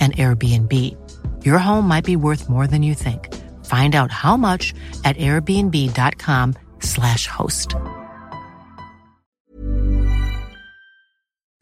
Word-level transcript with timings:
an 0.00 0.12
Airbnb. 0.12 0.72
Your 1.42 1.58
home 1.58 1.88
might 1.88 2.04
be 2.04 2.16
worth 2.16 2.50
more 2.50 2.66
than 2.66 2.82
you 2.82 2.94
think. 2.94 3.34
Find 3.64 3.94
out 3.94 4.10
how 4.10 4.36
much 4.36 4.74
at 5.04 5.16
airbnb.com/slash 5.16 7.26
host. 7.26 7.74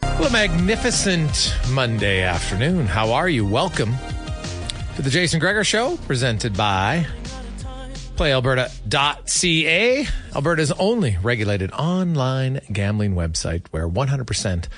Well, 0.02 0.26
a 0.26 0.30
magnificent 0.30 1.54
Monday 1.70 2.22
afternoon. 2.22 2.86
How 2.86 3.12
are 3.12 3.28
you? 3.28 3.46
Welcome 3.46 3.94
to 4.96 5.02
the 5.02 5.10
Jason 5.10 5.38
Gregor 5.38 5.62
Show, 5.64 5.96
presented 6.06 6.56
by 6.56 7.06
PlayAlberta.ca, 8.16 10.06
Alberta's 10.34 10.72
only 10.72 11.16
regulated 11.22 11.70
online 11.72 12.60
gambling 12.70 13.14
website 13.14 13.66
where 13.70 13.88
100% 13.88 14.68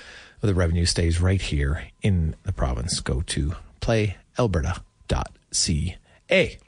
of 0.45 0.49
the 0.49 0.55
revenue 0.55 0.85
stays 0.85 1.21
right 1.21 1.41
here 1.41 1.89
in 2.03 2.37
the 2.43 2.53
province. 2.53 3.01
Go 3.01 3.23
to 3.23 3.55
playalberta.ca. 3.81 6.59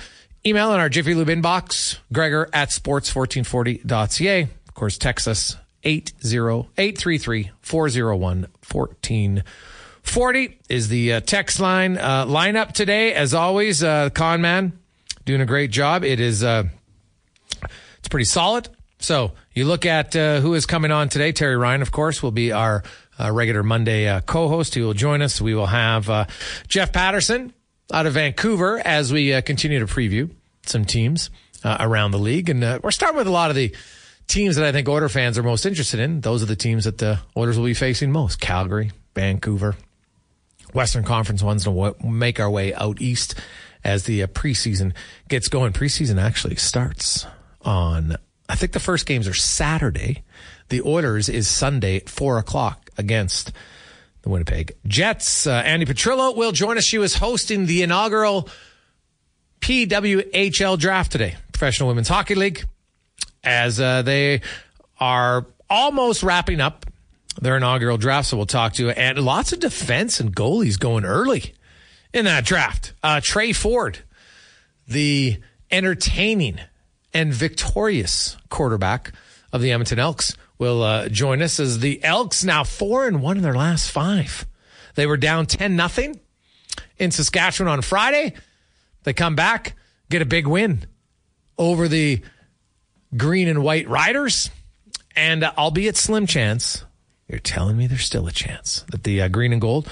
email 0.46 0.72
in 0.74 0.80
our 0.80 0.90
Jiffy 0.90 1.16
Lube 1.16 1.30
inbox, 1.30 1.98
Gregor 2.14 2.48
at 2.54 2.70
sports1440.ca. 2.70 4.42
Of 4.44 4.74
course, 4.76 5.00
text 5.00 5.28
us 5.28 5.58
80833 5.84 7.52
401 7.62 8.42
1440 8.72 10.60
is 10.70 10.88
the 10.90 11.14
uh, 11.14 11.20
text 11.22 11.60
line 11.60 11.98
uh, 11.98 12.26
lineup 12.26 12.74
today. 12.74 13.14
As 13.14 13.34
always, 13.34 13.82
uh, 13.84 14.12
Con 14.12 14.42
Man 14.42 14.78
doing 15.26 15.42
a 15.42 15.46
great 15.46 15.72
job. 15.72 16.04
It 16.04 16.20
is 16.20 16.44
it's 16.44 18.10
pretty 18.10 18.26
solid. 18.26 18.70
So 19.00 19.34
you 19.54 19.66
look 19.66 19.86
at 19.86 20.16
uh, 20.16 20.40
who 20.40 20.54
is 20.54 20.66
coming 20.66 20.92
on 20.92 21.10
today. 21.10 21.32
Terry 21.32 21.58
Ryan, 21.58 21.82
of 21.82 21.92
course, 21.92 22.24
will 22.24 22.32
be 22.32 22.52
our 22.52 22.84
uh, 23.20 23.32
regular 23.32 23.64
Monday 23.64 24.08
uh, 24.08 24.22
co-host. 24.22 24.76
He 24.76 24.82
will 24.82 24.94
join 24.94 25.22
us. 25.22 25.40
We 25.42 25.54
will 25.54 25.66
have 25.68 26.10
uh, 26.10 26.26
Jeff 26.68 26.92
Patterson 26.92 27.54
out 27.92 28.06
of 28.06 28.14
Vancouver 28.14 28.82
as 28.84 29.12
we 29.14 29.34
uh, 29.34 29.42
continue 29.42 29.80
to 29.80 29.86
preview 29.86 30.32
some 30.66 30.86
teams 30.86 31.30
uh, 31.64 31.78
around 31.80 32.12
the 32.12 32.20
league. 32.20 32.50
And 32.50 32.82
we're 32.82 32.92
starting 32.92 33.18
with 33.18 33.28
a 33.28 33.32
lot 33.32 33.50
of 33.50 33.56
the 33.56 33.76
teams 34.28 34.56
that 34.56 34.66
I 34.66 34.72
think 34.72 34.90
Oiler 34.90 35.10
fans 35.10 35.38
are 35.38 35.44
most 35.44 35.66
interested 35.66 36.00
in. 36.00 36.22
Those 36.22 36.42
are 36.42 36.48
the 36.48 36.56
teams 36.56 36.86
that 36.86 36.98
the 36.98 37.20
Oilers 37.38 37.58
will 37.58 37.66
be 37.66 37.74
facing 37.74 38.12
most. 38.12 38.40
Calgary, 38.40 38.92
Vancouver, 39.14 39.76
Western 40.74 41.04
Conference 41.04 41.44
ones 41.44 41.64
to 41.66 41.96
make 42.04 42.40
our 42.40 42.50
way 42.50 42.74
out 42.74 43.02
east 43.02 43.36
as 43.84 44.06
the 44.06 44.26
preseason 44.28 44.94
gets 45.30 45.48
going. 45.48 45.74
Preseason 45.74 46.22
actually 46.22 46.56
starts 46.56 47.28
on 47.62 48.18
I 48.48 48.56
think 48.56 48.74
the 48.74 48.80
first 48.80 49.06
games 49.06 49.28
are 49.28 49.34
Saturday. 49.34 50.24
The 50.70 50.82
Oilers 50.82 51.30
is 51.30 51.48
Sunday 51.48 51.98
at 51.98 52.10
four 52.10 52.38
o'clock 52.38 52.90
against 52.98 53.52
the 54.22 54.30
Winnipeg 54.30 54.76
Jets. 54.88 55.48
Uh, 55.48 55.64
Andi 55.64 55.86
Petrillo 55.86 56.36
will 56.36 56.52
join 56.52 56.78
us. 56.78 56.84
She 56.84 56.98
was 56.98 57.16
hosting 57.16 57.66
the 57.66 57.84
inaugural 57.84 58.50
PWHL 59.62 60.78
draft 60.78 61.12
today, 61.12 61.36
Professional 61.52 61.90
Women's 61.90 62.08
Hockey 62.08 62.36
League, 62.36 62.66
as 63.44 63.80
uh, 63.80 64.02
they 64.02 64.42
are 65.00 65.46
almost 65.70 66.24
wrapping 66.24 66.62
up 66.62 66.86
their 67.42 67.58
inaugural 67.58 67.98
draft. 67.98 68.28
So 68.30 68.38
we'll 68.38 68.46
talk 68.46 68.74
to 68.74 68.84
you. 68.84 68.90
And 68.92 69.18
lots 69.20 69.54
of 69.54 69.60
defense 69.60 70.20
and 70.20 70.36
goalies 70.36 70.80
going 70.80 71.06
early 71.06 71.54
in 72.14 72.26
that 72.26 72.46
draft. 72.46 72.94
Uh, 73.04 73.22
Tre 73.24 73.54
Ford, 73.54 74.00
the 74.88 75.38
entertaining 75.72 76.60
and 77.16 77.34
victorious 77.34 78.36
quarterback 78.50 79.14
of 79.54 79.62
the 79.62 79.72
Edmonton 79.72 79.98
Elks 79.98 80.36
will 80.58 80.84
uh, 80.84 81.08
join 81.08 81.42
us 81.42 81.62
as 81.62 81.80
the 81.80 82.04
Elks 82.04 82.44
now 82.44 82.66
four 82.66 83.08
and 83.08 83.22
one 83.22 83.38
in 83.38 83.44
their 83.44 83.56
last 83.56 83.90
five. 83.90 84.46
They 84.96 85.08
were 85.08 85.16
down 85.16 85.46
10 85.46 85.78
nothing 85.78 86.20
in 86.98 87.12
Saskatchewan 87.12 87.72
on 87.72 87.82
Friday. 87.82 88.34
They 89.04 89.14
come 89.14 89.34
back, 89.34 89.76
get 90.10 90.22
a 90.22 90.26
big 90.26 90.46
win 90.46 90.86
over 91.58 91.88
the 91.88 92.22
green 93.16 93.48
and 93.48 93.64
white 93.64 93.88
Riders. 93.88 94.52
And 95.16 95.46
uh, 95.46 95.54
albeit 95.58 95.96
slim 95.96 96.28
chance, 96.28 96.84
you're 97.30 97.40
telling 97.40 97.78
me 97.78 97.88
there's 97.88 98.04
still 98.04 98.28
a 98.28 98.32
chance 98.32 98.86
that 98.92 99.04
the 99.04 99.22
uh, 99.22 99.28
green 99.30 99.54
and 99.54 99.62
gold 99.62 99.90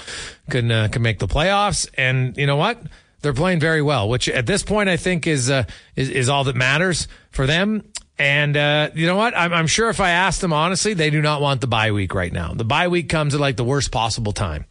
can 0.50 0.70
uh, 0.70 0.88
can 0.92 1.00
make 1.00 1.20
the 1.20 1.26
playoffs. 1.26 1.88
And 1.96 2.36
you 2.36 2.46
know 2.46 2.56
what? 2.56 2.78
They're 3.24 3.32
playing 3.32 3.58
very 3.58 3.80
well, 3.80 4.08
which 4.08 4.28
at 4.28 4.44
this 4.44 4.62
point 4.62 4.90
I 4.90 4.98
think 4.98 5.26
is 5.26 5.50
uh, 5.50 5.64
is, 5.96 6.10
is 6.10 6.28
all 6.28 6.44
that 6.44 6.54
matters 6.54 7.08
for 7.30 7.46
them. 7.46 7.90
And 8.18 8.54
uh, 8.54 8.90
you 8.94 9.06
know 9.06 9.16
what? 9.16 9.34
I'm, 9.34 9.52
I'm, 9.52 9.66
sure 9.66 9.88
if 9.88 9.98
I 9.98 10.10
ask 10.10 10.40
them 10.40 10.52
honestly, 10.52 10.92
they 10.92 11.08
do 11.08 11.22
not 11.22 11.40
want 11.40 11.62
the 11.62 11.66
bye 11.66 11.90
week 11.90 12.14
right 12.14 12.32
now. 12.32 12.52
The 12.52 12.64
bye 12.64 12.88
week 12.88 13.08
comes 13.08 13.34
at 13.34 13.40
like 13.40 13.56
the 13.56 13.64
worst 13.64 13.90
possible 13.90 14.32
time 14.32 14.66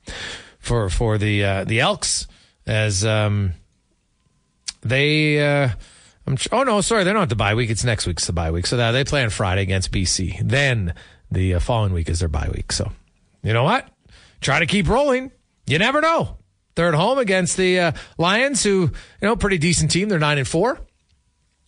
for 0.60 0.90
for 0.90 1.18
the 1.18 1.44
uh, 1.44 1.64
the 1.64 1.80
Elks 1.80 2.28
as 2.68 3.04
um, 3.04 3.54
they 4.82 5.44
uh, 5.44 5.70
oh 6.52 6.62
no, 6.64 6.82
sorry, 6.82 7.04
they're 7.04 7.14
not 7.16 7.30
the 7.30 7.36
bye 7.36 7.56
week. 7.56 7.72
It's 7.72 7.84
next 7.84 8.06
week's 8.06 8.28
the 8.28 8.34
bye 8.34 8.52
week. 8.52 8.68
So 8.68 8.78
they 8.78 9.04
play 9.04 9.24
on 9.24 9.32
Friday 9.32 9.64
against 9.64 9.92
BC. 9.92 10.48
Then 10.48 10.94
the 11.32 11.56
uh, 11.56 11.60
following 11.60 11.92
week 11.92 12.10
is 12.10 12.20
their 12.20 12.30
bye 12.30 12.50
week. 12.54 12.72
So 12.72 12.92
you 13.42 13.52
know 13.52 13.64
what? 13.64 13.90
Try 14.42 14.60
to 14.60 14.68
keep 14.68 14.88
rolling. 14.88 15.32
You 15.66 15.80
never 15.80 16.02
know. 16.02 16.38
They're 16.75 16.88
at 16.88 16.94
home 16.94 17.20
against 17.20 17.58
the 17.58 17.80
uh, 17.80 17.92
Lions, 18.18 18.64
who 18.64 18.81
you 18.81 18.92
know 19.22 19.36
pretty 19.36 19.58
decent 19.58 19.92
team. 19.92 20.10
They're 20.10 20.20
nine 20.20 20.38
and 20.38 20.48
four. 20.48 20.80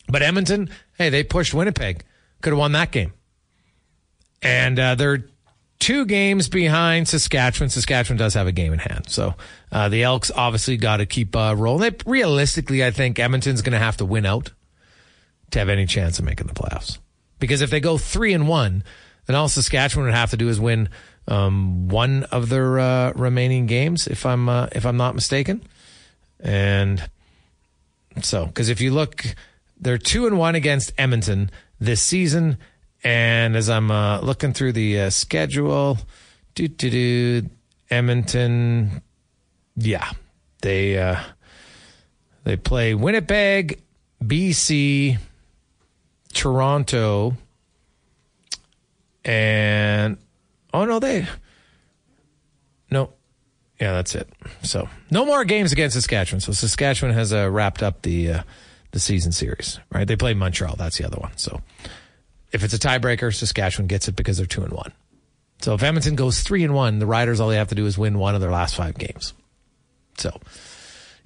But 0.07 0.21
Edmonton, 0.21 0.69
hey, 0.97 1.09
they 1.09 1.23
pushed 1.23 1.53
Winnipeg. 1.53 2.03
Could 2.41 2.51
have 2.51 2.59
won 2.59 2.73
that 2.73 2.91
game. 2.91 3.13
And 4.41 4.79
uh, 4.79 4.95
they're 4.95 5.25
two 5.79 6.05
games 6.05 6.49
behind 6.49 7.07
Saskatchewan. 7.07 7.69
Saskatchewan 7.69 8.17
does 8.17 8.35
have 8.35 8.47
a 8.47 8.51
game 8.51 8.73
in 8.73 8.79
hand. 8.79 9.09
So 9.09 9.33
uh, 9.71 9.89
the 9.89 10.03
Elks 10.03 10.31
obviously 10.35 10.77
got 10.77 10.97
to 10.97 11.05
keep 11.05 11.35
uh, 11.35 11.55
rolling. 11.57 11.81
They, 11.81 11.97
realistically, 12.05 12.85
I 12.85 12.91
think 12.91 13.17
Edmonton's 13.17 13.61
going 13.61 13.73
to 13.73 13.79
have 13.79 13.97
to 13.97 14.05
win 14.05 14.25
out 14.25 14.51
to 15.51 15.59
have 15.59 15.69
any 15.69 15.85
chance 15.85 16.19
of 16.19 16.25
making 16.25 16.47
the 16.47 16.53
playoffs. 16.53 16.99
Because 17.39 17.61
if 17.61 17.69
they 17.69 17.79
go 17.79 17.97
three 17.97 18.33
and 18.33 18.47
one, 18.47 18.83
then 19.25 19.35
all 19.35 19.47
Saskatchewan 19.47 20.05
would 20.05 20.15
have 20.15 20.31
to 20.31 20.37
do 20.37 20.49
is 20.49 20.59
win 20.59 20.89
um, 21.27 21.87
one 21.89 22.23
of 22.25 22.49
their 22.49 22.79
uh, 22.79 23.11
remaining 23.15 23.65
games, 23.65 24.07
if 24.07 24.25
I'm 24.25 24.47
uh, 24.49 24.67
if 24.71 24.85
I'm 24.85 24.97
not 24.97 25.15
mistaken. 25.15 25.63
And 26.39 27.09
so, 28.21 28.45
because 28.45 28.69
if 28.69 28.79
you 28.81 28.91
look, 28.93 29.25
they're 29.79 29.97
two 29.97 30.27
and 30.27 30.37
one 30.37 30.55
against 30.55 30.93
Edmonton 30.97 31.49
this 31.79 32.01
season. 32.01 32.57
And 33.03 33.55
as 33.55 33.69
I'm 33.69 33.91
uh, 33.91 34.19
looking 34.21 34.53
through 34.53 34.73
the 34.73 35.01
uh, 35.01 35.09
schedule, 35.09 35.97
do 36.55 36.67
do 36.67 36.89
do, 36.89 37.49
Edmonton, 37.89 39.01
yeah, 39.75 40.11
they 40.61 40.97
uh, 40.97 41.19
they 42.43 42.55
play 42.57 42.93
Winnipeg, 42.95 43.81
BC, 44.23 45.17
Toronto, 46.33 47.35
and 49.23 50.17
oh 50.75 50.85
no, 50.85 50.99
they 50.99 51.27
no, 52.91 53.13
yeah, 53.79 53.93
that's 53.93 54.15
it. 54.15 54.29
So 54.61 54.87
no 55.09 55.25
more 55.25 55.43
games 55.43 55.71
against 55.71 55.95
Saskatchewan. 55.95 56.39
So 56.41 56.51
Saskatchewan 56.51 57.13
has 57.13 57.33
uh, 57.33 57.49
wrapped 57.49 57.81
up 57.81 58.01
the 58.03 58.31
uh, 58.31 58.43
the 58.91 58.99
season 58.99 59.31
series, 59.31 59.79
right? 59.91 60.07
They 60.07 60.15
play 60.15 60.33
Montreal. 60.33 60.75
That's 60.77 60.97
the 60.97 61.05
other 61.05 61.17
one. 61.17 61.31
So 61.37 61.61
if 62.51 62.63
it's 62.63 62.73
a 62.73 62.79
tiebreaker, 62.79 63.33
Saskatchewan 63.33 63.87
gets 63.87 64.07
it 64.07 64.15
because 64.15 64.37
they're 64.37 64.45
two 64.45 64.63
and 64.63 64.71
one. 64.71 64.93
So 65.61 65.73
if 65.73 65.83
Edmonton 65.83 66.15
goes 66.15 66.41
three 66.41 66.63
and 66.63 66.73
one, 66.73 66.99
the 66.99 67.05
Riders 67.05 67.39
all 67.39 67.49
they 67.49 67.57
have 67.57 67.69
to 67.69 67.75
do 67.75 67.85
is 67.85 67.97
win 67.97 68.19
one 68.19 68.35
of 68.35 68.41
their 68.41 68.51
last 68.51 68.75
five 68.75 68.97
games. 68.97 69.33
So 70.17 70.39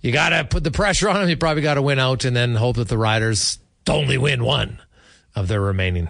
you 0.02 0.12
got 0.12 0.30
to 0.30 0.46
put 0.46 0.64
the 0.64 0.72
pressure 0.72 1.10
on 1.10 1.20
them. 1.20 1.30
You 1.30 1.38
probably 1.38 1.62
got 1.62 1.76
to 1.76 1.82
win 1.82 2.00
out 2.00 2.26
and 2.26 2.36
then 2.36 2.56
hope 2.56 2.78
that 2.78 2.88
the 2.88 2.98
Riders 2.98 3.60
only 3.88 4.18
win 4.18 4.44
one 4.44 4.82
of 5.36 5.48
their 5.48 5.62
remaining, 5.62 6.10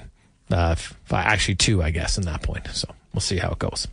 uh, 0.51 0.75
five, 0.75 1.25
actually 1.25 1.55
two, 1.55 1.81
I 1.81 1.91
guess, 1.91 2.17
in 2.17 2.25
that 2.25 2.41
point. 2.41 2.67
So 2.71 2.87
we'll 3.13 3.21
see 3.21 3.37
how 3.37 3.51
it 3.51 3.59
goes. 3.59 3.87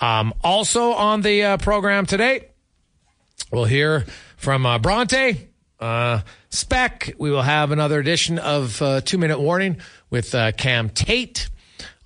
Um, 0.00 0.34
also 0.42 0.92
on 0.92 1.22
the 1.22 1.44
uh, 1.44 1.56
program 1.58 2.06
today, 2.06 2.48
we'll 3.50 3.64
hear 3.64 4.04
from 4.36 4.66
uh, 4.66 4.78
Bronte. 4.78 5.48
Uh, 5.80 6.20
Spec. 6.50 7.14
We 7.18 7.30
will 7.30 7.42
have 7.42 7.70
another 7.70 7.98
edition 7.98 8.38
of 8.38 8.80
uh, 8.80 9.00
Two 9.00 9.18
Minute 9.18 9.40
Warning 9.40 9.78
with 10.08 10.34
uh, 10.34 10.52
Cam 10.52 10.88
Tait. 10.88 11.48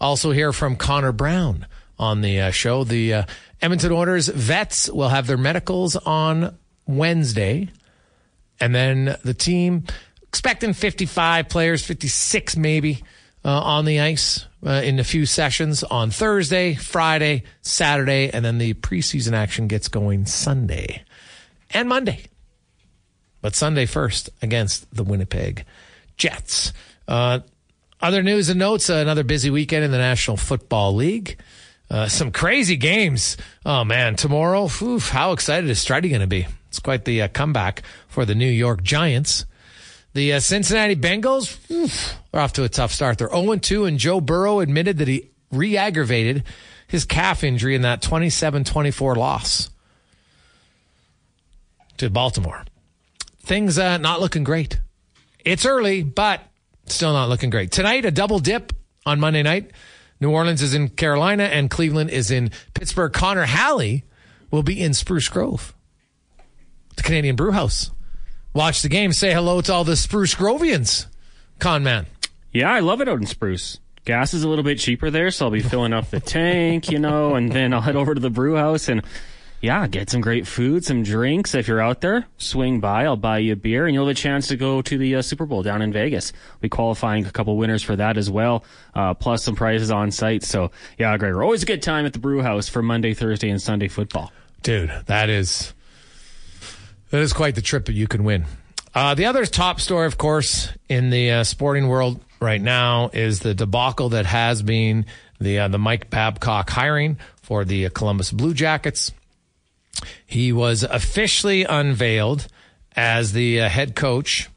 Also, 0.01 0.31
hear 0.31 0.53
from 0.53 0.77
Connor 0.77 1.13
Brown 1.13 1.67
on 1.99 2.23
the 2.23 2.41
uh, 2.41 2.51
show. 2.51 2.85
The 2.85 3.25
Edmonton 3.61 3.93
Oilers 3.93 4.29
vets 4.29 4.89
will 4.91 5.09
have 5.09 5.27
their 5.27 5.37
medicals 5.37 5.97
on 5.97 6.57
Wednesday. 6.87 7.69
And 8.61 8.75
then 8.75 9.17
the 9.23 9.35
team 9.35 9.85
expecting 10.23 10.73
55 10.73 11.49
players, 11.49 11.85
56 11.85 12.57
maybe, 12.57 13.03
uh, 13.45 13.61
on 13.61 13.85
the 13.85 14.01
ice 14.01 14.47
in 14.65 14.99
a 14.99 15.05
few 15.05 15.25
sessions 15.25 15.85
on 15.85 16.11
Thursday, 16.11 16.75
Friday, 16.75 17.45
Saturday, 17.63 18.31
and 18.31 18.45
then 18.45 18.59
the 18.59 18.75
preseason 18.75 19.33
action 19.33 19.69
gets 19.69 19.89
going 19.89 20.27
Sunday 20.27 21.05
and 21.71 21.89
Monday 21.89 22.25
but 23.41 23.55
Sunday 23.55 23.87
first 23.87 24.31
against 24.43 24.93
the 24.95 25.05
Winnipeg 25.05 25.65
Jets. 26.17 26.73
Uh, 27.07 27.41
other 28.01 28.23
news 28.23 28.49
and 28.49 28.59
notes, 28.59 28.91
uh, 28.91 28.95
another 28.95 29.25
busy 29.25 29.51
weekend 29.51 29.85
in 29.85 29.91
the 29.91 29.99
National 29.99 30.37
Football 30.37 30.95
League. 30.95 31.39
Uh, 31.91 32.07
some 32.07 32.31
crazy 32.31 32.77
games. 32.77 33.37
Oh 33.65 33.85
man, 33.85 34.15
tomorrow, 34.15 34.69
oof, 34.83 35.09
how 35.09 35.33
excited 35.33 35.71
is 35.71 35.83
Stridey 35.83 36.11
going 36.11 36.21
to 36.21 36.27
be? 36.27 36.47
It's 36.69 36.81
quite 36.81 37.05
the 37.05 37.23
uh, 37.23 37.29
comeback 37.29 37.83
for 38.09 38.25
the 38.25 38.35
New 38.35 38.51
York 38.51 38.83
Giants. 38.83 39.47
The 40.19 40.33
uh, 40.33 40.41
Cincinnati 40.41 40.97
Bengals 40.97 41.71
oof, 41.71 42.17
are 42.35 42.41
off 42.41 42.55
to 42.55 42.65
a 42.65 42.69
tough 42.69 42.91
start. 42.91 43.19
They're 43.19 43.31
0 43.31 43.55
2, 43.55 43.85
and 43.85 44.01
Joe 44.01 44.21
Burrow 44.21 44.59
admitted 44.59 44.99
that 44.99 45.07
he 45.07 45.31
re 45.53 45.77
aggravated 45.77 46.43
his 46.89 47.05
calf 47.05 47.45
injury 47.45 47.77
in 47.77 47.83
that 47.83 48.03
27 48.03 48.65
24 48.65 49.15
loss 49.15 49.71
to 51.99 52.11
Baltimore 52.11 52.65
things 53.45 53.79
uh, 53.79 53.99
not 53.99 54.21
looking 54.21 54.43
great. 54.43 54.81
It's 55.45 55.65
early, 55.65 56.03
but 56.03 56.43
still 56.87 57.13
not 57.13 57.29
looking 57.29 57.51
great. 57.51 57.71
Tonight, 57.71 58.05
a 58.05 58.11
double 58.11 58.41
dip 58.41 58.73
on 59.07 59.21
Monday 59.21 59.45
night. 59.45 59.71
New 60.21 60.33
Orleans 60.33 60.63
is 60.63 60.75
in 60.75 60.89
Carolina 60.89 61.45
and 61.45 61.71
Cleveland 61.71 62.11
is 62.11 62.33
in 62.33 62.51
Pittsburgh. 62.75 63.13
Connor 63.13 63.45
Halley 63.45 64.03
will 64.51 64.65
be 64.65 64.81
in 64.81 64.95
Spruce 64.95 65.29
Grove, 65.29 65.77
the 66.97 67.05
Canadian 67.05 67.37
Brew 67.37 67.53
House. 67.53 67.93
Watch 68.55 68.83
the 68.83 68.89
game. 68.89 69.13
Say 69.13 69.33
hello 69.33 69.61
to 69.61 69.73
all 69.73 69.85
the 69.85 69.97
Spruce 69.97 70.35
Grovians. 70.35 71.07
Con 71.59 71.83
man. 71.83 72.07
Yeah, 72.53 72.73
I 72.73 72.81
love 72.81 73.01
it 73.01 73.09
out 73.09 73.19
in 73.19 73.27
Spruce. 73.27 73.79
Gas 74.05 74.33
is 74.33 74.43
a 74.43 74.49
little 74.49 74.65
bit 74.65 74.79
cheaper 74.79 75.11
there, 75.11 75.31
so 75.31 75.47
I'll 75.47 75.51
be 75.51 75.61
filling 75.61 75.93
up 75.93 76.11
the 76.11 76.21
tank, 76.21 76.91
you 76.91 76.99
know, 76.99 77.35
and 77.35 77.53
then 77.53 77.75
I'll 77.75 77.83
head 77.83 77.95
over 77.95 78.15
to 78.15 78.21
the 78.21 78.31
brew 78.31 78.57
house 78.57 78.89
and 78.89 79.03
yeah, 79.61 79.87
get 79.89 80.09
some 80.09 80.21
great 80.21 80.47
food, 80.47 80.85
some 80.85 81.03
drinks. 81.03 81.55
If 81.55 81.67
you're 81.67 81.81
out 81.81 82.01
there, 82.01 82.27
swing 82.39 82.81
by. 82.81 83.05
I'll 83.05 83.17
buy 83.17 83.39
you 83.39 83.55
a 83.55 83.57
beer, 83.57 83.87
and 83.87 83.95
you'll 83.95 84.07
have 84.07 84.17
a 84.17 84.19
chance 84.19 84.49
to 84.49 84.57
go 84.57 84.81
to 84.83 84.97
the 84.99 85.17
uh, 85.17 85.23
Super 85.23 85.47
Bowl 85.47 85.63
down 85.63 85.83
in 85.83 85.93
Vegas. 85.93 86.33
We 86.61 86.69
qualifying 86.69 87.27
a 87.27 87.31
couple 87.33 87.57
winners 87.57 87.83
for 87.83 87.97
that 87.97 88.17
as 88.17 88.31
well, 88.31 88.65
uh, 88.95 89.15
plus 89.15 89.43
some 89.43 89.57
prizes 89.57 89.91
on 89.91 90.11
site. 90.11 90.45
So 90.45 90.71
yeah, 90.97 91.17
Gregor, 91.19 91.43
always 91.43 91.65
a 91.65 91.67
good 91.67 91.83
time 91.83 92.07
at 92.07 92.13
the 92.13 92.19
Brew 92.21 92.41
House 92.41 92.69
for 92.69 92.83
Monday, 92.83 93.15
Thursday, 93.15 93.51
and 93.51 93.61
Sunday 93.61 93.89
football. 93.89 94.33
Dude, 94.63 94.93
that 95.07 95.29
is 95.29 95.75
that 97.11 97.21
is 97.21 97.33
quite 97.33 97.55
the 97.55 97.63
trip 97.63 97.87
that 97.87 97.95
you 97.95 98.07
can 98.07 98.25
win. 98.25 98.45
Uh, 98.95 99.15
the 99.15 99.27
other 99.27 99.47
top 99.47 99.81
story, 99.81 100.07
of 100.07 100.19
course, 100.19 100.71
in 100.89 101.11
the 101.11 101.31
uh, 101.31 101.45
sporting 101.45 101.89
world 101.89 102.21
right 102.41 102.61
now 102.61 103.11
is 103.13 103.41
the 103.41 103.55
debacle 103.55 104.11
that 104.11 104.27
has 104.27 104.63
been 104.63 105.07
the 105.41 105.59
uh, 105.59 105.69
the 105.69 105.79
Mike 105.79 106.11
Babcock 106.11 106.69
hiring 106.71 107.19
for 107.43 107.65
the 107.65 107.91
Columbus 107.91 108.33
Blue 108.33 108.55
Jackets. 108.55 109.13
He 110.27 110.53
was 110.53 110.83
officially 110.83 111.65
unveiled 111.65 112.47
as 112.97 113.33
the 113.33 113.61
uh, 113.61 113.69
head 113.69 113.95
coach 113.95 114.49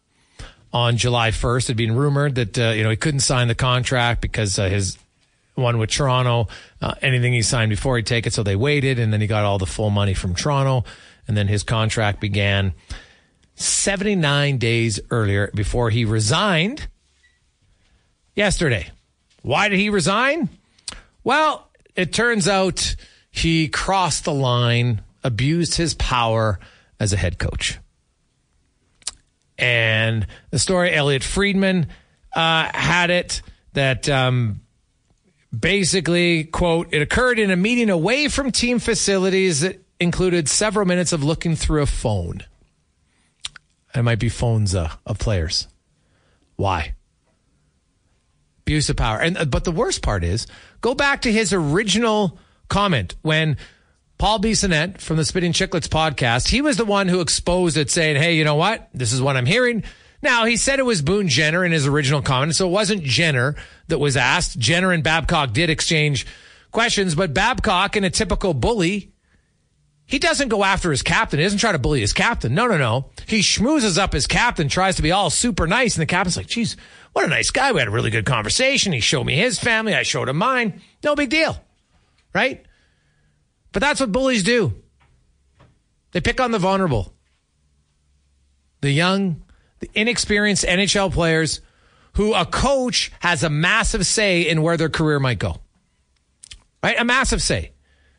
on 0.74 0.98
July 0.98 1.32
1st. 1.32 1.64
It 1.64 1.68
had 1.68 1.78
been 1.78 1.96
rumored 1.96 2.36
that 2.36 2.58
uh, 2.58 2.70
you 2.70 2.84
know 2.84 2.90
he 2.90 2.96
couldn't 2.96 3.22
sign 3.22 3.48
the 3.48 3.56
contract 3.56 4.22
because 4.22 4.58
uh, 4.58 4.70
his 4.70 4.98
one 5.56 5.78
with 5.78 5.90
Toronto, 5.90 6.48
uh, 6.82 6.96
anything 7.02 7.34
he 7.34 7.42
signed 7.42 7.70
before 7.70 7.98
he'd 7.98 8.06
take 8.06 8.26
it, 8.26 8.34
so 8.34 8.42
they 8.42 8.56
waited, 8.56 9.00
and 9.00 9.12
then 9.12 9.22
he 9.22 9.28
got 9.28 9.44
all 9.44 9.58
the 9.58 9.66
full 9.66 9.90
money 9.90 10.14
from 10.14 10.34
Toronto, 10.34 10.86
and 11.32 11.38
then 11.38 11.48
his 11.48 11.64
contract 11.64 12.20
began 12.20 12.74
79 13.56 14.58
days 14.58 15.00
earlier 15.10 15.50
before 15.56 15.90
he 15.90 16.04
resigned 16.04 16.90
yesterday. 18.36 18.90
Why 19.42 19.70
did 19.70 19.80
he 19.80 19.90
resign? 19.90 20.50
Well, 21.24 21.70
it 21.96 22.12
turns 22.12 22.50
out 22.50 22.98
he 23.32 23.70
crossed 23.70 24.26
the 24.26 24.34
line 24.34 25.04
abused 25.24 25.76
his 25.76 25.94
power 25.94 26.60
as 27.00 27.14
a 27.14 27.18
head 27.18 27.40
coach. 27.40 27.80
And 29.58 30.28
the 30.50 30.60
story, 30.60 30.94
Elliot 30.94 31.24
Friedman 31.24 31.88
uh, 32.36 32.70
had 32.74 33.10
it 33.10 33.42
that 33.72 34.10
um, 34.10 34.60
basically, 35.58 36.44
quote, 36.44 36.90
it 36.92 37.02
occurred 37.02 37.40
in 37.40 37.52
a 37.52 37.56
meeting 37.56 37.90
away 37.90 38.28
from 38.28 38.52
team 38.52 38.80
facilities 38.80 39.62
that 39.62 39.82
included 40.02 40.50
several 40.50 40.86
minutes 40.86 41.14
of 41.14 41.24
looking 41.24 41.56
through 41.56 41.84
a 41.84 41.86
phone. 41.86 42.44
It 43.94 44.02
might 44.02 44.20
be 44.20 44.30
phones 44.30 44.74
uh, 44.74 44.90
of 45.06 45.20
players. 45.20 45.68
Why? 46.56 46.96
Abuse 48.62 48.90
of 48.90 48.98
power. 48.98 49.20
And 49.20 49.38
uh, 49.38 49.46
but 49.46 49.64
the 49.64 49.72
worst 49.72 50.02
part 50.02 50.24
is, 50.24 50.48
go 50.82 50.96
back 50.96 51.22
to 51.22 51.32
his 51.32 51.54
original 51.54 52.40
comment 52.68 53.16
when 53.22 53.58
Paul 54.18 54.40
Bissonnette 54.40 55.00
from 55.00 55.18
the 55.18 55.26
Spitting 55.26 55.54
Chicklets 55.54 55.88
podcast, 55.88 56.48
he 56.48 56.62
was 56.62 56.78
the 56.78 56.86
one 56.86 57.08
who 57.08 57.22
exposed 57.22 57.78
it 57.78 57.92
saying, 57.92 58.16
Hey, 58.16 58.36
you 58.36 58.44
know 58.44 58.56
what? 58.56 58.90
This 58.94 59.14
is 59.14 59.22
what 59.22 59.38
I'm 59.38 59.46
hearing. 59.46 59.84
Now, 60.24 60.46
he 60.46 60.58
said 60.58 60.80
it 60.80 60.86
was 60.86 61.02
Boone 61.02 61.28
Jenner 61.28 61.66
in 61.66 61.72
his 61.72 61.88
original 61.88 62.22
comment, 62.22 62.56
so 62.56 62.68
it 62.68 62.72
wasn't 62.72 63.04
Jenner 63.04 63.56
that 63.88 63.98
was 64.00 64.16
asked. 64.16 64.58
Jenner 64.58 64.92
and 64.92 65.04
Babcock 65.04 65.52
did 65.52 65.72
exchange 65.72 66.28
questions, 66.72 67.16
but 67.16 67.34
Babcock, 67.34 67.96
in 67.96 68.04
a 68.04 68.10
typical 68.12 68.54
bully, 68.54 69.11
he 70.12 70.20
doesn't 70.20 70.50
go 70.50 70.66
after 70.66 70.92
his 70.92 71.02
captain. 71.02 71.40
He 71.40 71.46
doesn't 71.46 71.60
try 71.60 71.72
to 71.72 71.80
bully 71.80 72.02
his 72.02 72.12
captain. 72.12 72.54
No, 72.54 72.68
no, 72.68 72.78
no. 72.78 73.10
He 73.28 73.40
schmoozes 73.40 73.98
up 73.98 74.12
his 74.12 74.28
captain, 74.28 74.68
tries 74.68 74.98
to 74.98 75.02
be 75.02 75.14
all 75.14 75.30
super 75.30 75.68
nice, 75.68 75.96
and 75.96 76.02
the 76.02 76.06
captain's 76.06 76.36
like, 76.36 76.48
geez, 76.48 76.76
what 77.14 77.24
a 77.24 77.30
nice 77.30 77.50
guy. 77.50 77.72
We 77.72 77.80
had 77.80 77.88
a 77.88 77.92
really 77.92 78.10
good 78.10 78.26
conversation. 78.26 78.92
He 78.92 79.00
showed 79.00 79.24
me 79.24 79.38
his 79.38 79.58
family. 79.58 79.96
I 79.96 80.04
showed 80.04 80.28
him 80.28 80.36
mine. 80.36 80.82
No 81.02 81.16
big 81.16 81.30
deal. 81.30 81.64
Right? 82.34 82.66
But 83.72 83.80
that's 83.80 84.02
what 84.02 84.12
bullies 84.12 84.44
do. 84.44 84.74
They 86.12 86.20
pick 86.20 86.42
on 86.42 86.52
the 86.52 86.60
vulnerable. 86.60 87.14
The 88.82 88.92
young, 88.92 89.44
the 89.80 89.90
inexperienced 89.94 90.66
NHL 90.66 91.14
players 91.14 91.62
who 92.16 92.34
a 92.34 92.46
coach 92.46 93.14
has 93.22 93.44
a 93.44 93.50
massive 93.50 94.06
say 94.06 94.42
in 94.42 94.62
where 94.62 94.76
their 94.76 94.90
career 94.90 95.22
might 95.22 95.40
go. 95.40 95.62
Right? 96.84 97.00
A 97.00 97.06
massive 97.06 97.42
say. 97.42 97.72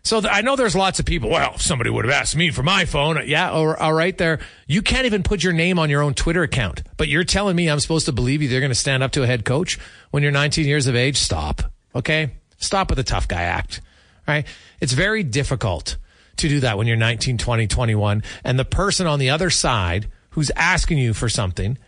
So 0.04 0.20
th- 0.20 0.32
I 0.32 0.40
know 0.40 0.56
there's 0.56 0.74
lots 0.74 0.98
of 0.98 1.06
people. 1.06 1.30
Well, 1.30 1.52
if 1.54 1.62
somebody 1.62 1.88
would 1.88 2.04
have 2.04 2.12
asked 2.12 2.34
me 2.34 2.50
for 2.50 2.62
my 2.62 2.84
phone, 2.84 3.18
uh, 3.18 3.22
yeah, 3.22 3.50
all, 3.50 3.74
all 3.74 3.92
right, 3.92 4.16
there. 4.18 4.40
You 4.66 4.82
can't 4.82 5.06
even 5.06 5.22
put 5.22 5.44
your 5.44 5.52
name 5.52 5.78
on 5.78 5.90
your 5.90 6.02
own 6.02 6.14
Twitter 6.14 6.42
account, 6.42 6.82
but 6.96 7.08
you're 7.08 7.24
telling 7.24 7.54
me 7.54 7.68
I'm 7.68 7.78
supposed 7.78 8.06
to 8.06 8.12
believe 8.12 8.42
you. 8.42 8.48
They're 8.48 8.60
going 8.60 8.70
to 8.70 8.74
stand 8.74 9.02
up 9.02 9.12
to 9.12 9.22
a 9.22 9.26
head 9.26 9.44
coach 9.44 9.78
when 10.10 10.22
you're 10.22 10.32
19 10.32 10.66
years 10.66 10.88
of 10.88 10.96
age. 10.96 11.18
Stop. 11.18 11.62
Okay, 11.94 12.32
stop 12.58 12.90
with 12.90 12.96
the 12.96 13.04
tough 13.04 13.28
guy 13.28 13.42
act. 13.42 13.80
Right? 14.26 14.46
It's 14.80 14.92
very 14.92 15.22
difficult 15.22 15.96
to 16.36 16.48
do 16.48 16.60
that 16.60 16.78
when 16.78 16.86
you're 16.86 16.96
19, 16.96 17.38
20, 17.38 17.66
21, 17.66 18.22
and 18.44 18.58
the 18.58 18.64
person 18.64 19.06
on 19.06 19.18
the 19.18 19.30
other 19.30 19.50
side 19.50 20.08
who's 20.30 20.50
asking 20.56 20.98
you 20.98 21.12
for 21.12 21.28
something 21.28 21.78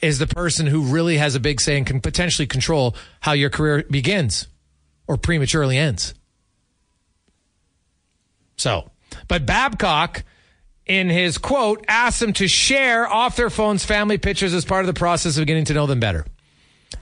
is 0.00 0.18
the 0.18 0.26
person 0.26 0.66
who 0.66 0.82
really 0.82 1.16
has 1.16 1.34
a 1.34 1.40
big 1.40 1.60
say 1.60 1.76
and 1.76 1.86
can 1.86 2.00
potentially 2.00 2.46
control 2.46 2.94
how 3.20 3.32
your 3.32 3.48
career 3.50 3.84
begins 3.90 4.48
or 5.06 5.16
prematurely 5.16 5.78
ends. 5.78 6.14
So, 8.56 8.90
but 9.28 9.46
Babcock, 9.46 10.24
in 10.86 11.08
his 11.08 11.38
quote, 11.38 11.84
asked 11.88 12.20
them 12.20 12.32
to 12.34 12.48
share 12.48 13.06
off 13.06 13.36
their 13.36 13.50
phones 13.50 13.84
family 13.84 14.18
pictures 14.18 14.54
as 14.54 14.64
part 14.64 14.82
of 14.82 14.86
the 14.86 14.98
process 14.98 15.38
of 15.38 15.46
getting 15.46 15.64
to 15.66 15.74
know 15.74 15.86
them 15.86 16.00
better. 16.00 16.26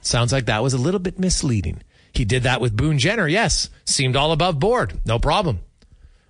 Sounds 0.01 0.33
like 0.33 0.47
that 0.47 0.63
was 0.63 0.75
a 0.75 0.79
little 0.79 1.01
bit 1.01 1.19
misleading. 1.19 1.83
He 2.13 2.25
did 2.25 2.43
that 2.43 2.61
with 2.61 2.77
Boone 2.77 2.99
Jenner, 2.99 3.27
yes. 3.29 3.71
Seemed 3.85 4.17
all 4.17 4.33
above 4.33 4.59
board, 4.59 5.01
no 5.07 5.19
problem. 5.19 5.61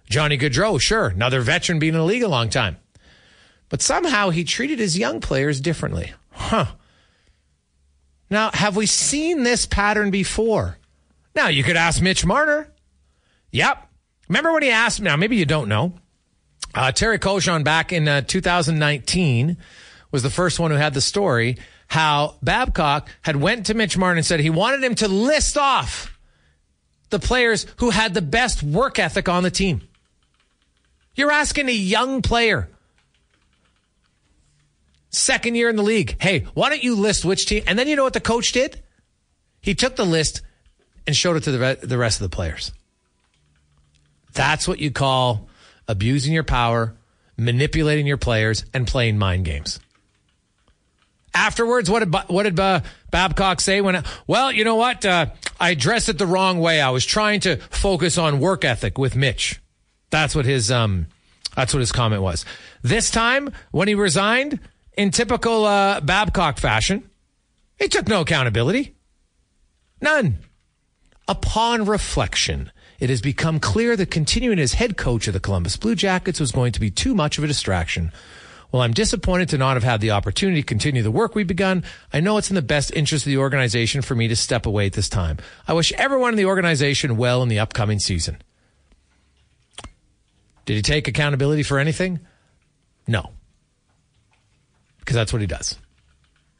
Johnny 0.08 0.36
Gaudreau, 0.36 0.80
sure, 0.80 1.08
another 1.08 1.40
veteran 1.40 1.78
being 1.78 1.94
in 1.94 2.00
the 2.00 2.04
league 2.04 2.22
a 2.22 2.28
long 2.28 2.50
time. 2.50 2.76
But 3.68 3.80
somehow 3.80 4.30
he 4.30 4.44
treated 4.44 4.78
his 4.78 4.98
young 4.98 5.20
players 5.20 5.60
differently. 5.60 6.12
Huh. 6.30 6.66
Now, 8.28 8.50
have 8.52 8.76
we 8.76 8.86
seen 8.86 9.42
this 9.42 9.66
pattern 9.66 10.10
before? 10.10 10.78
Now, 11.34 11.48
you 11.48 11.62
could 11.62 11.76
ask 11.76 12.02
Mitch 12.02 12.24
Marner. 12.24 12.68
Yep. 13.50 13.88
Remember 14.32 14.54
when 14.54 14.62
he 14.62 14.70
asked, 14.70 14.98
me, 14.98 15.04
now 15.04 15.16
maybe 15.16 15.36
you 15.36 15.44
don't 15.44 15.68
know, 15.68 15.92
uh, 16.74 16.90
Terry 16.90 17.18
Koshan 17.18 17.64
back 17.64 17.92
in 17.92 18.08
uh, 18.08 18.22
2019 18.22 19.58
was 20.10 20.22
the 20.22 20.30
first 20.30 20.58
one 20.58 20.70
who 20.70 20.78
had 20.78 20.94
the 20.94 21.02
story 21.02 21.58
how 21.86 22.36
Babcock 22.42 23.10
had 23.20 23.36
went 23.36 23.66
to 23.66 23.74
Mitch 23.74 23.98
Marner 23.98 24.16
and 24.16 24.24
said 24.24 24.40
he 24.40 24.48
wanted 24.48 24.82
him 24.82 24.94
to 24.94 25.06
list 25.06 25.58
off 25.58 26.18
the 27.10 27.18
players 27.18 27.66
who 27.76 27.90
had 27.90 28.14
the 28.14 28.22
best 28.22 28.62
work 28.62 28.98
ethic 28.98 29.28
on 29.28 29.42
the 29.42 29.50
team. 29.50 29.82
You're 31.14 31.30
asking 31.30 31.68
a 31.68 31.72
young 31.72 32.22
player, 32.22 32.70
second 35.10 35.56
year 35.56 35.68
in 35.68 35.76
the 35.76 35.82
league, 35.82 36.16
hey, 36.22 36.46
why 36.54 36.70
don't 36.70 36.82
you 36.82 36.94
list 36.94 37.26
which 37.26 37.44
team? 37.44 37.64
And 37.66 37.78
then 37.78 37.86
you 37.86 37.96
know 37.96 38.04
what 38.04 38.14
the 38.14 38.20
coach 38.20 38.52
did? 38.52 38.80
He 39.60 39.74
took 39.74 39.96
the 39.96 40.06
list 40.06 40.40
and 41.06 41.14
showed 41.14 41.36
it 41.36 41.42
to 41.42 41.50
the, 41.50 41.78
the 41.82 41.98
rest 41.98 42.22
of 42.22 42.30
the 42.30 42.34
players. 42.34 42.72
That's 44.32 44.66
what 44.66 44.78
you 44.78 44.90
call 44.90 45.48
abusing 45.88 46.32
your 46.32 46.44
power, 46.44 46.94
manipulating 47.36 48.06
your 48.06 48.16
players, 48.16 48.64
and 48.72 48.86
playing 48.86 49.18
mind 49.18 49.44
games. 49.44 49.80
Afterwards, 51.34 51.90
what 51.90 52.00
did 52.00 52.14
what 52.28 52.42
did 52.42 52.60
uh, 52.60 52.80
Babcock 53.10 53.60
say? 53.60 53.80
When 53.80 54.02
well, 54.26 54.52
you 54.52 54.64
know 54.64 54.76
what? 54.76 55.04
Uh, 55.04 55.26
I 55.58 55.70
addressed 55.70 56.08
it 56.08 56.18
the 56.18 56.26
wrong 56.26 56.60
way. 56.60 56.80
I 56.80 56.90
was 56.90 57.06
trying 57.06 57.40
to 57.40 57.56
focus 57.56 58.18
on 58.18 58.38
work 58.38 58.64
ethic 58.64 58.98
with 58.98 59.16
Mitch. 59.16 59.60
That's 60.10 60.34
what 60.34 60.44
his 60.44 60.70
um, 60.70 61.06
that's 61.56 61.72
what 61.72 61.80
his 61.80 61.92
comment 61.92 62.22
was. 62.22 62.44
This 62.82 63.10
time, 63.10 63.50
when 63.70 63.88
he 63.88 63.94
resigned, 63.94 64.60
in 64.96 65.10
typical 65.10 65.64
uh, 65.64 66.00
Babcock 66.00 66.58
fashion, 66.58 67.08
he 67.78 67.88
took 67.88 68.08
no 68.08 68.20
accountability. 68.20 68.94
None. 70.00 70.38
Upon 71.28 71.86
reflection, 71.86 72.72
it 73.02 73.10
has 73.10 73.20
become 73.20 73.58
clear 73.58 73.96
that 73.96 74.12
continuing 74.12 74.60
as 74.60 74.74
head 74.74 74.96
coach 74.96 75.26
of 75.26 75.34
the 75.34 75.40
Columbus 75.40 75.76
Blue 75.76 75.96
Jackets 75.96 76.38
was 76.38 76.52
going 76.52 76.70
to 76.70 76.78
be 76.78 76.88
too 76.88 77.16
much 77.16 77.36
of 77.36 77.42
a 77.42 77.48
distraction. 77.48 78.12
While 78.70 78.84
I'm 78.84 78.92
disappointed 78.92 79.48
to 79.48 79.58
not 79.58 79.74
have 79.74 79.82
had 79.82 80.00
the 80.00 80.12
opportunity 80.12 80.62
to 80.62 80.66
continue 80.66 81.02
the 81.02 81.10
work 81.10 81.34
we've 81.34 81.44
begun, 81.44 81.82
I 82.12 82.20
know 82.20 82.38
it's 82.38 82.48
in 82.48 82.54
the 82.54 82.62
best 82.62 82.92
interest 82.94 83.26
of 83.26 83.30
the 83.30 83.38
organization 83.38 84.02
for 84.02 84.14
me 84.14 84.28
to 84.28 84.36
step 84.36 84.66
away 84.66 84.86
at 84.86 84.92
this 84.92 85.08
time. 85.08 85.38
I 85.66 85.72
wish 85.72 85.92
everyone 85.94 86.30
in 86.30 86.36
the 86.36 86.44
organization 86.44 87.16
well 87.16 87.42
in 87.42 87.48
the 87.48 87.58
upcoming 87.58 87.98
season. 87.98 88.40
Did 90.64 90.76
he 90.76 90.82
take 90.82 91.08
accountability 91.08 91.64
for 91.64 91.80
anything? 91.80 92.20
No. 93.08 93.30
Because 95.00 95.16
that's 95.16 95.32
what 95.32 95.42
he 95.42 95.48
does. 95.48 95.76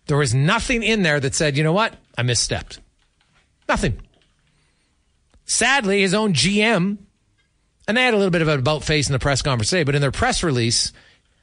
There 0.06 0.18
was 0.18 0.34
nothing 0.34 0.82
in 0.82 1.04
there 1.04 1.20
that 1.20 1.36
said, 1.36 1.56
you 1.56 1.62
know 1.62 1.72
what? 1.72 1.94
I 2.18 2.22
misstepped. 2.24 2.80
Nothing. 3.68 4.00
Sadly, 5.44 6.00
his 6.00 6.14
own 6.14 6.32
GM, 6.32 6.98
and 7.88 7.96
they 7.96 8.04
had 8.04 8.14
a 8.14 8.16
little 8.16 8.30
bit 8.30 8.42
of 8.42 8.48
an 8.48 8.58
about 8.58 8.84
face 8.84 9.08
in 9.08 9.12
the 9.12 9.18
press 9.18 9.42
conference 9.42 9.70
today, 9.70 9.84
but 9.84 9.94
in 9.94 10.00
their 10.00 10.12
press 10.12 10.42
release, 10.42 10.92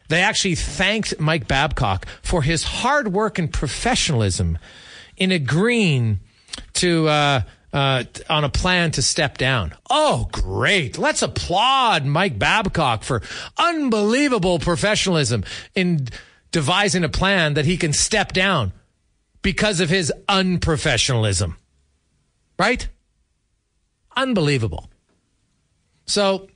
they 0.07 0.21
actually 0.21 0.55
thanked 0.55 1.19
Mike 1.19 1.47
Babcock 1.47 2.07
for 2.21 2.41
his 2.41 2.63
hard 2.63 3.13
work 3.13 3.37
and 3.37 3.51
professionalism 3.51 4.57
in 5.17 5.31
agreeing 5.31 6.19
to 6.73 7.07
uh, 7.07 7.41
uh, 7.71 8.03
on 8.29 8.43
a 8.43 8.49
plan 8.49 8.91
to 8.91 9.01
step 9.01 9.37
down. 9.37 9.75
Oh, 9.89 10.27
great! 10.31 10.97
Let's 10.97 11.21
applaud 11.21 12.05
Mike 12.05 12.39
Babcock 12.39 13.03
for 13.03 13.21
unbelievable 13.57 14.59
professionalism 14.59 15.43
in 15.75 16.07
devising 16.51 17.03
a 17.03 17.09
plan 17.09 17.53
that 17.53 17.65
he 17.65 17.77
can 17.77 17.93
step 17.93 18.33
down 18.33 18.73
because 19.41 19.79
of 19.79 19.89
his 19.89 20.11
unprofessionalism. 20.27 21.55
Right? 22.57 22.87
Unbelievable. 24.19 24.89
So, 26.05 26.49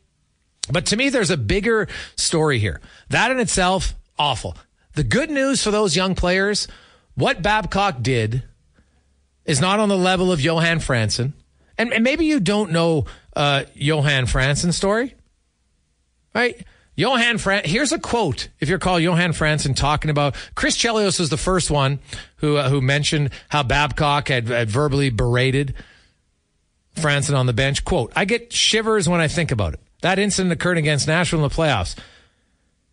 but 0.70 0.88
to 0.88 0.98
me, 0.98 1.10
there's 1.10 1.32
a 1.32 1.38
bigger 1.38 1.88
story 2.18 2.60
here. 2.60 2.82
That 3.10 3.32
in 3.32 3.40
itself, 3.40 3.96
awful. 4.20 4.58
The 4.96 5.04
good 5.04 5.30
news 5.30 5.64
for 5.64 5.72
those 5.72 5.96
young 5.96 6.14
players, 6.14 6.68
what 7.16 7.42
Babcock 7.42 8.02
did 8.02 8.44
is 9.46 9.62
not 9.62 9.80
on 9.80 9.88
the 9.88 9.98
level 9.98 10.32
of 10.32 10.42
Johan 10.42 10.80
Franzen. 10.80 11.32
And, 11.78 11.94
and 11.94 12.04
maybe 12.04 12.26
you 12.26 12.42
don't 12.42 12.72
know 12.72 13.06
uh, 13.36 13.64
Johan 13.76 14.26
Franzen's 14.26 14.76
story, 14.76 15.16
right? 16.36 16.66
Johan 16.96 17.38
Fran, 17.38 17.64
here's 17.66 17.92
a 17.92 17.98
quote. 17.98 18.50
If 18.60 18.68
you 18.70 18.76
recall 18.76 19.00
Johan 19.00 19.32
Franzen 19.32 19.76
talking 19.76 20.12
about 20.12 20.36
Chris 20.54 20.78
Chelios 20.78 21.18
was 21.18 21.30
the 21.30 21.38
first 21.38 21.72
one 21.72 22.00
who 22.38 22.58
uh, 22.58 22.70
who 22.70 22.82
mentioned 22.82 23.32
how 23.50 23.64
Babcock 23.64 24.28
had, 24.28 24.48
had 24.48 24.70
verbally 24.70 25.10
berated 25.10 25.74
Franzen 26.96 27.38
on 27.38 27.46
the 27.46 27.54
bench. 27.54 27.84
Quote, 27.84 28.12
I 28.16 28.26
get 28.26 28.54
shivers 28.54 29.10
when 29.10 29.22
I 29.22 29.28
think 29.28 29.52
about 29.52 29.74
it. 29.74 29.80
That 30.02 30.20
incident 30.20 30.52
occurred 30.52 30.78
against 30.78 31.08
Nashville 31.08 31.44
in 31.44 31.50
the 31.50 31.56
playoffs. 31.56 31.98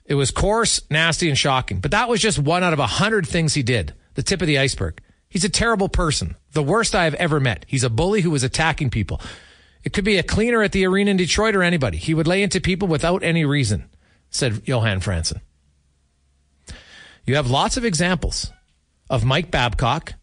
It 0.06 0.14
was 0.14 0.30
coarse, 0.30 0.80
nasty, 0.90 1.28
and 1.28 1.38
shocking. 1.38 1.80
But 1.80 1.92
that 1.92 2.08
was 2.08 2.20
just 2.20 2.38
one 2.38 2.62
out 2.62 2.72
of 2.72 2.78
a 2.78 2.86
hundred 2.86 3.26
things 3.26 3.54
he 3.54 3.62
did. 3.62 3.94
The 4.14 4.22
tip 4.22 4.40
of 4.40 4.46
the 4.46 4.58
iceberg. 4.58 5.00
He's 5.28 5.44
a 5.44 5.48
terrible 5.48 5.88
person. 5.88 6.36
The 6.52 6.62
worst 6.62 6.94
I 6.94 7.04
have 7.04 7.14
ever 7.14 7.38
met. 7.38 7.64
He's 7.68 7.84
a 7.84 7.90
bully 7.90 8.20
who 8.20 8.30
was 8.30 8.42
attacking 8.42 8.90
people. 8.90 9.20
It 9.84 9.92
could 9.92 10.04
be 10.04 10.18
a 10.18 10.22
cleaner 10.22 10.62
at 10.62 10.72
the 10.72 10.86
arena 10.86 11.12
in 11.12 11.16
Detroit 11.16 11.54
or 11.54 11.62
anybody. 11.62 11.96
He 11.96 12.14
would 12.14 12.26
lay 12.26 12.42
into 12.42 12.60
people 12.60 12.88
without 12.88 13.22
any 13.22 13.44
reason, 13.44 13.88
said 14.30 14.62
Johan 14.66 15.00
Franzen. 15.00 15.40
You 17.24 17.36
have 17.36 17.48
lots 17.48 17.76
of 17.76 17.84
examples 17.84 18.50
of 19.08 19.24
Mike 19.24 19.50
Babcock 19.50 20.14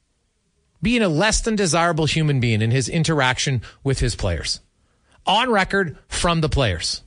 being 0.81 1.01
a 1.01 1.10
less 1.10 1.41
than 1.41 1.55
desirable 1.55 2.05
human 2.05 2.39
being 2.39 2.62
in 2.62 2.72
his 2.72 2.89
interaction 2.89 3.62
with 3.84 4.00
his 4.00 4.15
players. 4.15 4.60
On 5.25 5.50
record 5.50 5.98
from 6.07 6.41
the 6.41 6.50
players. 6.50 7.01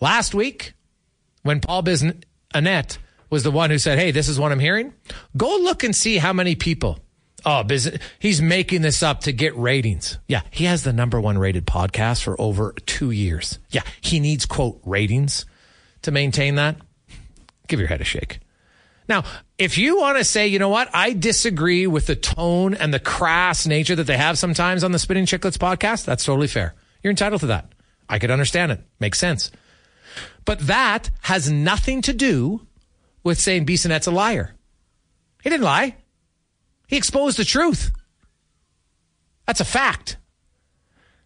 Last 0.00 0.34
week, 0.34 0.74
when 1.42 1.60
Paul 1.60 1.82
Bissonnette 1.82 2.98
was 3.28 3.42
the 3.42 3.50
one 3.50 3.70
who 3.70 3.78
said, 3.78 3.98
Hey, 3.98 4.10
this 4.10 4.28
is 4.28 4.38
what 4.38 4.52
I'm 4.52 4.58
hearing, 4.58 4.92
go 5.36 5.48
look 5.56 5.84
and 5.84 5.94
see 5.94 6.18
how 6.18 6.32
many 6.32 6.54
people. 6.54 6.98
Oh, 7.44 7.64
he's 8.18 8.42
making 8.42 8.82
this 8.82 9.02
up 9.02 9.20
to 9.20 9.32
get 9.32 9.56
ratings. 9.56 10.18
Yeah, 10.28 10.42
he 10.50 10.64
has 10.64 10.82
the 10.82 10.92
number 10.92 11.18
one 11.20 11.38
rated 11.38 11.66
podcast 11.66 12.22
for 12.22 12.38
over 12.38 12.74
two 12.84 13.10
years. 13.10 13.58
Yeah, 13.70 13.82
he 14.00 14.20
needs, 14.20 14.44
quote, 14.44 14.80
ratings 14.84 15.46
to 16.02 16.10
maintain 16.10 16.56
that. 16.56 16.76
Give 17.66 17.80
your 17.80 17.88
head 17.88 18.02
a 18.02 18.04
shake. 18.04 18.40
Now, 19.10 19.24
if 19.58 19.76
you 19.76 19.98
want 19.98 20.18
to 20.18 20.24
say, 20.24 20.46
you 20.46 20.60
know 20.60 20.68
what, 20.68 20.88
I 20.94 21.12
disagree 21.12 21.88
with 21.88 22.06
the 22.06 22.14
tone 22.14 22.74
and 22.74 22.94
the 22.94 23.00
crass 23.00 23.66
nature 23.66 23.96
that 23.96 24.04
they 24.04 24.16
have 24.16 24.38
sometimes 24.38 24.84
on 24.84 24.92
the 24.92 25.00
Spitting 25.00 25.26
Chicklets 25.26 25.58
podcast, 25.58 26.04
that's 26.04 26.24
totally 26.24 26.46
fair. 26.46 26.76
You're 27.02 27.10
entitled 27.10 27.40
to 27.40 27.48
that. 27.48 27.72
I 28.08 28.20
could 28.20 28.30
understand 28.30 28.70
it. 28.70 28.80
Makes 29.00 29.18
sense. 29.18 29.50
But 30.44 30.60
that 30.60 31.10
has 31.22 31.50
nothing 31.50 32.02
to 32.02 32.12
do 32.12 32.68
with 33.24 33.40
saying 33.40 33.66
Bissonnette's 33.66 34.06
a 34.06 34.12
liar. 34.12 34.54
He 35.42 35.50
didn't 35.50 35.64
lie. 35.64 35.96
He 36.86 36.96
exposed 36.96 37.36
the 37.36 37.44
truth. 37.44 37.90
That's 39.44 39.60
a 39.60 39.64
fact. 39.64 40.18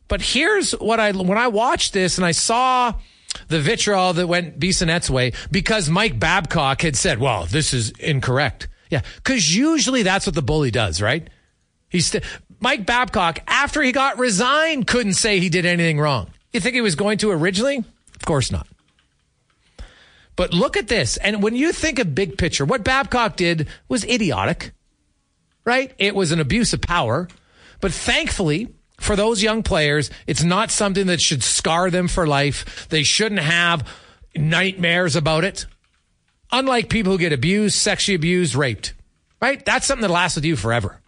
But 0.08 0.22
here's 0.22 0.72
what 0.72 1.00
I 1.00 1.12
when 1.12 1.36
I 1.36 1.48
watched 1.48 1.92
this 1.92 2.16
and 2.16 2.24
I 2.24 2.32
saw 2.32 2.94
the 3.48 3.60
vitriol 3.60 4.12
that 4.14 4.26
went 4.26 4.58
Bissonnette's 4.58 5.10
way 5.10 5.32
because 5.50 5.88
Mike 5.88 6.18
Babcock 6.18 6.82
had 6.82 6.96
said, 6.96 7.18
"Well, 7.18 7.46
this 7.46 7.74
is 7.74 7.90
incorrect." 7.92 8.68
Yeah, 8.90 9.02
because 9.16 9.54
usually 9.54 10.02
that's 10.02 10.26
what 10.26 10.34
the 10.34 10.42
bully 10.42 10.70
does, 10.70 11.00
right? 11.02 11.28
He's 11.88 12.06
st- 12.06 12.24
Mike 12.60 12.86
Babcock 12.86 13.40
after 13.46 13.82
he 13.82 13.92
got 13.92 14.18
resigned 14.18 14.86
couldn't 14.86 15.14
say 15.14 15.38
he 15.38 15.48
did 15.48 15.66
anything 15.66 15.98
wrong. 15.98 16.30
You 16.52 16.60
think 16.60 16.74
he 16.74 16.80
was 16.80 16.94
going 16.94 17.18
to 17.18 17.30
originally? 17.30 17.78
Of 17.78 18.22
course 18.24 18.50
not. 18.50 18.66
But 20.36 20.52
look 20.52 20.76
at 20.76 20.88
this. 20.88 21.16
And 21.16 21.42
when 21.42 21.54
you 21.54 21.72
think 21.72 21.98
of 21.98 22.14
big 22.14 22.38
picture, 22.38 22.64
what 22.64 22.84
Babcock 22.84 23.36
did 23.36 23.68
was 23.88 24.04
idiotic, 24.04 24.72
right? 25.64 25.92
It 25.98 26.14
was 26.14 26.32
an 26.32 26.40
abuse 26.40 26.72
of 26.72 26.80
power. 26.80 27.28
But 27.80 27.92
thankfully, 27.92 28.74
for 29.04 29.16
those 29.16 29.42
young 29.42 29.62
players, 29.62 30.10
it's 30.26 30.42
not 30.42 30.70
something 30.70 31.08
that 31.08 31.20
should 31.20 31.42
scar 31.42 31.90
them 31.90 32.08
for 32.08 32.26
life. 32.26 32.88
They 32.88 33.02
shouldn't 33.02 33.42
have 33.42 33.86
nightmares 34.34 35.14
about 35.14 35.44
it. 35.44 35.66
Unlike 36.50 36.88
people 36.88 37.12
who 37.12 37.18
get 37.18 37.32
abused, 37.32 37.76
sexually 37.76 38.16
abused, 38.16 38.54
raped, 38.54 38.94
right? 39.42 39.62
That's 39.64 39.86
something 39.86 40.02
that 40.02 40.12
lasts 40.12 40.36
with 40.36 40.46
you 40.46 40.56
forever. 40.56 41.00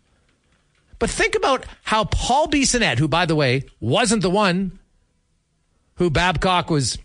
But 0.99 1.09
think 1.09 1.35
about 1.37 1.65
how 1.85 2.05
Paul 2.05 2.49
Bissonnette, 2.49 2.99
who, 2.99 3.09
by 3.09 3.25
the 3.25 3.35
way, 3.35 3.65
wasn't 3.81 4.23
the 4.23 4.31
one 4.31 4.79
who 5.95 6.11
Babcock 6.11 6.69
was 6.69 6.99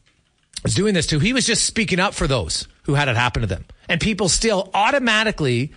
was 0.63 0.75
doing 0.75 0.93
this 0.93 1.07
to, 1.07 1.19
he 1.19 1.33
was 1.33 1.47
just 1.47 1.65
speaking 1.65 1.99
up 1.99 2.13
for 2.13 2.27
those 2.27 2.67
who 2.83 2.93
had 2.93 3.07
it 3.07 3.15
happen 3.15 3.41
to 3.41 3.47
them. 3.47 3.65
And 3.87 3.99
people 3.99 4.29
still 4.29 4.69
automatically 4.73 5.71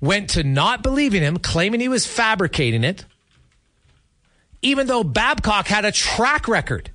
went 0.00 0.30
to 0.30 0.44
not 0.44 0.82
believing 0.82 1.22
him, 1.22 1.36
claiming 1.36 1.80
he 1.80 1.88
was 1.88 2.06
fabricating 2.06 2.84
it, 2.84 3.04
even 4.66 4.88
though 4.88 5.04
Babcock 5.04 5.68
had 5.68 5.84
a 5.84 5.92
track 5.92 6.48
record 6.48 6.90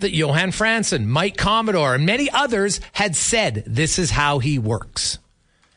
that 0.00 0.14
Johan 0.14 0.50
Franzen, 0.50 1.06
Mike 1.06 1.38
Commodore, 1.38 1.94
and 1.94 2.04
many 2.04 2.30
others 2.30 2.78
had 2.92 3.16
said 3.16 3.64
this 3.66 3.98
is 3.98 4.10
how 4.10 4.38
he 4.38 4.58
works. 4.58 5.18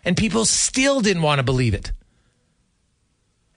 And 0.03 0.17
people 0.17 0.43
still 0.43 0.99
didn't 0.99 1.23
want 1.23 1.39
to 1.39 1.43
believe 1.43 1.73
it. 1.73 1.93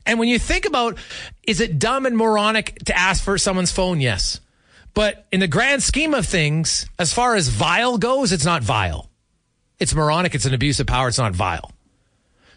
And 0.06 0.20
when 0.20 0.28
you 0.28 0.38
think 0.38 0.64
about, 0.64 0.96
is 1.42 1.60
it 1.60 1.80
dumb 1.80 2.06
and 2.06 2.16
moronic 2.16 2.78
to 2.84 2.96
ask 2.96 3.22
for 3.22 3.36
someone's 3.36 3.72
phone? 3.72 4.00
Yes. 4.00 4.38
But 4.94 5.26
in 5.32 5.40
the 5.40 5.48
grand 5.48 5.82
scheme 5.82 6.14
of 6.14 6.24
things, 6.24 6.86
as 7.00 7.12
far 7.12 7.34
as 7.34 7.48
vile 7.48 7.98
goes, 7.98 8.30
it's 8.30 8.44
not 8.44 8.62
vile. 8.62 9.10
It's 9.80 9.94
moronic. 9.94 10.36
It's 10.36 10.44
an 10.44 10.54
abuse 10.54 10.78
of 10.78 10.86
power. 10.86 11.08
It's 11.08 11.18
not 11.18 11.34
vile. 11.34 11.72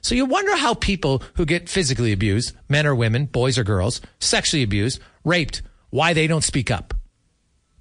So 0.01 0.13
you 0.13 0.25
wonder 0.25 0.55
how 0.55 0.75
people 0.75 1.23
who 1.33 1.47
get 1.47 1.67
physically 1.67 2.11
abused, 2.11 2.55
men 2.69 2.85
or 2.85 2.93
women, 2.93 3.25
boys 3.25 3.57
or 3.57 3.63
girls, 3.63 4.01
sexually 4.19 4.61
abused, 4.61 4.99
raped, 5.25 5.61
why 5.89 6.13
they 6.13 6.27
don't 6.27 6.43
speak 6.43 6.71
up. 6.71 6.93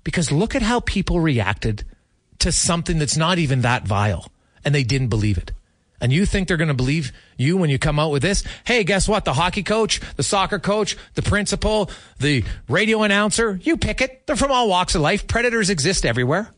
Because 0.03 0.33
look 0.33 0.55
at 0.55 0.63
how 0.63 0.81
people 0.81 1.21
reacted 1.21 1.85
to 2.41 2.51
something 2.51 2.99
that's 2.99 3.17
not 3.17 3.39
even 3.39 3.61
that 3.61 3.87
vile 3.87 4.31
and 4.65 4.75
they 4.75 4.83
didn't 4.83 5.09
believe 5.09 5.39
it. 5.39 5.53
And 6.01 6.13
you 6.13 6.27
think 6.27 6.49
they're 6.49 6.57
going 6.57 6.69
to 6.69 6.75
believe 6.75 7.13
you 7.39 7.57
when 7.57 7.71
you 7.71 7.79
come 7.79 7.99
out 7.99 8.11
with 8.11 8.23
this? 8.23 8.45
Hey, 8.65 8.85
guess 8.85 9.09
what? 9.09 9.25
The 9.25 9.33
hockey 9.33 9.63
coach, 9.63 10.01
the 10.17 10.23
soccer 10.23 10.59
coach, 10.59 10.97
the 11.15 11.23
principal, 11.23 11.91
the 12.19 12.45
radio 12.69 13.03
announcer, 13.03 13.59
you 13.63 13.77
pick 13.77 14.01
it. 14.01 14.27
They're 14.27 14.37
from 14.37 14.51
all 14.51 14.69
walks 14.69 14.95
of 14.95 15.01
life. 15.01 15.27
Predators 15.27 15.71
exist 15.71 16.05
everywhere. 16.05 16.51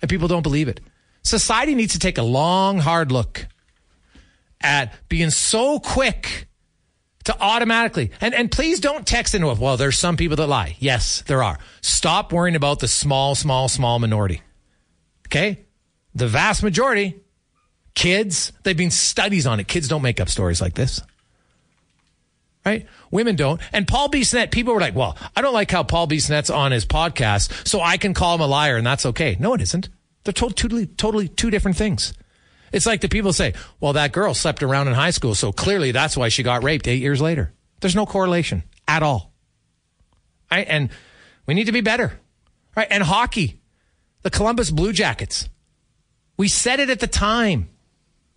And 0.00 0.08
people 0.08 0.28
don't 0.28 0.42
believe 0.42 0.68
it. 0.68 0.80
Society 1.22 1.74
needs 1.74 1.94
to 1.94 1.98
take 1.98 2.18
a 2.18 2.22
long, 2.22 2.78
hard 2.78 3.10
look 3.10 3.46
at 4.60 4.92
being 5.08 5.30
so 5.30 5.80
quick 5.80 6.47
to 7.28 7.40
automatically 7.40 8.10
and, 8.22 8.34
and 8.34 8.50
please 8.50 8.80
don't 8.80 9.06
text 9.06 9.34
into 9.34 9.50
it. 9.50 9.58
Well, 9.58 9.76
there's 9.76 9.98
some 9.98 10.16
people 10.16 10.36
that 10.36 10.46
lie. 10.46 10.76
Yes, 10.78 11.22
there 11.26 11.42
are. 11.42 11.58
Stop 11.82 12.32
worrying 12.32 12.56
about 12.56 12.80
the 12.80 12.88
small, 12.88 13.34
small, 13.34 13.68
small 13.68 13.98
minority. 13.98 14.40
Okay? 15.26 15.66
The 16.14 16.26
vast 16.26 16.62
majority, 16.62 17.20
kids, 17.94 18.50
they've 18.62 18.76
been 18.76 18.90
studies 18.90 19.46
on 19.46 19.60
it. 19.60 19.68
Kids 19.68 19.88
don't 19.88 20.00
make 20.00 20.20
up 20.20 20.30
stories 20.30 20.62
like 20.62 20.72
this. 20.72 21.02
Right? 22.64 22.86
Women 23.10 23.36
don't. 23.36 23.60
And 23.74 23.86
Paul 23.86 24.08
Bissonnette, 24.08 24.50
people 24.50 24.72
were 24.72 24.80
like, 24.80 24.94
well, 24.96 25.18
I 25.36 25.42
don't 25.42 25.54
like 25.54 25.70
how 25.70 25.82
Paul 25.82 26.08
Bissonnette's 26.08 26.50
on 26.50 26.72
his 26.72 26.86
podcast, 26.86 27.68
so 27.68 27.82
I 27.82 27.98
can 27.98 28.14
call 28.14 28.36
him 28.36 28.40
a 28.40 28.46
liar 28.46 28.78
and 28.78 28.86
that's 28.86 29.04
okay. 29.04 29.36
No, 29.38 29.52
it 29.52 29.60
isn't. 29.60 29.90
They're 30.24 30.32
totally, 30.32 30.86
totally 30.86 31.28
two 31.28 31.50
different 31.50 31.76
things. 31.76 32.14
It's 32.72 32.86
like 32.86 33.00
the 33.00 33.08
people 33.08 33.32
say, 33.32 33.54
well, 33.80 33.94
that 33.94 34.12
girl 34.12 34.34
slept 34.34 34.62
around 34.62 34.88
in 34.88 34.94
high 34.94 35.10
school, 35.10 35.34
so 35.34 35.52
clearly 35.52 35.92
that's 35.92 36.16
why 36.16 36.28
she 36.28 36.42
got 36.42 36.62
raped 36.62 36.86
eight 36.88 37.00
years 37.00 37.20
later. 37.20 37.52
There's 37.80 37.96
no 37.96 38.06
correlation 38.06 38.64
at 38.86 39.02
all. 39.02 39.10
all. 39.10 39.32
Right? 40.50 40.66
And 40.68 40.90
we 41.46 41.54
need 41.54 41.64
to 41.64 41.72
be 41.72 41.80
better. 41.80 42.18
Right? 42.76 42.88
And 42.90 43.02
hockey, 43.02 43.60
the 44.22 44.30
Columbus 44.30 44.70
Blue 44.70 44.92
Jackets. 44.92 45.48
We 46.36 46.48
said 46.48 46.80
it 46.80 46.90
at 46.90 47.00
the 47.00 47.06
time. 47.06 47.68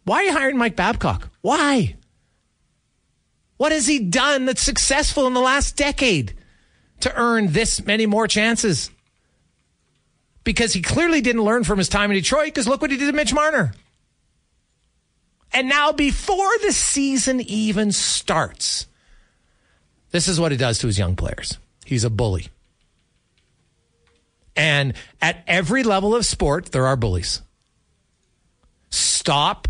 Why 0.06 0.18
are 0.18 0.24
you 0.24 0.32
hiring 0.34 0.58
Mike 0.58 0.76
Babcock? 0.76 1.30
Why? 1.42 1.96
What 3.58 3.72
has 3.72 3.86
he 3.86 4.00
done 4.00 4.46
that's 4.46 4.62
successful 4.62 5.28
in 5.28 5.34
the 5.34 5.40
last 5.40 5.78
decade 5.78 6.34
to 7.02 7.16
earn 7.16 7.52
this 7.52 7.86
many 7.86 8.08
more 8.08 8.28
chances? 8.28 8.90
Because 10.44 10.74
he 10.74 10.82
clearly 10.82 11.22
didn't 11.22 11.44
learn 11.44 11.64
from 11.64 11.78
his 11.78 11.88
time 11.88 12.10
in 12.10 12.18
Detroit, 12.18 12.46
because 12.46 12.68
look 12.68 12.82
what 12.82 12.90
he 12.90 12.98
did 12.98 13.06
to 13.06 13.14
Mitch 13.14 13.34
Marner. 13.34 13.74
And 15.54 15.68
now, 15.68 15.92
before 15.92 16.58
the 16.64 16.72
season 16.72 17.42
even 17.42 17.92
starts, 17.92 18.88
this 20.12 20.28
is 20.28 20.40
what 20.40 20.52
he 20.52 20.58
does 20.58 20.80
to 20.80 20.88
his 20.88 20.98
young 20.98 21.16
players. 21.16 21.58
He's 21.86 22.04
a 22.04 22.10
bully. 22.10 22.48
And 24.56 24.94
at 25.22 25.44
every 25.48 25.84
level 25.84 26.16
of 26.16 26.26
sport, 26.26 26.72
there 26.72 26.86
are 26.86 26.96
bullies. 26.96 27.42
Stop 28.90 29.68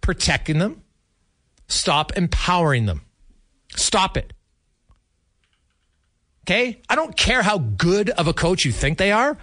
protecting 0.00 0.58
them. 0.58 0.82
Stop 1.68 2.16
empowering 2.16 2.86
them. 2.86 3.02
Stop 3.76 4.16
it. 4.16 4.32
Okay? 6.44 6.80
I 6.88 6.96
don't 6.96 7.16
care 7.16 7.42
how 7.42 7.58
good 7.58 8.10
of 8.10 8.26
a 8.26 8.32
coach 8.32 8.64
you 8.64 8.72
think 8.72 8.98
they 8.98 9.12
are, 9.12 9.36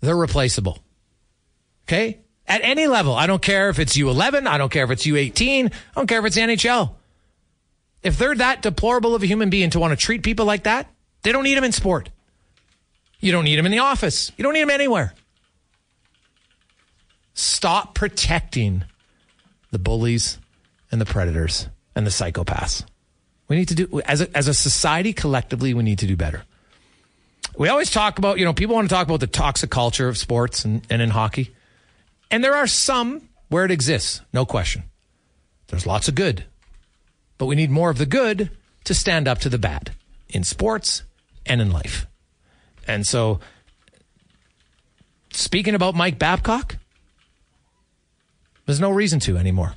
they're 0.00 0.16
replaceable. 0.16 0.78
Okay? 1.84 2.20
At 2.46 2.62
any 2.64 2.86
level. 2.86 3.14
I 3.14 3.26
don't 3.26 3.42
care 3.42 3.68
if 3.68 3.78
it's 3.78 3.96
U11. 3.96 4.46
I 4.46 4.58
don't 4.58 4.70
care 4.70 4.84
if 4.84 4.90
it's 4.90 5.06
U18. 5.06 5.66
I 5.66 5.70
don't 5.94 6.06
care 6.06 6.18
if 6.18 6.24
it's 6.24 6.36
NHL. 6.36 6.94
If 8.02 8.18
they're 8.18 8.34
that 8.34 8.62
deplorable 8.62 9.14
of 9.14 9.22
a 9.22 9.26
human 9.26 9.50
being 9.50 9.70
to 9.70 9.78
want 9.78 9.92
to 9.92 9.96
treat 9.96 10.22
people 10.22 10.46
like 10.46 10.64
that, 10.64 10.88
they 11.22 11.32
don't 11.32 11.44
need 11.44 11.54
them 11.54 11.64
in 11.64 11.72
sport. 11.72 12.08
You 13.20 13.32
don't 13.32 13.44
need 13.44 13.56
them 13.56 13.66
in 13.66 13.72
the 13.72 13.80
office. 13.80 14.32
You 14.36 14.42
don't 14.42 14.54
need 14.54 14.62
them 14.62 14.70
anywhere. 14.70 15.14
Stop 17.34 17.94
protecting 17.94 18.84
the 19.70 19.78
bullies 19.78 20.38
and 20.90 21.00
the 21.00 21.06
predators 21.06 21.68
and 21.94 22.06
the 22.06 22.10
psychopaths. 22.10 22.84
We 23.48 23.56
need 23.56 23.68
to 23.68 23.74
do, 23.74 24.00
as 24.06 24.20
a, 24.20 24.36
as 24.36 24.48
a 24.48 24.54
society, 24.54 25.12
collectively, 25.12 25.74
we 25.74 25.82
need 25.82 25.98
to 26.00 26.06
do 26.06 26.16
better. 26.16 26.44
We 27.58 27.68
always 27.68 27.90
talk 27.90 28.18
about, 28.18 28.38
you 28.38 28.44
know, 28.44 28.52
people 28.52 28.76
want 28.76 28.88
to 28.88 28.94
talk 28.94 29.06
about 29.06 29.20
the 29.20 29.26
toxic 29.26 29.70
culture 29.70 30.08
of 30.08 30.16
sports 30.16 30.64
and, 30.64 30.86
and 30.88 31.02
in 31.02 31.10
hockey. 31.10 31.54
And 32.30 32.44
there 32.44 32.54
are 32.54 32.66
some 32.66 33.28
where 33.48 33.64
it 33.64 33.70
exists, 33.70 34.20
no 34.32 34.44
question. 34.46 34.84
There's 35.68 35.86
lots 35.86 36.08
of 36.08 36.14
good. 36.14 36.44
But 37.38 37.46
we 37.46 37.56
need 37.56 37.70
more 37.70 37.90
of 37.90 37.98
the 37.98 38.06
good 38.06 38.50
to 38.84 38.94
stand 38.94 39.26
up 39.26 39.38
to 39.40 39.48
the 39.48 39.58
bad 39.58 39.92
in 40.28 40.44
sports 40.44 41.02
and 41.46 41.60
in 41.60 41.70
life. 41.70 42.06
And 42.86 43.06
so, 43.06 43.40
speaking 45.32 45.74
about 45.74 45.94
Mike 45.94 46.18
Babcock, 46.18 46.76
there's 48.66 48.80
no 48.80 48.90
reason 48.90 49.20
to 49.20 49.36
anymore. 49.36 49.74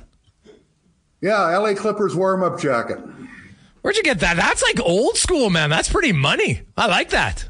Yeah, 1.19 1.51
L.A. 1.51 1.75
Clippers 1.75 2.15
warm 2.15 2.41
up 2.41 2.59
jacket. 2.59 2.99
Where'd 3.81 3.97
you 3.97 4.03
get 4.03 4.21
that? 4.21 4.37
That's 4.37 4.63
like 4.63 4.79
old 4.79 5.17
school, 5.17 5.49
man. 5.49 5.69
That's 5.69 5.91
pretty 5.91 6.13
money. 6.13 6.61
I 6.77 6.87
like 6.87 7.09
that. 7.09 7.49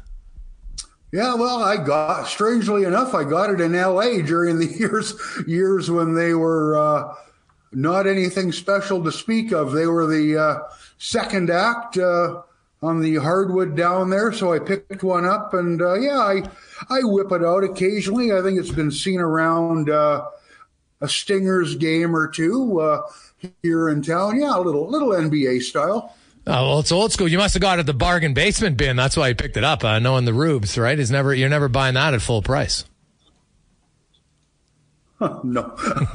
Yeah, 1.12 1.36
well, 1.36 1.62
I 1.62 1.76
got 1.76 2.26
strangely 2.26 2.82
enough, 2.82 3.14
I 3.14 3.22
got 3.22 3.50
it 3.50 3.60
in 3.60 3.76
L.A. 3.76 4.20
during 4.20 4.58
the 4.58 4.66
years 4.78 5.14
years 5.46 5.88
when 5.92 6.14
they 6.14 6.34
were. 6.34 6.76
Uh, 6.76 7.14
not 7.74 8.06
anything 8.06 8.52
special 8.52 9.02
to 9.04 9.12
speak 9.12 9.52
of. 9.52 9.72
They 9.72 9.86
were 9.86 10.06
the 10.06 10.38
uh, 10.38 10.58
second 10.98 11.50
act 11.50 11.98
uh, 11.98 12.42
on 12.82 13.00
the 13.00 13.16
hardwood 13.16 13.76
down 13.76 14.10
there, 14.10 14.32
so 14.32 14.52
I 14.52 14.58
picked 14.58 15.02
one 15.02 15.24
up, 15.24 15.54
and 15.54 15.80
uh, 15.80 15.94
yeah, 15.94 16.18
I 16.18 16.42
I 16.90 17.00
whip 17.02 17.32
it 17.32 17.44
out 17.44 17.64
occasionally. 17.64 18.32
I 18.32 18.42
think 18.42 18.58
it's 18.58 18.70
been 18.70 18.90
seen 18.90 19.20
around 19.20 19.90
uh, 19.90 20.26
a 21.00 21.08
Stingers 21.08 21.76
game 21.76 22.14
or 22.14 22.28
two 22.28 22.80
uh, 22.80 23.02
here 23.62 23.88
in 23.88 24.02
town. 24.02 24.38
Yeah, 24.38 24.56
a 24.56 24.60
little 24.60 24.88
little 24.88 25.08
NBA 25.10 25.62
style. 25.62 26.14
Oh, 26.46 26.68
well, 26.68 26.80
it's 26.80 26.92
old 26.92 27.10
school. 27.10 27.26
You 27.26 27.38
must 27.38 27.54
have 27.54 27.62
got 27.62 27.78
it 27.78 27.80
at 27.80 27.86
the 27.86 27.94
bargain 27.94 28.34
basement 28.34 28.76
bin. 28.76 28.96
That's 28.96 29.16
why 29.16 29.28
you 29.28 29.34
picked 29.34 29.56
it 29.56 29.64
up, 29.64 29.82
uh, 29.82 29.98
knowing 29.98 30.26
the 30.26 30.34
rubes, 30.34 30.76
right? 30.76 30.98
Is 30.98 31.10
never 31.10 31.34
you're 31.34 31.48
never 31.48 31.68
buying 31.68 31.94
that 31.94 32.12
at 32.12 32.20
full 32.20 32.42
price. 32.42 32.84
no. 35.44 35.74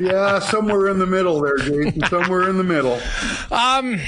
yeah, 0.00 0.38
somewhere 0.38 0.88
in 0.88 0.98
the 0.98 1.06
middle 1.06 1.40
there, 1.40 1.58
Jason. 1.58 2.02
Somewhere 2.08 2.48
in 2.48 2.56
the 2.56 2.64
middle. 2.64 3.00
Um, 3.50 3.98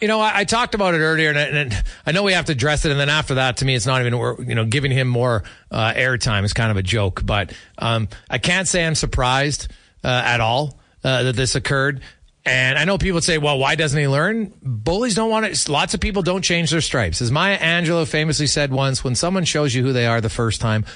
you 0.00 0.08
know, 0.08 0.20
I, 0.20 0.40
I 0.40 0.44
talked 0.44 0.74
about 0.74 0.94
it 0.94 0.98
earlier, 0.98 1.30
and, 1.30 1.38
and, 1.38 1.84
I 2.04 2.12
know 2.12 2.22
we 2.22 2.32
have 2.32 2.46
to 2.46 2.52
address 2.52 2.84
it. 2.84 2.90
And 2.90 2.98
then 2.98 3.08
after 3.08 3.34
that, 3.34 3.58
to 3.58 3.64
me, 3.64 3.74
it's 3.74 3.86
not 3.86 4.04
even 4.04 4.14
you 4.48 4.54
know 4.54 4.64
giving 4.64 4.90
him 4.90 5.08
more 5.08 5.44
uh, 5.70 5.92
airtime 5.92 6.44
is 6.44 6.52
kind 6.52 6.70
of 6.70 6.76
a 6.76 6.82
joke. 6.82 7.24
But 7.24 7.52
um, 7.78 8.08
I 8.28 8.38
can't 8.38 8.66
say 8.66 8.84
I'm 8.84 8.94
surprised 8.94 9.68
uh, 10.02 10.08
at 10.08 10.40
all 10.40 10.78
uh, 11.04 11.24
that 11.24 11.36
this 11.36 11.54
occurred. 11.54 12.00
And 12.44 12.78
I 12.78 12.84
know 12.84 12.96
people 12.96 13.20
say, 13.20 13.36
well, 13.36 13.58
why 13.58 13.74
doesn't 13.74 13.98
he 13.98 14.08
learn? 14.08 14.52
Bullies 14.62 15.14
don't 15.14 15.30
want 15.30 15.44
it. 15.44 15.68
Lots 15.68 15.92
of 15.92 16.00
people 16.00 16.22
don't 16.22 16.42
change 16.42 16.70
their 16.70 16.80
stripes. 16.80 17.20
As 17.20 17.30
Maya 17.30 17.58
Angelou 17.58 18.08
famously 18.08 18.46
said 18.46 18.72
once, 18.72 19.04
when 19.04 19.14
someone 19.14 19.44
shows 19.44 19.74
you 19.74 19.82
who 19.82 19.92
they 19.92 20.06
are 20.06 20.22
the 20.22 20.30
first 20.30 20.60
time, 20.60 20.86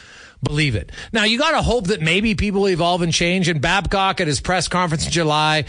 believe 0.44 0.76
it. 0.76 0.92
Now 1.12 1.24
you 1.24 1.38
got 1.38 1.52
to 1.52 1.62
hope 1.62 1.88
that 1.88 2.00
maybe 2.00 2.34
people 2.34 2.68
evolve 2.68 3.02
and 3.02 3.12
change. 3.12 3.48
And 3.48 3.60
Babcock 3.60 4.20
at 4.20 4.26
his 4.26 4.40
press 4.40 4.68
conference 4.68 5.06
in 5.06 5.10
July, 5.12 5.64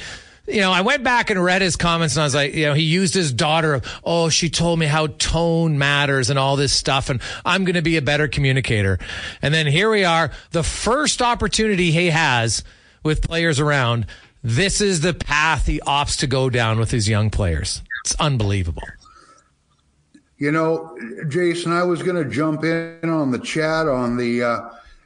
you 0.47 0.61
know, 0.61 0.71
I 0.71 0.81
went 0.81 1.03
back 1.03 1.29
and 1.29 1.43
read 1.43 1.61
his 1.61 1.75
comments 1.75 2.15
and 2.15 2.21
I 2.21 2.25
was 2.25 2.35
like, 2.35 2.53
you 2.53 2.65
know, 2.67 2.73
he 2.73 2.83
used 2.83 3.13
his 3.13 3.33
daughter. 3.33 3.81
Oh, 4.03 4.29
she 4.29 4.49
told 4.49 4.77
me 4.77 4.85
how 4.85 5.07
tone 5.07 5.77
matters 5.77 6.29
and 6.29 6.37
all 6.37 6.55
this 6.55 6.71
stuff. 6.71 7.09
And 7.09 7.21
I'm 7.43 7.65
going 7.65 7.75
to 7.75 7.81
be 7.81 7.97
a 7.97 8.01
better 8.01 8.27
communicator. 8.27 8.99
And 9.41 9.53
then 9.53 9.65
here 9.65 9.89
we 9.89 10.03
are, 10.03 10.31
the 10.51 10.63
first 10.63 11.21
opportunity 11.21 11.91
he 11.91 12.11
has 12.11 12.63
with 13.03 13.27
players 13.27 13.59
around. 13.59 14.05
This 14.43 14.81
is 14.81 15.01
the 15.01 15.13
path 15.13 15.65
he 15.65 15.79
opts 15.79 16.19
to 16.19 16.27
go 16.27 16.51
down 16.51 16.77
with 16.77 16.91
his 16.91 17.09
young 17.09 17.31
players. 17.31 17.81
It's 18.03 18.13
unbelievable. 18.15 18.83
You 20.45 20.51
know, 20.51 20.95
Jason, 21.27 21.71
I 21.71 21.81
was 21.81 22.03
going 22.03 22.23
to 22.23 22.29
jump 22.29 22.63
in 22.63 23.09
on 23.09 23.31
the 23.31 23.39
chat 23.39 23.87
on 23.87 24.15
the 24.15 24.43
uh, 24.43 24.59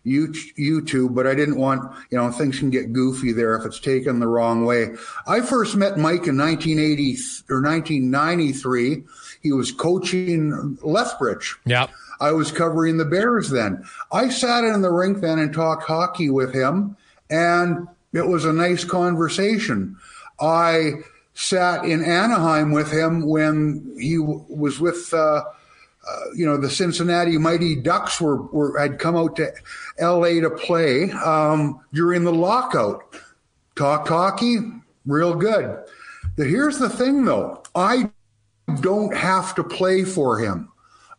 YouTube, 0.05 1.15
but 1.15 1.25
I 1.25 1.33
didn't 1.33 1.55
want, 1.55 1.89
you 2.09 2.17
know, 2.17 2.29
things 2.29 2.59
can 2.59 2.69
get 2.69 2.91
goofy 2.91 3.31
there 3.31 3.55
if 3.55 3.65
it's 3.65 3.79
taken 3.79 4.19
the 4.19 4.27
wrong 4.27 4.65
way. 4.65 4.89
I 5.27 5.39
first 5.39 5.77
met 5.77 5.97
Mike 5.97 6.27
in 6.27 6.37
1980 6.37 7.15
or 7.49 7.61
1993. 7.61 9.03
He 9.41 9.53
was 9.53 9.71
coaching 9.71 10.77
Lethbridge. 10.81 11.55
Yeah. 11.65 11.87
I 12.19 12.33
was 12.33 12.51
covering 12.51 12.97
the 12.97 13.05
Bears 13.05 13.49
then. 13.49 13.85
I 14.11 14.27
sat 14.27 14.65
in 14.65 14.81
the 14.81 14.91
rink 14.91 15.21
then 15.21 15.39
and 15.39 15.53
talked 15.53 15.83
hockey 15.83 16.29
with 16.29 16.53
him, 16.53 16.97
and 17.29 17.87
it 18.11 18.27
was 18.27 18.43
a 18.43 18.51
nice 18.51 18.83
conversation. 18.83 19.95
I 20.41 20.95
sat 21.39 21.85
in 21.85 22.03
Anaheim 22.03 22.71
with 22.71 22.91
him 22.91 23.25
when 23.25 23.95
he 23.97 24.17
w- 24.17 24.45
was 24.49 24.77
with, 24.77 25.13
uh, 25.13 25.41
uh, 25.45 26.25
you 26.35 26.45
know, 26.45 26.57
the 26.57 26.69
Cincinnati 26.69 27.37
Mighty 27.37 27.77
Ducks 27.77 28.19
were, 28.19 28.41
were 28.41 28.77
had 28.77 28.99
come 28.99 29.15
out 29.15 29.37
to 29.37 29.49
L.A. 29.99 30.41
to 30.41 30.49
play 30.49 31.09
um, 31.11 31.79
during 31.93 32.25
the 32.25 32.33
lockout. 32.33 33.15
Talk 33.77 34.09
hockey, 34.09 34.57
real 35.05 35.33
good. 35.33 35.81
But 36.35 36.47
here's 36.47 36.77
the 36.77 36.89
thing, 36.89 37.23
though. 37.23 37.63
I 37.73 38.11
don't 38.81 39.15
have 39.15 39.55
to 39.55 39.63
play 39.63 40.03
for 40.03 40.39
him. 40.39 40.69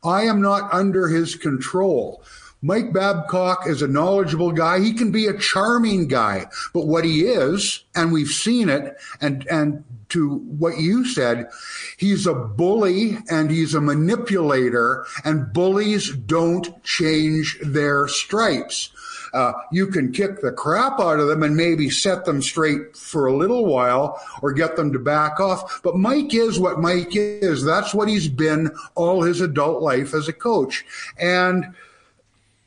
I 0.04 0.24
am 0.24 0.42
not 0.42 0.72
under 0.72 1.09
his 1.09 1.35
control. 1.35 2.22
Mike 2.62 2.92
Babcock 2.92 3.66
is 3.66 3.81
a 3.81 3.88
knowledgeable 3.88 4.53
guy. 4.53 4.81
He 4.81 4.92
can 4.92 5.11
be 5.11 5.27
a 5.27 5.38
charming 5.38 6.09
guy, 6.09 6.46
but 6.75 6.87
what 6.87 7.05
he 7.05 7.23
is, 7.23 7.85
and 7.94 8.12
we've 8.12 8.29
seen 8.29 8.68
it, 8.68 8.96
and 9.20 9.46
and 9.49 9.85
to 10.11 10.37
what 10.59 10.79
you 10.79 11.07
said, 11.07 11.49
he's 11.96 12.27
a 12.27 12.35
bully 12.35 13.16
and 13.31 13.51
he's 13.51 13.75
a 13.75 13.81
manipulator, 13.81 15.07
and 15.25 15.53
bullies 15.53 16.14
don't 16.14 16.83
change 16.83 17.59
their 17.62 18.09
stripes. 18.09 18.90
Uh, 19.33 19.53
you 19.70 19.87
can 19.87 20.12
kick 20.12 20.40
the 20.40 20.51
crap 20.51 20.99
out 20.99 21.20
of 21.20 21.29
them 21.29 21.44
and 21.44 21.57
maybe 21.57 21.88
set 21.88 22.25
them 22.25 22.42
straight 22.42 22.96
for 22.96 23.27
a 23.27 23.37
little 23.37 23.64
while 23.64 24.20
or 24.42 24.53
get 24.53 24.75
them 24.75 24.92
to 24.92 24.99
back 24.99 25.38
off. 25.38 25.81
But 25.85 25.96
Mike 25.96 26.35
is 26.35 26.59
what 26.59 26.81
Mike 26.81 27.14
is. 27.14 27.64
That's 27.64 27.94
what 27.94 28.09
he's 28.09 28.27
been 28.27 28.73
all 28.96 29.23
his 29.23 29.40
adult 29.40 29.83
life 29.83 30.14
as 30.14 30.27
a 30.27 30.33
coach. 30.33 30.85
And 31.16 31.75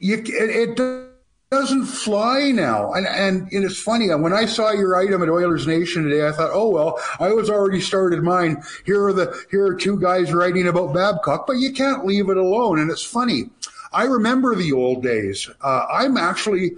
you, 0.04 0.18
it, 0.18 0.78
it 0.78 1.10
doesn't 1.50 1.86
fly 1.86 2.52
now. 2.52 2.92
And, 2.92 3.08
and, 3.08 3.52
and 3.54 3.64
it's 3.64 3.80
funny. 3.80 4.14
When 4.14 4.34
I 4.34 4.46
saw 4.46 4.72
your 4.72 4.98
item 4.98 5.24
at 5.24 5.30
Oilers 5.30 5.66
Nation 5.66 6.04
today, 6.04 6.28
I 6.28 6.32
thought, 6.34 6.52
oh, 6.52 6.70
well, 6.70 7.00
I 7.20 7.32
was 7.32 7.50
already 7.50 7.80
started 7.80 8.22
mine. 8.22 8.62
Here 8.86 9.06
are 9.06 9.14
the, 9.14 9.34
here 9.50 9.66
are 9.66 9.76
two 9.76 9.98
guys 10.00 10.34
writing 10.34 10.68
about 10.68 10.94
Babcock, 10.94 11.48
but 11.48 11.54
you 11.54 11.72
can't 11.72 12.06
leave 12.06 12.30
it 12.30 12.38
alone. 12.38 12.80
And 12.80 12.92
it's 12.92 13.04
funny. 13.04 13.50
I 13.94 14.04
remember 14.04 14.56
the 14.56 14.74
old 14.74 15.04
days. 15.04 15.50
Uh, 15.62 15.86
I'm 15.90 16.18
actually 16.18 16.72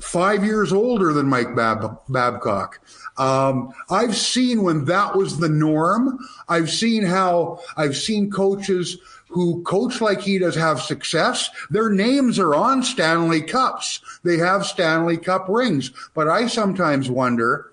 five 0.00 0.44
years 0.44 0.72
older 0.72 1.12
than 1.12 1.26
Mike 1.26 1.54
Bab- 1.56 2.00
Babcock. 2.08 2.80
Um, 3.16 3.72
I've 3.90 4.16
seen 4.16 4.64
when 4.64 4.84
that 4.86 5.16
was 5.16 5.38
the 5.38 5.48
norm. 5.48 6.18
I've 6.48 6.68
seen 6.68 7.04
how 7.04 7.60
I've 7.76 7.96
seen 7.96 8.30
coaches 8.30 8.98
who 9.34 9.62
coach 9.64 10.00
like 10.00 10.20
he 10.20 10.38
does 10.38 10.54
have 10.54 10.80
success. 10.80 11.50
Their 11.70 11.90
names 11.90 12.38
are 12.38 12.54
on 12.54 12.84
Stanley 12.84 13.42
Cups. 13.42 14.00
They 14.22 14.38
have 14.38 14.64
Stanley 14.64 15.18
Cup 15.18 15.46
rings. 15.48 15.90
But 16.14 16.28
I 16.28 16.46
sometimes 16.46 17.10
wonder 17.10 17.72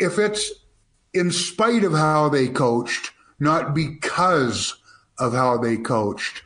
if 0.00 0.18
it's 0.18 0.50
in 1.14 1.30
spite 1.30 1.84
of 1.84 1.92
how 1.92 2.28
they 2.28 2.48
coached, 2.48 3.12
not 3.38 3.74
because 3.74 4.74
of 5.18 5.32
how 5.32 5.56
they 5.56 5.76
coached. 5.76 6.42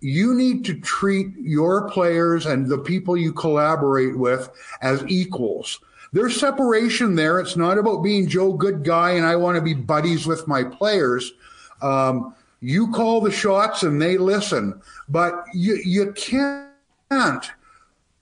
You 0.00 0.34
need 0.34 0.66
to 0.66 0.78
treat 0.78 1.28
your 1.38 1.90
players 1.90 2.44
and 2.44 2.68
the 2.68 2.78
people 2.78 3.16
you 3.16 3.32
collaborate 3.32 4.18
with 4.18 4.50
as 4.82 5.02
equals. 5.08 5.80
There's 6.12 6.38
separation 6.38 7.14
there. 7.14 7.40
It's 7.40 7.56
not 7.56 7.78
about 7.78 8.02
being 8.02 8.28
Joe 8.28 8.52
Good 8.52 8.84
Guy 8.84 9.12
and 9.12 9.24
I 9.26 9.36
want 9.36 9.56
to 9.56 9.62
be 9.62 9.74
buddies 9.74 10.26
with 10.26 10.46
my 10.46 10.64
players. 10.64 11.32
Um, 11.80 12.34
You 12.60 12.90
call 12.92 13.20
the 13.20 13.30
shots 13.30 13.82
and 13.82 14.00
they 14.00 14.18
listen, 14.18 14.80
but 15.08 15.44
you 15.54 15.80
you 15.84 16.12
can't 16.12 17.50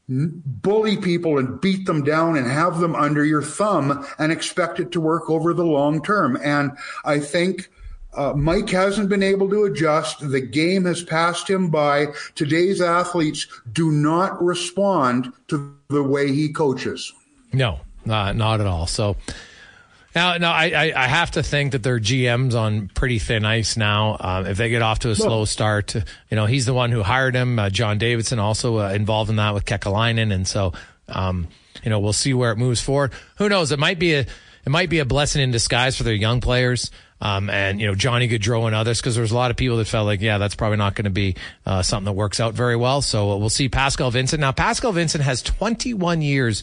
bully 0.08 0.96
people 0.96 1.38
and 1.38 1.60
beat 1.60 1.86
them 1.86 2.04
down 2.04 2.36
and 2.36 2.46
have 2.46 2.78
them 2.78 2.94
under 2.94 3.24
your 3.24 3.42
thumb 3.42 4.06
and 4.18 4.30
expect 4.30 4.78
it 4.78 4.92
to 4.92 5.00
work 5.00 5.28
over 5.28 5.52
the 5.52 5.64
long 5.64 6.02
term. 6.02 6.38
And 6.42 6.72
I 7.04 7.18
think 7.18 7.68
uh, 8.14 8.32
Mike 8.34 8.70
hasn't 8.70 9.08
been 9.08 9.22
able 9.22 9.50
to 9.50 9.64
adjust. 9.64 10.30
The 10.30 10.40
game 10.40 10.84
has 10.84 11.02
passed 11.02 11.50
him 11.50 11.70
by. 11.70 12.06
Today's 12.34 12.80
athletes 12.80 13.46
do 13.72 13.90
not 13.90 14.42
respond 14.42 15.32
to 15.48 15.76
the 15.88 16.02
way 16.02 16.32
he 16.32 16.52
coaches. 16.52 17.12
No, 17.52 17.80
uh, 18.08 18.32
not 18.32 18.60
at 18.60 18.66
all. 18.66 18.86
So 18.86 19.16
now, 20.16 20.38
now 20.38 20.52
I, 20.52 20.92
I, 20.96 21.06
have 21.06 21.32
to 21.32 21.42
think 21.42 21.72
that 21.72 21.82
their 21.82 22.00
GM's 22.00 22.54
on 22.54 22.88
pretty 22.88 23.18
thin 23.18 23.44
ice 23.44 23.76
now. 23.76 24.16
Um, 24.18 24.46
if 24.46 24.56
they 24.56 24.70
get 24.70 24.80
off 24.80 25.00
to 25.00 25.10
a 25.10 25.14
slow 25.14 25.44
start, 25.44 25.94
you 25.94 26.02
know, 26.32 26.46
he's 26.46 26.64
the 26.64 26.72
one 26.72 26.90
who 26.90 27.02
hired 27.02 27.34
him. 27.34 27.58
Uh, 27.58 27.68
John 27.68 27.98
Davidson 27.98 28.38
also 28.38 28.78
uh, 28.78 28.92
involved 28.92 29.28
in 29.28 29.36
that 29.36 29.52
with 29.52 29.66
Kekalainen. 29.66 30.32
And 30.32 30.48
so, 30.48 30.72
um, 31.10 31.48
you 31.84 31.90
know, 31.90 32.00
we'll 32.00 32.14
see 32.14 32.32
where 32.32 32.50
it 32.50 32.56
moves 32.56 32.80
forward. 32.80 33.12
Who 33.36 33.50
knows? 33.50 33.72
It 33.72 33.78
might 33.78 33.98
be 33.98 34.14
a, 34.14 34.20
it 34.20 34.70
might 34.70 34.88
be 34.88 35.00
a 35.00 35.04
blessing 35.04 35.42
in 35.42 35.50
disguise 35.50 35.98
for 35.98 36.02
their 36.02 36.14
young 36.14 36.40
players. 36.40 36.90
Um, 37.20 37.48
and 37.48 37.80
you 37.80 37.86
know 37.86 37.94
Johnny 37.94 38.28
Gaudreau 38.28 38.66
and 38.66 38.74
others 38.74 39.00
because 39.00 39.16
there's 39.16 39.32
a 39.32 39.34
lot 39.34 39.50
of 39.50 39.56
people 39.56 39.78
that 39.78 39.86
felt 39.86 40.04
like 40.04 40.20
yeah 40.20 40.36
that's 40.36 40.54
probably 40.54 40.76
not 40.76 40.94
going 40.94 41.06
to 41.06 41.10
be 41.10 41.36
uh, 41.64 41.80
something 41.80 42.04
that 42.04 42.12
works 42.12 42.40
out 42.40 42.52
very 42.52 42.76
well. 42.76 43.00
So 43.00 43.38
we'll 43.38 43.48
see 43.48 43.70
Pascal 43.70 44.10
Vincent 44.10 44.38
now. 44.38 44.52
Pascal 44.52 44.92
Vincent 44.92 45.24
has 45.24 45.40
21 45.40 46.20
years 46.20 46.62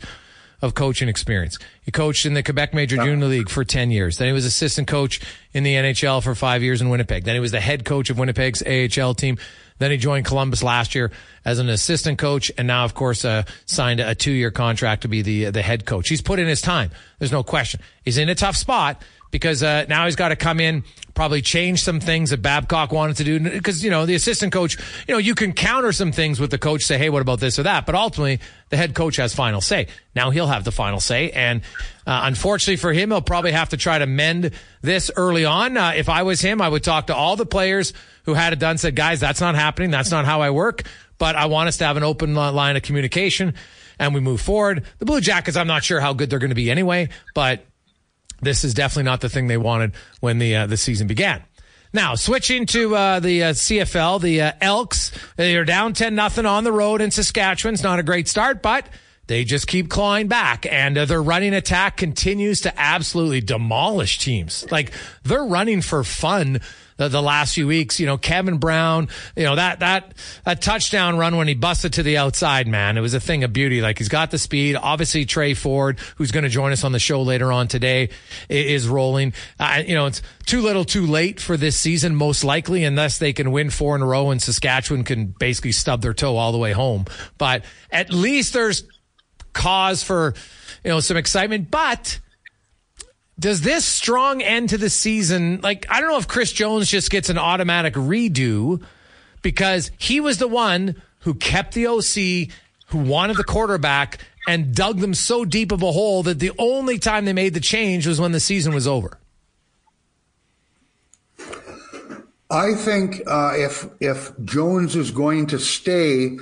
of 0.64 0.74
coaching 0.74 1.10
experience. 1.10 1.60
He 1.82 1.92
coached 1.92 2.26
in 2.26 2.36
the 2.36 2.42
Quebec 2.42 2.74
Major 2.74 2.96
Junior 2.96 3.28
League 3.28 3.50
for 3.50 3.66
10 3.66 3.92
years. 3.92 4.18
Then 4.18 4.28
he 4.28 4.34
was 4.34 4.46
assistant 4.46 4.88
coach 4.88 5.20
in 5.52 5.64
the 5.64 5.76
NHL 5.76 6.24
for 6.24 6.34
five 6.36 6.64
years 6.64 6.82
in 6.82 6.88
Winnipeg. 6.88 7.26
Then 7.26 7.36
he 7.36 7.42
was 7.42 7.52
the 7.52 7.60
head 7.60 7.84
coach 7.84 8.10
of 8.10 8.18
Winnipeg's 8.18 8.64
AHL 8.64 9.14
team. 9.14 9.38
Then 9.80 9.92
he 9.92 9.98
joined 9.98 10.26
Columbus 10.26 10.64
last 10.64 10.96
year 10.96 11.12
as 11.44 11.60
an 11.60 11.68
assistant 11.68 12.18
coach, 12.18 12.50
and 12.58 12.66
now, 12.66 12.86
of 12.86 12.94
course, 12.94 13.26
uh, 13.26 13.44
signed 13.66 14.00
a 14.00 14.16
two-year 14.16 14.52
contract 14.52 15.02
to 15.02 15.10
be 15.10 15.22
the 15.22 15.52
the 15.52 15.62
head 15.62 15.86
coach. 15.86 16.08
He's 16.08 16.22
put 16.22 16.40
in 16.40 16.48
his 16.48 16.62
time. 16.62 16.92
There's 17.20 17.34
no 17.34 17.44
question. 17.44 17.82
He's 18.06 18.18
in 18.18 18.30
a 18.30 18.36
tough 18.36 18.56
spot 18.56 19.02
because 19.34 19.64
uh, 19.64 19.84
now 19.90 20.06
he's 20.06 20.16
got 20.16 20.30
to 20.30 20.36
come 20.36 20.60
in, 20.60 20.84
probably 21.16 21.42
change 21.42 21.82
some 21.82 22.00
things 22.00 22.30
that 22.30 22.44
Babcock 22.44 22.92
wanted 22.92 23.18
to 23.18 23.24
do. 23.24 23.40
Because, 23.40 23.84
you 23.84 23.90
know, 23.90 24.06
the 24.06 24.14
assistant 24.14 24.54
coach, 24.54 24.78
you 25.08 25.14
know, 25.16 25.18
you 25.18 25.34
can 25.34 25.54
counter 25.54 25.92
some 25.92 26.12
things 26.12 26.40
with 26.40 26.52
the 26.52 26.60
coach, 26.60 26.84
say, 26.84 27.00
hey, 27.00 27.10
what 27.10 27.24
about 27.24 27.40
this 27.40 27.58
or 27.58 27.64
that? 27.64 27.88
But 27.88 27.96
ultimately, 27.96 28.40
the 28.70 28.78
head 28.78 28.94
coach 28.94 29.16
has 29.16 29.34
final 29.34 29.60
say. 29.60 29.88
Now 30.16 30.30
he'll 30.30 30.46
have 30.46 30.66
the 30.66 30.72
final 30.72 31.00
say. 31.00 31.32
And 31.32 31.64
uh, 32.06 32.22
unfortunately 32.26 32.76
for 32.76 32.94
him, 32.94 33.10
he'll 33.10 33.24
probably 33.24 33.54
have 33.54 33.70
to 33.70 33.78
try 33.78 33.98
to 33.98 34.06
mend 34.06 34.52
this 34.84 35.10
early 35.16 35.46
on. 35.46 35.78
Uh, 35.78 35.94
if 35.96 36.10
I 36.10 36.22
was 36.22 36.40
him, 36.40 36.62
I 36.62 36.70
would 36.70 36.84
talk 36.84 37.08
to 37.08 37.16
all 37.16 37.36
the 37.36 37.48
players 37.48 37.92
who 38.26 38.36
had 38.36 38.54
it 38.54 38.60
done, 38.60 38.78
said, 38.78 38.96
guys, 38.96 39.20
that's 39.20 39.42
not 39.42 39.56
happening. 39.56 39.90
That's 39.90 40.12
not 40.12 40.26
how 40.26 40.42
I 40.42 40.52
work. 40.52 40.84
But 41.18 41.36
I 41.36 41.48
want 41.48 41.70
us 41.70 41.78
to 41.78 41.86
have 41.86 41.98
an 41.98 42.04
open 42.04 42.36
line 42.36 42.76
of 42.76 42.84
communication 42.84 43.56
and 43.98 44.14
we 44.14 44.20
move 44.20 44.42
forward. 44.42 44.84
The 45.00 45.06
Blue 45.06 45.22
Jackets, 45.22 45.58
I'm 45.58 45.66
not 45.68 45.84
sure 45.84 46.00
how 46.00 46.14
good 46.14 46.30
they're 46.30 46.40
going 46.40 46.50
to 46.50 46.56
be 46.56 46.70
anyway, 46.70 47.10
but 47.34 47.66
this 48.44 48.64
is 48.64 48.74
definitely 48.74 49.04
not 49.04 49.22
the 49.22 49.30
thing 49.30 49.48
they 49.48 49.58
wanted 49.58 49.94
when 50.20 50.40
the 50.40 50.56
uh, 50.56 50.68
the 50.68 50.78
season 50.78 51.08
began. 51.08 51.44
Now, 51.96 52.16
switching 52.16 52.66
to 52.68 52.96
uh, 52.96 53.20
the 53.20 53.44
uh, 53.44 53.54
CFL, 53.54 54.20
the 54.20 54.42
uh, 54.42 54.52
Elks, 54.62 55.12
they're 55.36 55.64
down 55.64 55.94
10 55.94 56.16
nothing 56.16 56.48
on 56.48 56.64
the 56.64 56.72
road 56.72 57.02
in 57.02 57.12
Saskatchewan. 57.12 57.76
It's 57.76 57.84
not 57.84 58.00
a 58.00 58.04
great 58.04 58.28
start, 58.28 58.64
but 58.64 58.88
they 59.28 59.44
just 59.44 59.68
keep 59.68 59.90
clawing 59.90 60.28
back 60.28 60.66
and 60.66 60.98
uh, 60.98 61.06
their 61.06 61.22
running 61.22 61.54
attack 61.54 61.98
continues 61.98 62.62
to 62.62 62.80
absolutely 62.80 63.42
demolish 63.42 64.18
teams. 64.18 64.70
Like 64.72 64.92
they're 65.22 65.46
running 65.46 65.82
for 65.82 66.04
fun 66.04 66.62
the, 66.98 67.08
the 67.08 67.22
last 67.22 67.56
few 67.56 67.68
weeks. 67.68 68.00
You 68.00 68.06
know, 68.06 68.18
Kevin 68.18 68.58
Brown, 68.58 69.10
you 69.36 69.44
know, 69.44 69.56
that, 69.56 69.80
that, 69.80 70.14
that 70.46 70.62
touchdown 70.62 71.18
run 71.18 71.38
when 71.38 71.48
he 71.48 71.54
busted 71.54 71.94
to 71.94 72.04
the 72.04 72.18
outside, 72.18 72.68
man, 72.68 72.98
it 72.98 73.02
was 73.02 73.14
a 73.14 73.20
thing 73.20 73.44
of 73.44 73.54
beauty. 73.54 73.82
Like 73.82 73.98
he's 73.98 74.10
got 74.10 74.32
the 74.32 74.38
speed. 74.38 74.76
Obviously, 74.76 75.26
Tre 75.26 75.54
Ford, 75.54 76.00
who's 76.18 76.32
going 76.32 76.44
to 76.44 76.50
join 76.50 76.72
us 76.72 76.84
on 76.84 76.92
the 76.92 77.00
show 77.00 77.22
later 77.22 77.52
on 77.52 77.68
today, 77.68 78.10
is 78.50 78.88
rolling. 78.88 79.34
Uh, 79.60 79.84
you 79.86 79.96
know, 79.96 80.06
it's 80.06 80.22
too 80.46 80.62
little 80.62 80.86
too 80.86 81.06
late 81.06 81.40
for 81.40 81.58
this 81.58 81.80
season, 81.80 82.16
most 82.16 82.44
likely, 82.44 82.84
unless 82.84 83.20
they 83.20 83.34
can 83.34 83.52
win 83.52 83.70
four 83.70 83.96
in 83.96 84.02
a 84.02 84.06
row 84.06 84.32
and 84.32 84.42
Saskatchewan 84.42 85.04
can 85.04 85.28
basically 85.28 85.72
stub 85.72 86.02
their 86.02 86.14
toe 86.14 86.36
all 86.36 86.52
the 86.52 86.58
way 86.58 86.72
home. 86.72 87.06
But 87.38 87.64
at 87.92 88.12
least 88.12 88.54
there's 88.54 88.84
cause 89.54 90.04
for, 90.04 90.34
you 90.84 90.90
know, 90.90 91.00
some 91.00 91.18
excitement. 91.18 91.72
But, 91.72 92.20
does 93.40 93.62
this 93.62 93.86
strong 93.86 94.42
end 94.42 94.70
to 94.70 94.78
the 94.78 94.90
season, 94.90 95.60
like, 95.62 95.86
I 95.90 96.00
don't 96.00 96.10
know 96.10 96.18
if 96.18 96.28
Chris 96.28 96.52
Jones 96.52 96.90
just 96.90 97.10
gets 97.10 97.30
an 97.30 97.38
automatic 97.38 97.94
redo 97.96 98.84
because 99.42 99.92
he 99.98 100.20
was 100.20 100.38
the 100.38 100.48
one 100.48 101.02
who 101.20 101.34
kept 101.34 101.74
the 101.74 101.88
OC, 101.88 102.54
who 102.88 102.98
wanted 103.00 103.38
the 103.38 103.44
quarterback, 103.44 104.20
and 104.48 104.76
dug 104.76 105.00
them 105.00 105.14
so 105.14 105.46
deep 105.46 105.72
of 105.72 105.82
a 105.82 105.92
hole 105.92 106.24
that 106.24 106.40
the 106.40 106.52
only 106.58 107.00
time 107.00 107.26
they 107.26 107.34
made 107.34 107.54
the 107.54 107.60
change 107.60 108.06
was 108.06 108.20
when 108.20 108.34
the 108.34 108.40
season 108.40 108.74
was 108.74 108.88
over. 108.88 109.18
I 112.50 112.76
think 112.76 113.22
uh, 113.26 113.54
if 113.56 113.88
if 114.00 114.32
Jones 114.44 114.96
is 114.96 115.10
going 115.10 115.48
to 115.48 115.60
stay, 115.60 116.38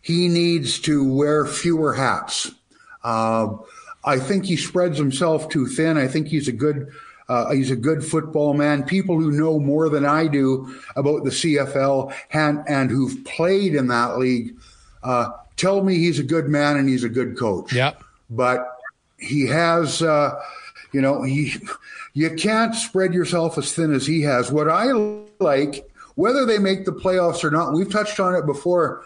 he 0.00 0.28
needs 0.28 0.78
to 0.80 1.12
wear 1.12 1.44
fewer 1.44 1.94
hats. 1.94 2.52
Uh, 3.02 3.56
I 4.06 4.18
think 4.18 4.46
he 4.46 4.56
spreads 4.56 4.96
himself 4.96 5.48
too 5.48 5.66
thin. 5.66 5.98
I 5.98 6.06
think 6.06 6.28
he's 6.28 6.48
a 6.48 6.52
good 6.52 6.92
uh, 7.28 7.50
he's 7.50 7.72
a 7.72 7.76
good 7.76 8.04
football 8.04 8.54
man. 8.54 8.84
People 8.84 9.20
who 9.20 9.32
know 9.32 9.58
more 9.58 9.88
than 9.88 10.06
I 10.06 10.28
do 10.28 10.72
about 10.94 11.24
the 11.24 11.30
CFL 11.30 12.14
and, 12.30 12.62
and 12.68 12.88
who've 12.88 13.24
played 13.24 13.74
in 13.74 13.88
that 13.88 14.16
league 14.18 14.56
uh, 15.02 15.30
tell 15.56 15.82
me 15.82 15.98
he's 15.98 16.20
a 16.20 16.24
good 16.24 16.48
man 16.48 16.76
and 16.76 16.88
he's 16.88 17.02
a 17.02 17.08
good 17.08 17.36
coach. 17.36 17.72
Yeah, 17.72 17.94
but 18.30 18.78
he 19.18 19.46
has, 19.46 20.02
uh, 20.02 20.40
you 20.92 21.00
know, 21.00 21.22
he 21.22 21.54
you 22.14 22.30
can't 22.34 22.74
spread 22.74 23.12
yourself 23.12 23.58
as 23.58 23.74
thin 23.74 23.92
as 23.92 24.06
he 24.06 24.22
has. 24.22 24.52
What 24.52 24.68
I 24.68 24.86
like, 25.40 25.90
whether 26.14 26.46
they 26.46 26.58
make 26.58 26.84
the 26.84 26.92
playoffs 26.92 27.44
or 27.44 27.50
not, 27.50 27.72
we've 27.72 27.90
touched 27.90 28.20
on 28.20 28.34
it 28.34 28.46
before. 28.46 29.04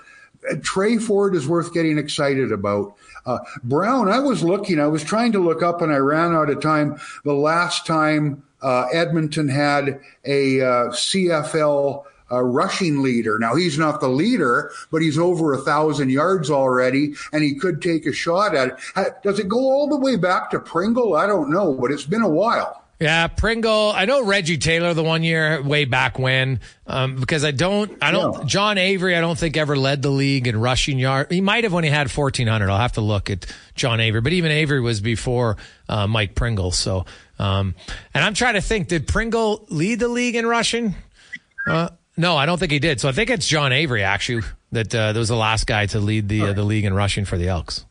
Tre 0.62 0.96
Ford 0.96 1.34
is 1.34 1.46
worth 1.46 1.74
getting 1.74 1.98
excited 1.98 2.52
about. 2.52 2.94
Uh, 3.30 3.38
Brown, 3.62 4.08
I 4.08 4.18
was 4.18 4.42
looking, 4.42 4.80
I 4.80 4.88
was 4.88 5.04
trying 5.04 5.30
to 5.32 5.38
look 5.38 5.62
up 5.62 5.82
and 5.82 5.92
I 5.92 5.98
ran 5.98 6.34
out 6.34 6.50
of 6.50 6.60
time. 6.60 7.00
The 7.24 7.32
last 7.32 7.86
time 7.86 8.42
uh, 8.60 8.86
Edmonton 8.92 9.48
had 9.48 10.00
a 10.24 10.60
uh, 10.60 10.88
CFL 10.88 12.04
uh, 12.32 12.42
rushing 12.42 13.02
leader. 13.02 13.38
Now 13.38 13.54
he's 13.54 13.78
not 13.78 14.00
the 14.00 14.08
leader, 14.08 14.72
but 14.90 15.02
he's 15.02 15.18
over 15.18 15.52
a 15.52 15.58
thousand 15.58 16.10
yards 16.10 16.50
already, 16.50 17.14
and 17.32 17.42
he 17.42 17.54
could 17.54 17.80
take 17.80 18.06
a 18.06 18.12
shot 18.12 18.54
at 18.54 18.78
it. 18.96 19.14
Does 19.22 19.38
it 19.38 19.48
go 19.48 19.58
all 19.58 19.88
the 19.88 19.96
way 19.96 20.16
back 20.16 20.50
to 20.50 20.60
Pringle? 20.60 21.14
I 21.14 21.26
don't 21.26 21.50
know, 21.50 21.74
but 21.74 21.90
it's 21.92 22.06
been 22.06 22.22
a 22.22 22.28
while. 22.28 22.79
Yeah, 23.00 23.28
Pringle. 23.28 23.92
I 23.96 24.04
know 24.04 24.22
Reggie 24.22 24.58
Taylor 24.58 24.92
the 24.92 25.02
one 25.02 25.22
year 25.22 25.62
way 25.62 25.86
back 25.86 26.18
when, 26.18 26.60
um, 26.86 27.16
because 27.16 27.44
I 27.46 27.50
don't, 27.50 27.96
I 28.02 28.10
don't, 28.10 28.40
yeah. 28.40 28.44
John 28.44 28.76
Avery, 28.76 29.16
I 29.16 29.22
don't 29.22 29.38
think 29.38 29.56
ever 29.56 29.74
led 29.74 30.02
the 30.02 30.10
league 30.10 30.46
in 30.46 30.60
rushing 30.60 30.98
yard. 30.98 31.32
He 31.32 31.40
might 31.40 31.64
have 31.64 31.72
when 31.72 31.82
he 31.82 31.88
had 31.88 32.14
1400. 32.14 32.68
I'll 32.68 32.76
have 32.76 32.92
to 32.92 33.00
look 33.00 33.30
at 33.30 33.46
John 33.74 34.00
Avery, 34.00 34.20
but 34.20 34.34
even 34.34 34.52
Avery 34.52 34.82
was 34.82 35.00
before, 35.00 35.56
uh, 35.88 36.06
Mike 36.06 36.34
Pringle. 36.34 36.72
So, 36.72 37.06
um, 37.38 37.74
and 38.12 38.22
I'm 38.22 38.34
trying 38.34 38.54
to 38.54 38.60
think, 38.60 38.88
did 38.88 39.08
Pringle 39.08 39.64
lead 39.70 39.98
the 39.98 40.08
league 40.08 40.36
in 40.36 40.44
rushing? 40.44 40.94
Uh, 41.66 41.88
no, 42.18 42.36
I 42.36 42.44
don't 42.44 42.58
think 42.58 42.70
he 42.70 42.80
did. 42.80 43.00
So 43.00 43.08
I 43.08 43.12
think 43.12 43.30
it's 43.30 43.48
John 43.48 43.72
Avery 43.72 44.02
actually 44.02 44.42
that, 44.72 44.94
uh, 44.94 45.14
that 45.14 45.18
was 45.18 45.30
the 45.30 45.36
last 45.36 45.66
guy 45.66 45.86
to 45.86 46.00
lead 46.00 46.28
the, 46.28 46.42
uh, 46.42 46.52
the 46.52 46.64
league 46.64 46.84
in 46.84 46.92
rushing 46.92 47.24
for 47.24 47.38
the 47.38 47.48
Elks. 47.48 47.86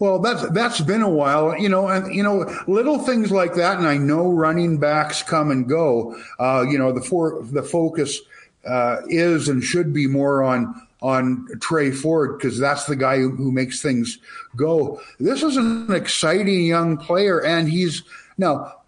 Well, 0.00 0.18
that's 0.18 0.48
that's 0.50 0.80
been 0.80 1.02
a 1.02 1.10
while, 1.10 1.56
you 1.58 1.68
know, 1.68 1.86
and 1.88 2.12
you 2.12 2.22
know, 2.22 2.50
little 2.66 2.98
things 2.98 3.30
like 3.30 3.54
that. 3.54 3.76
And 3.76 3.86
I 3.86 3.98
know 3.98 4.32
running 4.32 4.78
backs 4.78 5.22
come 5.22 5.50
and 5.50 5.68
go. 5.68 6.18
Uh, 6.38 6.64
you 6.68 6.78
know, 6.78 6.90
the 6.90 7.02
for 7.02 7.42
the 7.42 7.62
focus 7.62 8.18
uh, 8.66 9.02
is 9.08 9.48
and 9.48 9.62
should 9.62 9.92
be 9.92 10.06
more 10.06 10.42
on 10.42 10.88
on 11.02 11.46
Tre 11.60 11.90
Ford 11.90 12.38
because 12.38 12.58
that's 12.58 12.86
the 12.86 12.96
guy 12.96 13.18
who, 13.18 13.30
who 13.30 13.52
makes 13.52 13.82
things 13.82 14.18
go. 14.56 15.00
This 15.18 15.42
is 15.42 15.58
an 15.58 15.92
exciting 15.92 16.64
young 16.64 16.96
player, 16.96 17.44
and 17.44 17.68
he's 17.68 18.02
now 18.38 18.79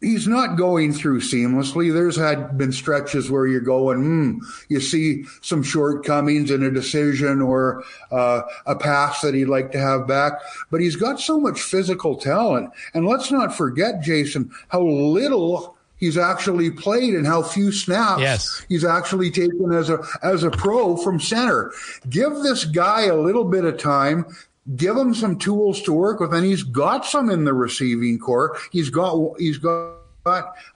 he's 0.00 0.28
not 0.28 0.56
going 0.56 0.92
through 0.92 1.20
seamlessly. 1.20 1.92
There's 1.92 2.16
had 2.16 2.56
been 2.56 2.72
stretches 2.72 3.30
where 3.30 3.46
you're 3.46 3.60
going, 3.60 3.98
hmm, 3.98 4.38
you 4.68 4.80
see 4.80 5.24
some 5.42 5.62
shortcomings 5.62 6.50
in 6.50 6.62
a 6.62 6.70
decision 6.70 7.42
or 7.42 7.82
uh, 8.10 8.42
a 8.66 8.76
pass 8.76 9.20
that 9.22 9.34
he'd 9.34 9.46
like 9.46 9.72
to 9.72 9.80
have 9.80 10.06
back. 10.06 10.34
But 10.70 10.80
he's 10.80 10.96
got 10.96 11.20
so 11.20 11.38
much 11.40 11.60
physical 11.60 12.16
talent. 12.16 12.70
And 12.94 13.06
let's 13.06 13.30
not 13.30 13.56
forget, 13.56 14.00
Jason, 14.00 14.50
how 14.68 14.82
little 14.82 15.76
he's 15.96 16.16
actually 16.16 16.70
played 16.70 17.14
and 17.14 17.26
how 17.26 17.42
few 17.42 17.72
snaps 17.72 18.20
yes. 18.20 18.64
he's 18.68 18.84
actually 18.84 19.30
taken 19.32 19.72
as 19.72 19.90
a 19.90 19.98
as 20.22 20.44
a 20.44 20.50
pro 20.50 20.96
from 20.96 21.20
center. 21.20 21.72
Give 22.08 22.32
this 22.34 22.64
guy 22.64 23.06
a 23.06 23.16
little 23.16 23.44
bit 23.44 23.64
of 23.64 23.78
time 23.78 24.24
give 24.76 24.96
him 24.96 25.14
some 25.14 25.38
tools 25.38 25.82
to 25.82 25.92
work 25.92 26.20
with, 26.20 26.34
and 26.34 26.44
he's 26.44 26.62
got 26.62 27.04
some 27.04 27.30
in 27.30 27.44
the 27.44 27.54
receiving 27.54 28.18
corps. 28.18 28.58
He's 28.70 28.90
got 28.90 29.34
he's 29.38 29.58
got 29.58 29.96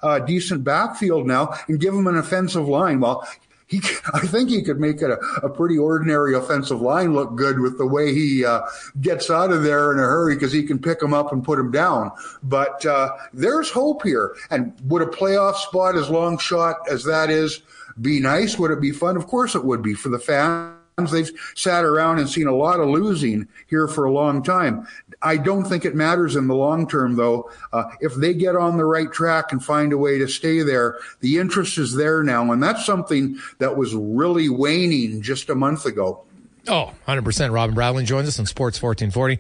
a 0.03 0.21
decent 0.25 0.65
backfield 0.65 1.27
now 1.27 1.55
and 1.69 1.79
give 1.79 1.95
him 1.95 2.07
an 2.07 2.17
offensive 2.17 2.69
line. 2.69 3.01
Well, 3.01 3.29
he, 3.67 3.81
I 4.15 4.21
think 4.21 4.51
he 4.51 4.63
could 4.63 4.81
make 4.81 5.03
it 5.03 5.11
a, 5.11 5.19
a, 5.43 5.51
pretty 5.51 5.79
ordinary 5.79 6.35
offensive 6.35 6.81
line 6.81 7.15
look 7.15 7.35
good 7.37 7.61
with 7.61 7.79
the 7.79 7.87
way 7.87 8.15
he 8.15 8.45
uh, 8.45 8.63
gets 9.01 9.31
out 9.31 9.51
of 9.51 9.63
there 9.63 9.93
in 9.93 9.99
a 9.99 10.03
hurry 10.03 10.35
because 10.35 10.53
he 10.53 10.63
can 10.63 10.79
pick 10.79 11.01
them 11.01 11.15
up 11.15 11.33
and 11.33 11.45
put 11.45 11.57
them 11.57 11.71
down. 11.71 12.13
But 12.43 12.85
uh, 12.87 13.17
there's 13.33 13.71
hope 13.71 14.03
here. 14.03 14.35
And 14.51 14.75
would 14.85 15.03
a 15.03 15.07
playoff 15.07 15.57
spot, 15.57 15.97
as 15.97 16.11
long 16.11 16.39
shot 16.39 16.77
as 16.91 17.05
that 17.05 17.31
is, 17.31 17.63
be 18.01 18.21
nice? 18.21 18.59
Would 18.59 18.71
it 18.71 18.81
be 18.81 18.93
fun? 18.93 19.17
Of 19.17 19.27
course 19.27 19.55
it 19.55 19.65
would 19.65 19.83
be 19.83 19.95
for 19.95 20.09
the 20.09 20.19
fans. 20.19 20.82
They've 20.99 21.31
sat 21.55 21.85
around 21.85 22.19
and 22.19 22.29
seen 22.29 22.47
a 22.47 22.55
lot 22.55 22.79
of 22.79 22.89
losing 22.89 23.49
here 23.67 23.89
for 23.89 24.05
a 24.05 24.13
long 24.13 24.43
time. 24.43 24.87
I 25.23 25.39
don't 25.39 25.65
think 25.65 25.85
it 25.85 25.95
matters 25.95 26.37
in 26.37 26.49
the 26.49 26.55
long 26.55 26.87
term, 26.87 27.17
though. 27.17 27.51
Uh, 27.73 27.85
if 28.01 28.15
they 28.15 28.35
get 28.35 28.57
on 28.57 28.77
the 28.77 28.85
right 28.85 29.11
track 29.11 29.53
and 29.53 29.65
find 29.65 29.93
a 29.93 29.99
way 29.99 30.19
to 30.19 30.29
stay 30.29 30.61
there, 30.61 30.99
the 31.21 31.39
interest 31.39 31.79
is 31.79 31.95
there 31.95 32.23
now. 32.23 32.53
And 32.53 32.63
that's 32.63 32.85
something 32.85 33.39
that 33.59 33.77
was 33.77 33.95
really 33.95 34.51
waning 34.51 35.23
just 35.23 35.49
a 35.49 35.55
month 35.55 35.87
ago. 35.87 36.25
Oh, 36.69 36.93
100%. 37.09 37.53
Robin 37.53 37.75
Brownlee 37.75 38.05
joins 38.05 38.29
us 38.29 38.39
on 38.39 38.47
Sports 38.47 38.81
1440. 38.81 39.39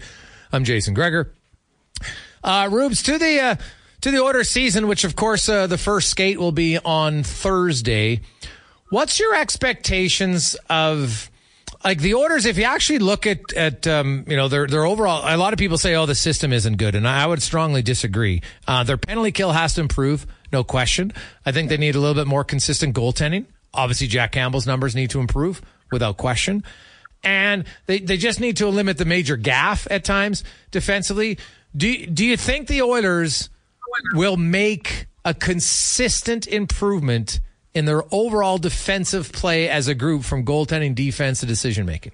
I'm 0.52 0.64
Jason 0.64 0.94
Gregor. 0.94 1.32
Uh, 2.42 2.68
Rubes, 2.72 3.02
to 3.04 3.18
the, 3.18 3.40
uh, 3.40 3.56
to 4.00 4.10
the 4.10 4.18
Oiler 4.18 4.42
season, 4.42 4.88
which 4.88 5.04
of 5.04 5.14
course, 5.16 5.48
uh, 5.48 5.66
the 5.66 5.78
first 5.78 6.08
skate 6.08 6.40
will 6.40 6.50
be 6.50 6.78
on 6.78 7.22
Thursday. 7.22 8.22
What's 8.90 9.20
your 9.20 9.34
expectations 9.34 10.56
of 10.68 11.30
like 11.84 11.98
the 12.00 12.14
Oilers, 12.14 12.46
if 12.46 12.58
you 12.58 12.64
actually 12.64 12.98
look 13.00 13.26
at 13.26 13.52
at 13.54 13.86
um, 13.86 14.24
you 14.28 14.36
know 14.36 14.48
their 14.48 14.66
their 14.66 14.84
overall, 14.84 15.22
a 15.24 15.36
lot 15.36 15.52
of 15.52 15.58
people 15.58 15.78
say, 15.78 15.94
oh, 15.94 16.06
the 16.06 16.14
system 16.14 16.52
isn't 16.52 16.76
good, 16.76 16.94
and 16.94 17.06
I 17.06 17.26
would 17.26 17.42
strongly 17.42 17.82
disagree. 17.82 18.42
Uh, 18.66 18.84
their 18.84 18.96
penalty 18.96 19.32
kill 19.32 19.52
has 19.52 19.74
to 19.74 19.80
improve, 19.80 20.26
no 20.52 20.64
question. 20.64 21.12
I 21.44 21.52
think 21.52 21.68
they 21.68 21.76
need 21.76 21.94
a 21.94 22.00
little 22.00 22.14
bit 22.14 22.26
more 22.26 22.44
consistent 22.44 22.94
goaltending. 22.94 23.46
Obviously, 23.74 24.06
Jack 24.06 24.32
Campbell's 24.32 24.66
numbers 24.66 24.94
need 24.94 25.10
to 25.10 25.20
improve, 25.20 25.62
without 25.90 26.16
question, 26.16 26.62
and 27.24 27.64
they 27.86 27.98
they 27.98 28.16
just 28.16 28.40
need 28.40 28.56
to 28.58 28.68
limit 28.68 28.98
the 28.98 29.04
major 29.04 29.36
gaff 29.36 29.86
at 29.90 30.04
times 30.04 30.44
defensively. 30.70 31.38
Do 31.76 32.06
do 32.06 32.24
you 32.24 32.36
think 32.36 32.68
the 32.68 32.82
Oilers 32.82 33.48
will 34.14 34.36
make 34.36 35.06
a 35.24 35.34
consistent 35.34 36.46
improvement? 36.46 37.40
In 37.74 37.84
their 37.84 38.02
overall 38.12 38.58
defensive 38.58 39.32
play 39.32 39.68
as 39.68 39.88
a 39.88 39.94
group 39.94 40.24
from 40.24 40.44
goaltending, 40.44 40.94
defense 40.94 41.40
to 41.40 41.46
decision 41.46 41.86
making? 41.86 42.12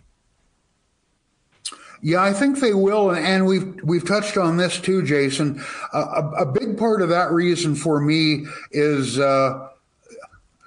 Yeah, 2.01 2.23
I 2.23 2.33
think 2.33 2.61
they 2.61 2.75
will, 2.75 3.11
and 3.11 3.45
we've 3.45 3.83
we've 3.83 4.07
touched 4.07 4.37
on 4.37 4.57
this 4.57 4.79
too, 4.81 5.03
Jason. 5.03 5.61
Uh, 5.93 6.23
a, 6.39 6.43
a, 6.43 6.47
big 6.47 6.79
part 6.79 7.03
of 7.03 7.09
that 7.09 7.33
reason 7.33 7.75
for 7.75 8.01
me 8.01 8.47
is 8.71 9.19
uh, 9.19 9.69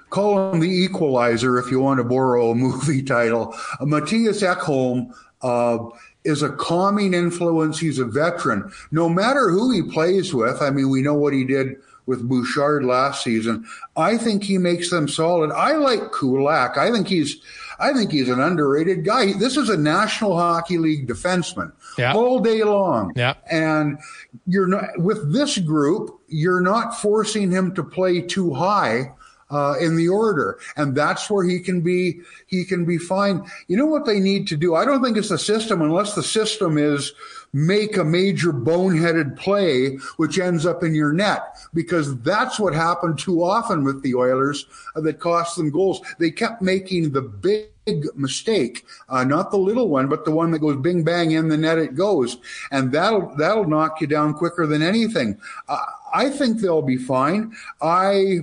call 0.10 0.52
him 0.52 0.60
the 0.60 0.70
equalizer, 0.70 1.58
if 1.58 1.72
you 1.72 1.80
want 1.80 2.00
to 2.00 2.04
borrow 2.04 2.52
a 2.52 2.56
movie 2.56 3.02
title. 3.02 3.54
Uh, 3.80 3.86
Mattias 3.86 4.44
Ekholm 4.46 5.14
uh, 5.42 5.90
is 6.26 6.44
a 6.44 6.50
calming 6.50 7.14
influence. 7.14 7.80
He's 7.80 7.98
a 7.98 8.06
veteran. 8.06 8.70
No 8.92 9.08
matter 9.08 9.50
who 9.50 9.72
he 9.72 9.84
plays 9.84 10.34
with, 10.34 10.62
I 10.62 10.70
mean, 10.70 10.90
we 10.90 11.02
know 11.02 11.16
what 11.16 11.34
he 11.34 11.46
did 11.46 11.78
with 12.06 12.28
Bouchard 12.28 12.84
last 12.84 13.24
season. 13.24 13.66
I 13.96 14.18
think 14.18 14.44
he 14.44 14.58
makes 14.58 14.90
them 14.90 15.08
solid. 15.08 15.52
I 15.52 15.74
like 15.74 16.12
Kulak. 16.12 16.78
I 16.78 16.92
think 16.92 17.08
he's 17.08 17.38
I 17.80 17.94
think 17.94 18.12
he's 18.12 18.30
an 18.30 18.40
underrated 18.40 19.04
guy. 19.04 19.34
This 19.34 19.58
is 19.58 19.70
a 19.70 19.78
National 19.78 20.38
Hockey 20.38 20.78
League 20.78 21.08
defenseman 21.08 21.72
yeah. 21.98 22.14
all 22.14 22.40
day 22.40 22.64
long. 22.64 23.12
Yeah. 23.16 23.34
And 23.50 23.98
you're 24.46 24.68
not 24.68 25.00
with 25.00 25.34
this 25.34 25.58
group, 25.58 26.20
you're 26.28 26.62
not 26.62 27.00
forcing 27.00 27.52
him 27.52 27.74
to 27.76 27.84
play 27.84 28.22
too 28.22 28.54
high. 28.54 29.14
Uh, 29.50 29.76
in 29.82 29.98
the 29.98 30.08
order, 30.08 30.58
and 30.78 30.96
that's 30.96 31.30
where 31.30 31.44
he 31.44 31.60
can 31.60 31.82
be. 31.82 32.22
He 32.48 32.64
can 32.64 32.86
be 32.86 32.98
fine. 32.98 33.46
You 33.68 33.76
know 33.76 33.86
what 33.86 34.06
they 34.06 34.18
need 34.18 34.48
to 34.48 34.56
do? 34.56 34.76
I 34.76 34.86
don't 34.86 35.04
think 35.04 35.18
it's 35.18 35.28
the 35.28 35.38
system, 35.38 35.82
unless 35.82 36.16
the 36.16 36.24
system 36.24 36.78
is 36.78 37.12
make 37.54 37.98
a 37.98 38.04
major 38.04 38.54
boneheaded 38.54 39.38
play, 39.38 39.98
which 40.18 40.40
ends 40.40 40.66
up 40.66 40.84
in 40.84 40.96
your 40.96 41.14
net, 41.14 41.56
because 41.74 42.20
that's 42.22 42.60
what 42.60 42.74
happened 42.74 43.20
too 43.20 43.44
often 43.44 43.84
with 43.84 44.02
the 44.04 44.16
Oilers 44.16 44.66
that 44.96 45.20
cost 45.20 45.58
them 45.58 45.70
goals. 45.70 46.02
They 46.20 46.32
kept 46.32 46.62
making 46.62 47.12
the 47.12 47.22
big 47.22 47.68
mistake, 48.16 48.86
uh, 49.10 49.24
not 49.24 49.52
the 49.52 49.58
little 49.58 49.90
one, 49.90 50.08
but 50.08 50.24
the 50.24 50.32
one 50.32 50.52
that 50.52 50.60
goes 50.60 50.78
bing 50.78 51.04
bang 51.04 51.32
in 51.32 51.48
the 51.48 51.58
net 51.58 51.78
it 51.78 51.96
goes, 51.96 52.38
and 52.72 52.92
that'll 52.92 53.36
that'll 53.36 53.68
knock 53.68 54.02
you 54.02 54.08
down 54.08 54.34
quicker 54.34 54.68
than 54.68 54.82
anything. 54.82 55.38
Uh, 55.68 55.84
I 56.14 56.30
think 56.30 56.60
they'll 56.60 56.82
be 56.82 56.98
fine. 56.98 57.54
I 57.82 58.42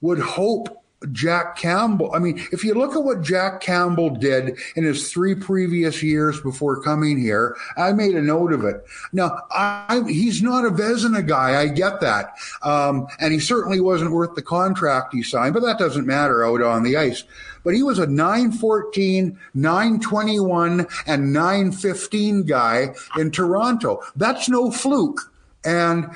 would 0.00 0.20
hope 0.20 0.84
Jack 1.12 1.56
Campbell. 1.56 2.12
I 2.14 2.18
mean, 2.18 2.38
if 2.52 2.64
you 2.64 2.74
look 2.74 2.94
at 2.94 3.04
what 3.04 3.22
Jack 3.22 3.60
Campbell 3.60 4.10
did 4.10 4.58
in 4.74 4.84
his 4.84 5.10
three 5.10 5.34
previous 5.34 6.02
years 6.02 6.40
before 6.40 6.82
coming 6.82 7.18
here, 7.18 7.56
I 7.76 7.92
made 7.92 8.14
a 8.14 8.22
note 8.22 8.52
of 8.52 8.64
it. 8.64 8.84
Now, 9.12 9.42
I, 9.50 10.02
he's 10.06 10.42
not 10.42 10.64
a 10.64 10.70
Vezina 10.70 11.26
guy. 11.26 11.60
I 11.60 11.68
get 11.68 12.00
that. 12.00 12.36
Um, 12.62 13.06
and 13.20 13.32
he 13.32 13.40
certainly 13.40 13.80
wasn't 13.80 14.12
worth 14.12 14.34
the 14.34 14.42
contract 14.42 15.14
he 15.14 15.22
signed, 15.22 15.54
but 15.54 15.62
that 15.62 15.78
doesn't 15.78 16.06
matter 16.06 16.44
out 16.44 16.62
on 16.62 16.82
the 16.82 16.96
ice. 16.96 17.24
But 17.64 17.74
he 17.74 17.82
was 17.82 17.98
a 17.98 18.06
914, 18.06 19.38
921, 19.54 20.86
and 21.06 21.32
915 21.32 22.44
guy 22.44 22.94
in 23.18 23.30
Toronto. 23.30 24.02
That's 24.14 24.48
no 24.48 24.70
fluke. 24.70 25.32
And 25.64 26.08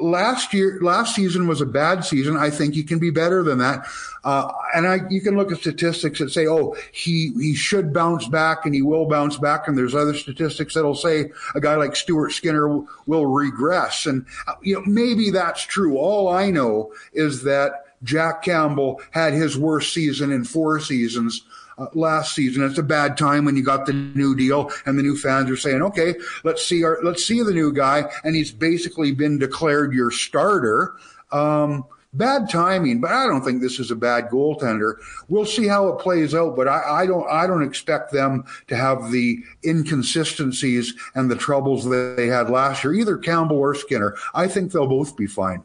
last 0.00 0.52
year, 0.52 0.78
last 0.82 1.14
season 1.14 1.46
was 1.46 1.60
a 1.60 1.66
bad 1.66 2.04
season. 2.04 2.36
I 2.36 2.50
think 2.50 2.74
he 2.74 2.82
can 2.82 2.98
be 2.98 3.10
better 3.10 3.42
than 3.42 3.58
that. 3.58 3.86
Uh, 4.24 4.50
and 4.74 4.86
I, 4.86 5.00
you 5.08 5.20
can 5.20 5.36
look 5.36 5.52
at 5.52 5.58
statistics 5.58 6.18
that 6.18 6.30
say, 6.30 6.46
oh, 6.46 6.76
he, 6.92 7.32
he 7.38 7.54
should 7.54 7.92
bounce 7.92 8.26
back 8.28 8.64
and 8.64 8.74
he 8.74 8.82
will 8.82 9.06
bounce 9.06 9.36
back. 9.38 9.68
And 9.68 9.78
there's 9.78 9.94
other 9.94 10.14
statistics 10.14 10.74
that'll 10.74 10.94
say 10.94 11.30
a 11.54 11.60
guy 11.60 11.76
like 11.76 11.96
Stuart 11.96 12.32
Skinner 12.32 12.68
will, 12.68 12.88
will 13.06 13.26
regress. 13.26 14.06
And, 14.06 14.26
uh, 14.46 14.54
you 14.62 14.74
know, 14.74 14.82
maybe 14.86 15.30
that's 15.30 15.62
true. 15.62 15.96
All 15.98 16.28
I 16.28 16.50
know 16.50 16.92
is 17.12 17.42
that 17.44 17.84
Jack 18.02 18.42
Campbell 18.42 19.00
had 19.10 19.32
his 19.32 19.56
worst 19.56 19.92
season 19.92 20.32
in 20.32 20.44
four 20.44 20.80
seasons 20.80 21.42
uh, 21.78 21.86
last 21.94 22.34
season. 22.34 22.64
It's 22.64 22.78
a 22.78 22.82
bad 22.82 23.16
time 23.16 23.44
when 23.44 23.56
you 23.56 23.62
got 23.62 23.86
the 23.86 23.92
new 23.92 24.34
deal 24.34 24.70
and 24.84 24.98
the 24.98 25.02
new 25.02 25.16
fans 25.16 25.50
are 25.50 25.56
saying, 25.56 25.82
okay, 25.82 26.14
let's 26.44 26.66
see 26.66 26.84
our, 26.84 26.98
let's 27.02 27.24
see 27.24 27.42
the 27.42 27.52
new 27.52 27.72
guy. 27.72 28.04
And 28.24 28.34
he's 28.34 28.52
basically 28.52 29.12
been 29.12 29.38
declared 29.38 29.92
your 29.92 30.10
starter. 30.10 30.96
Um, 31.32 31.84
bad 32.16 32.48
timing, 32.48 33.00
but 33.00 33.10
I 33.10 33.26
don't 33.26 33.42
think 33.42 33.60
this 33.60 33.78
is 33.78 33.90
a 33.90 33.96
bad 33.96 34.28
goaltender. 34.28 34.94
We'll 35.28 35.44
see 35.44 35.66
how 35.66 35.88
it 35.88 35.98
plays 35.98 36.34
out, 36.34 36.56
but 36.56 36.68
I, 36.68 37.02
I, 37.02 37.06
don't 37.06 37.28
I 37.30 37.46
don't 37.46 37.62
expect 37.62 38.12
them 38.12 38.44
to 38.68 38.76
have 38.76 39.10
the 39.10 39.38
inconsistencies 39.64 40.94
and 41.14 41.30
the 41.30 41.36
troubles 41.36 41.84
that 41.84 42.14
they 42.16 42.28
had 42.28 42.50
last 42.50 42.84
year, 42.84 42.94
either 42.94 43.18
Campbell 43.18 43.58
or 43.58 43.74
Skinner. 43.74 44.16
I 44.34 44.48
think 44.48 44.72
they'll 44.72 44.86
both 44.86 45.16
be 45.16 45.26
fine. 45.26 45.62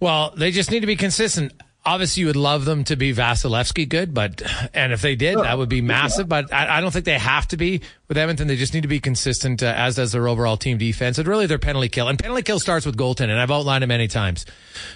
Well, 0.00 0.34
they 0.36 0.50
just 0.50 0.70
need 0.70 0.80
to 0.80 0.86
be 0.86 0.96
consistent 0.96 1.52
obviously 1.86 2.22
you 2.22 2.26
would 2.26 2.36
love 2.36 2.64
them 2.64 2.84
to 2.84 2.96
be 2.96 3.14
Vasilevskiy 3.14 3.88
good, 3.88 4.12
but 4.12 4.42
and 4.74 4.92
if 4.92 5.00
they 5.00 5.14
did, 5.14 5.38
that 5.38 5.56
would 5.56 5.68
be 5.68 5.80
massive. 5.80 6.28
But 6.28 6.52
I, 6.52 6.78
I, 6.78 6.80
don't 6.80 6.90
think 6.90 7.04
they 7.04 7.18
have 7.18 7.46
to 7.48 7.56
be 7.56 7.80
with 8.08 8.18
Edmonton. 8.18 8.48
They 8.48 8.56
just 8.56 8.74
need 8.74 8.82
to 8.82 8.88
be 8.88 8.98
consistent, 8.98 9.62
uh, 9.62 9.72
as 9.74 9.96
does 9.96 10.12
their 10.12 10.28
overall 10.28 10.56
team 10.56 10.76
defense 10.76 11.18
and 11.18 11.26
really 11.26 11.46
their 11.46 11.58
penalty 11.58 11.88
kill. 11.88 12.08
And 12.08 12.18
penalty 12.18 12.42
kill 12.42 12.58
starts 12.58 12.84
with 12.84 12.96
goaltending. 12.96 13.30
And 13.30 13.40
I've 13.40 13.50
outlined 13.50 13.84
it 13.84 13.86
many 13.86 14.08
times. 14.08 14.44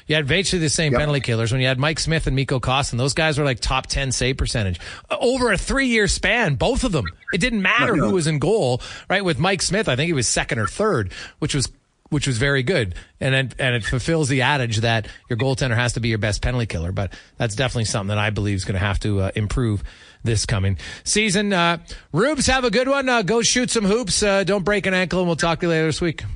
You 0.07 0.16
had 0.16 0.26
virtually 0.26 0.61
the 0.61 0.68
same 0.68 0.92
yep. 0.92 1.00
penalty 1.00 1.20
killers 1.20 1.53
when 1.53 1.61
you 1.61 1.68
had 1.68 1.79
Mike 1.79 2.00
Smith 2.00 2.26
and 2.26 2.35
Mikko 2.35 2.61
Koskinen. 2.61 2.98
Those 2.98 3.14
guys 3.14 3.38
were 3.38 3.44
like 3.44 3.61
top 3.61 3.87
ten 3.87 4.11
save 4.12 4.37
percentage 4.37 4.81
over 5.11 5.53
a 5.53 5.57
three 5.57 5.87
year 5.87 6.09
span. 6.09 6.57
Both 6.57 6.85
of 6.85 6.92
them. 6.92 7.05
It 7.33 7.38
didn't 7.38 7.62
matter 7.62 7.94
who 7.94 8.11
was 8.11 8.26
in 8.26 8.40
goal. 8.40 8.83
Right 9.09 9.24
with 9.24 9.38
Mike 9.38 9.62
Smith, 9.62 9.88
I 9.88 9.94
think 9.94 10.09
he 10.09 10.12
was 10.12 10.26
second 10.26 10.59
or 10.59 10.66
third, 10.66 11.12
which 11.38 11.55
was 11.55 11.70
which 12.11 12.27
was 12.27 12.38
very 12.38 12.62
good. 12.62 12.94
And 13.20 13.35
it, 13.35 13.55
and 13.59 13.75
it 13.75 13.85
fulfills 13.85 14.29
the 14.29 14.42
adage 14.42 14.79
that 14.79 15.09
your 15.29 15.38
goaltender 15.38 15.77
has 15.77 15.94
to 15.94 16.01
be 16.01 16.09
your 16.09 16.18
best 16.18 16.42
penalty 16.42 16.66
killer. 16.66 16.92
But 16.92 17.12
that's 17.38 17.55
definitely 17.55 17.87
something 17.87 18.09
that 18.09 18.18
I 18.18 18.31
believe 18.31 18.57
is 18.57 18.64
going 18.64 18.79
to 18.79 18.85
have 18.85 19.01
to 19.01 19.20
uh, 19.20 19.31
improve 19.35 19.83
this 20.23 20.44
coming 20.44 20.77
season. 21.05 21.53
Uh, 21.53 21.79
Rubes, 22.12 22.47
have 22.47 22.64
a 22.64 22.70
good 22.70 22.89
one. 22.89 23.09
Uh, 23.09 23.22
go 23.22 23.43
shoot 23.43 23.70
some 23.70 23.84
hoops. 23.84 24.22
Uh, 24.22 24.45
don't 24.45 24.64
break 24.64 24.87
an 24.87 24.95
ankle, 24.95 25.20
and 25.20 25.28
we'll 25.28 25.37
talk 25.37 25.61
to 25.61 25.66
you 25.66 25.70
later 25.70 25.87
this 25.87 26.01
week. 26.01 26.22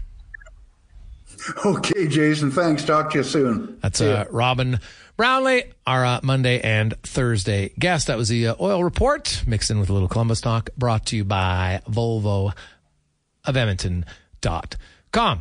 Okay, 1.67 2.07
Jason. 2.09 2.51
Thanks. 2.51 2.87
Talk 2.87 3.11
to 3.11 3.19
you 3.19 3.23
soon. 3.23 3.79
That's 3.83 4.01
uh, 4.01 4.25
Robin 4.31 4.81
Brownlee, 5.19 5.65
our 5.87 6.05
uh, 6.05 6.21
Monday 6.23 6.59
and 6.61 6.95
Thursday 7.03 7.71
guest. 7.79 8.07
That 8.07 8.17
was 8.17 8.31
the 8.31 8.49
uh, 8.49 8.55
oil 8.59 8.83
report 8.83 9.43
mixed 9.47 9.71
in 9.71 9.79
with 9.79 9.91
a 9.91 9.93
little 9.93 10.09
Columbus 10.09 10.41
talk 10.41 10.71
brought 10.79 11.05
to 11.07 11.17
you 11.17 11.25
by 11.25 11.83
Volvo 11.87 12.53
of 13.45 13.57
Edmonton.com. 13.57 15.41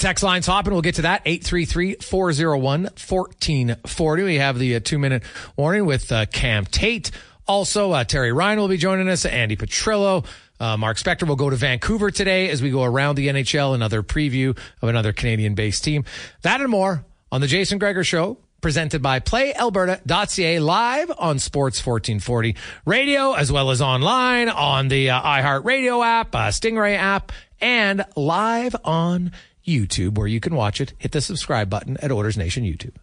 Text 0.00 0.24
lines 0.24 0.46
hopping. 0.46 0.72
We'll 0.72 0.80
get 0.80 0.94
to 0.94 1.02
that. 1.02 1.22
833-401-1440. 1.26 4.24
We 4.24 4.36
have 4.36 4.58
the 4.58 4.76
uh, 4.76 4.80
two 4.80 4.98
minute 4.98 5.22
warning 5.58 5.84
with 5.84 6.10
uh, 6.10 6.24
Cam 6.24 6.64
Tait. 6.64 7.10
Also, 7.46 7.92
uh, 7.92 8.04
Terry 8.04 8.32
Ryan 8.32 8.60
will 8.60 8.68
be 8.68 8.78
joining 8.78 9.10
us. 9.10 9.26
Andi 9.26 9.58
Petrillo. 9.58 10.24
Uh, 10.58 10.78
Mark 10.78 10.96
Spector 10.96 11.28
will 11.28 11.36
go 11.36 11.50
to 11.50 11.56
Vancouver 11.56 12.10
today 12.10 12.48
as 12.48 12.62
we 12.62 12.70
go 12.70 12.82
around 12.82 13.16
the 13.16 13.28
NHL, 13.28 13.74
another 13.74 14.02
preview 14.02 14.56
of 14.80 14.88
another 14.88 15.12
Canadian 15.12 15.54
based 15.54 15.84
team. 15.84 16.06
That 16.40 16.62
and 16.62 16.70
more 16.70 17.04
on 17.30 17.42
the 17.42 17.46
Jason 17.46 17.78
Gregor 17.78 18.02
Show, 18.02 18.38
presented 18.62 19.02
by 19.02 19.20
PlayAlberta.ca, 19.20 20.60
live 20.60 21.12
on 21.18 21.38
Sports 21.38 21.84
1440 21.84 22.56
radio, 22.86 23.34
as 23.34 23.52
well 23.52 23.70
as 23.70 23.82
online 23.82 24.48
on 24.48 24.88
the 24.88 25.10
uh, 25.10 25.20
iHeartRadio 25.20 26.02
app, 26.02 26.34
uh, 26.34 26.48
Stingray 26.48 26.96
app, 26.96 27.32
and 27.60 28.06
live 28.16 28.74
on 28.82 29.32
YouTube, 29.70 30.18
where 30.18 30.26
you 30.26 30.40
can 30.40 30.54
watch 30.54 30.80
it. 30.80 30.94
Hit 30.98 31.12
the 31.12 31.20
subscribe 31.20 31.70
button 31.70 31.96
at 32.02 32.10
Oilers 32.10 32.36
Nation 32.36 32.64
YouTube. 32.64 32.96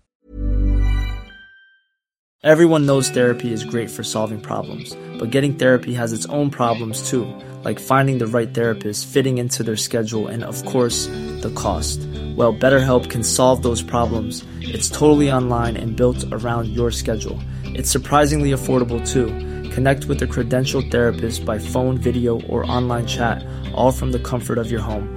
Everyone 2.43 2.86
knows 2.86 3.09
therapy 3.09 3.51
is 3.51 3.65
great 3.65 3.89
for 3.89 4.03
solving 4.03 4.39
problems, 4.39 4.95
but 5.18 5.32
getting 5.32 5.55
therapy 5.55 5.93
has 5.95 6.13
its 6.13 6.28
own 6.28 6.51
problems 6.51 7.09
too, 7.09 7.26
like 7.63 7.80
finding 7.80 8.20
the 8.20 8.28
right 8.28 8.53
therapist, 8.53 9.07
fitting 9.07 9.39
into 9.39 9.63
their 9.63 9.76
schedule, 9.76 10.28
and 10.28 10.43
of 10.43 10.63
course, 10.65 11.07
the 11.41 11.51
cost. 11.55 11.99
Well, 12.36 12.53
BetterHelp 12.53 13.09
can 13.09 13.24
solve 13.24 13.63
those 13.63 13.82
problems. 13.82 14.45
It's 14.61 14.88
totally 14.88 15.32
online 15.32 15.76
and 15.76 15.95
built 15.97 16.24
around 16.32 16.68
your 16.68 16.91
schedule. 16.91 17.39
It's 17.63 17.89
surprisingly 17.89 18.51
affordable 18.51 19.01
too. 19.05 19.26
Connect 19.72 20.05
with 20.05 20.22
a 20.22 20.28
credentialed 20.28 20.91
therapist 20.91 21.43
by 21.43 21.57
phone, 21.57 21.97
video, 21.97 22.39
or 22.41 22.70
online 22.72 23.07
chat, 23.07 23.43
all 23.74 23.91
from 23.91 24.11
the 24.11 24.20
comfort 24.20 24.59
of 24.59 24.70
your 24.70 24.82
home. 24.82 25.16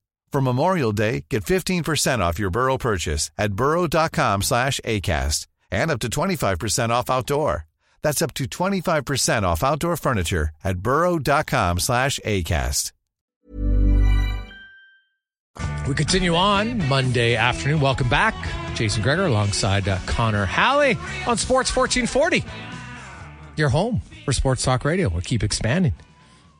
For 0.31 0.39
Memorial 0.39 0.93
Day, 0.93 1.25
get 1.29 1.43
15% 1.43 2.19
off 2.19 2.39
your 2.39 2.49
Burrow 2.49 2.77
purchase 2.77 3.31
at 3.37 3.53
burrow.com 3.53 4.41
slash 4.43 4.79
ACAST 4.85 5.47
and 5.69 5.91
up 5.91 5.99
to 5.99 6.09
25% 6.09 6.89
off 6.89 7.09
outdoor. 7.09 7.67
That's 8.01 8.21
up 8.21 8.33
to 8.35 8.45
25% 8.45 9.43
off 9.43 9.61
outdoor 9.63 9.97
furniture 9.97 10.49
at 10.63 10.79
burrow.com 10.79 11.79
slash 11.79 12.19
ACAST. 12.25 12.93
We 15.85 15.95
continue 15.95 16.33
on 16.35 16.87
Monday 16.87 17.35
afternoon. 17.35 17.81
Welcome 17.81 18.07
back. 18.07 18.33
Jason 18.75 19.03
Gregor 19.03 19.25
alongside 19.25 19.89
uh, 19.89 19.99
Connor 20.05 20.45
Halley 20.45 20.91
on 21.27 21.37
Sports 21.37 21.75
1440. 21.75 22.45
Your 23.57 23.67
home 23.67 24.01
for 24.23 24.31
Sports 24.31 24.63
Talk 24.63 24.85
Radio. 24.85 25.09
We'll 25.09 25.21
keep 25.21 25.43
expanding. 25.43 25.93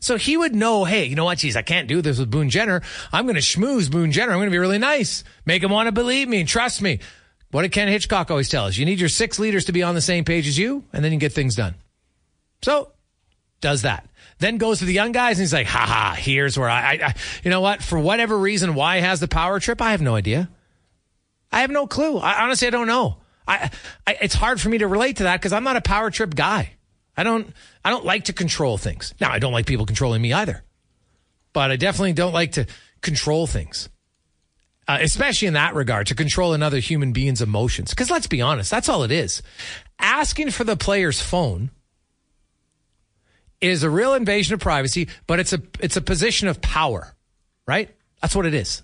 So 0.00 0.16
he 0.18 0.36
would 0.36 0.54
know, 0.54 0.84
hey, 0.84 1.06
you 1.06 1.16
know 1.16 1.24
what? 1.24 1.38
Geez, 1.38 1.56
I 1.56 1.62
can't 1.62 1.88
do 1.88 2.02
this 2.02 2.18
with 2.18 2.30
Boone 2.30 2.50
Jenner. 2.50 2.82
I'm 3.10 3.24
going 3.24 3.36
to 3.36 3.40
schmooze 3.40 3.90
Boone 3.90 4.12
Jenner. 4.12 4.32
I'm 4.32 4.38
going 4.38 4.48
to 4.48 4.54
be 4.54 4.58
really 4.58 4.78
nice. 4.78 5.24
Make 5.46 5.62
him 5.62 5.70
want 5.70 5.86
to 5.86 5.92
believe 5.92 6.28
me 6.28 6.40
and 6.40 6.48
trust 6.48 6.82
me. 6.82 7.00
What 7.50 7.62
did 7.62 7.72
Ken 7.72 7.88
Hitchcock 7.88 8.30
always 8.30 8.48
tell 8.48 8.66
us? 8.66 8.76
You 8.76 8.84
need 8.84 9.00
your 9.00 9.08
six 9.08 9.38
leaders 9.38 9.66
to 9.66 9.72
be 9.72 9.82
on 9.82 9.94
the 9.94 10.00
same 10.00 10.24
page 10.24 10.46
as 10.46 10.58
you, 10.58 10.84
and 10.92 11.04
then 11.04 11.12
you 11.12 11.18
get 11.18 11.32
things 11.32 11.54
done. 11.54 11.74
So 12.62 12.92
does 13.60 13.82
that. 13.82 14.08
Then 14.40 14.58
goes 14.58 14.80
to 14.80 14.84
the 14.84 14.92
young 14.92 15.12
guys 15.12 15.38
and 15.38 15.44
he's 15.44 15.52
like, 15.52 15.66
ha 15.66 15.86
ha, 15.86 16.16
here's 16.18 16.58
where 16.58 16.68
I, 16.68 16.80
I, 16.80 16.98
I 17.06 17.14
you 17.42 17.50
know 17.50 17.60
what? 17.60 17.82
For 17.82 17.98
whatever 17.98 18.36
reason, 18.36 18.74
why 18.74 18.98
has 18.98 19.20
the 19.20 19.28
power 19.28 19.60
trip? 19.60 19.80
I 19.80 19.92
have 19.92 20.02
no 20.02 20.14
idea. 20.14 20.50
I 21.50 21.60
have 21.60 21.70
no 21.70 21.86
clue. 21.86 22.18
I 22.18 22.42
honestly, 22.42 22.66
I 22.66 22.70
don't 22.70 22.86
know. 22.86 23.18
I, 23.46 23.70
I 24.06 24.18
it's 24.20 24.34
hard 24.34 24.60
for 24.60 24.68
me 24.68 24.78
to 24.78 24.88
relate 24.88 25.18
to 25.18 25.22
that 25.24 25.40
because 25.40 25.52
I'm 25.52 25.64
not 25.64 25.76
a 25.76 25.80
power 25.80 26.10
trip 26.10 26.34
guy. 26.34 26.72
I 27.16 27.22
don't 27.22 27.52
I 27.84 27.90
don't 27.90 28.04
like 28.04 28.24
to 28.24 28.32
control 28.32 28.78
things. 28.78 29.14
Now 29.20 29.30
I 29.30 29.38
don't 29.38 29.52
like 29.52 29.66
people 29.66 29.86
controlling 29.86 30.22
me 30.22 30.32
either. 30.32 30.62
But 31.52 31.70
I 31.70 31.76
definitely 31.76 32.14
don't 32.14 32.32
like 32.32 32.52
to 32.52 32.66
control 33.00 33.46
things. 33.46 33.88
Uh, 34.86 34.98
especially 35.00 35.48
in 35.48 35.54
that 35.54 35.74
regard, 35.74 36.08
to 36.08 36.14
control 36.14 36.52
another 36.52 36.78
human 36.78 37.12
being's 37.12 37.40
emotions. 37.40 37.90
Because 37.90 38.10
let's 38.10 38.26
be 38.26 38.42
honest, 38.42 38.70
that's 38.70 38.88
all 38.88 39.02
it 39.02 39.10
is. 39.10 39.40
Asking 39.98 40.50
for 40.50 40.64
the 40.64 40.76
player's 40.76 41.22
phone 41.22 41.70
is 43.62 43.82
a 43.82 43.88
real 43.88 44.12
invasion 44.12 44.52
of 44.52 44.60
privacy, 44.60 45.08
but 45.26 45.40
it's 45.40 45.54
a 45.54 45.62
it's 45.80 45.96
a 45.96 46.02
position 46.02 46.48
of 46.48 46.60
power, 46.60 47.14
right? 47.66 47.88
That's 48.20 48.36
what 48.36 48.44
it 48.44 48.52
is. 48.52 48.82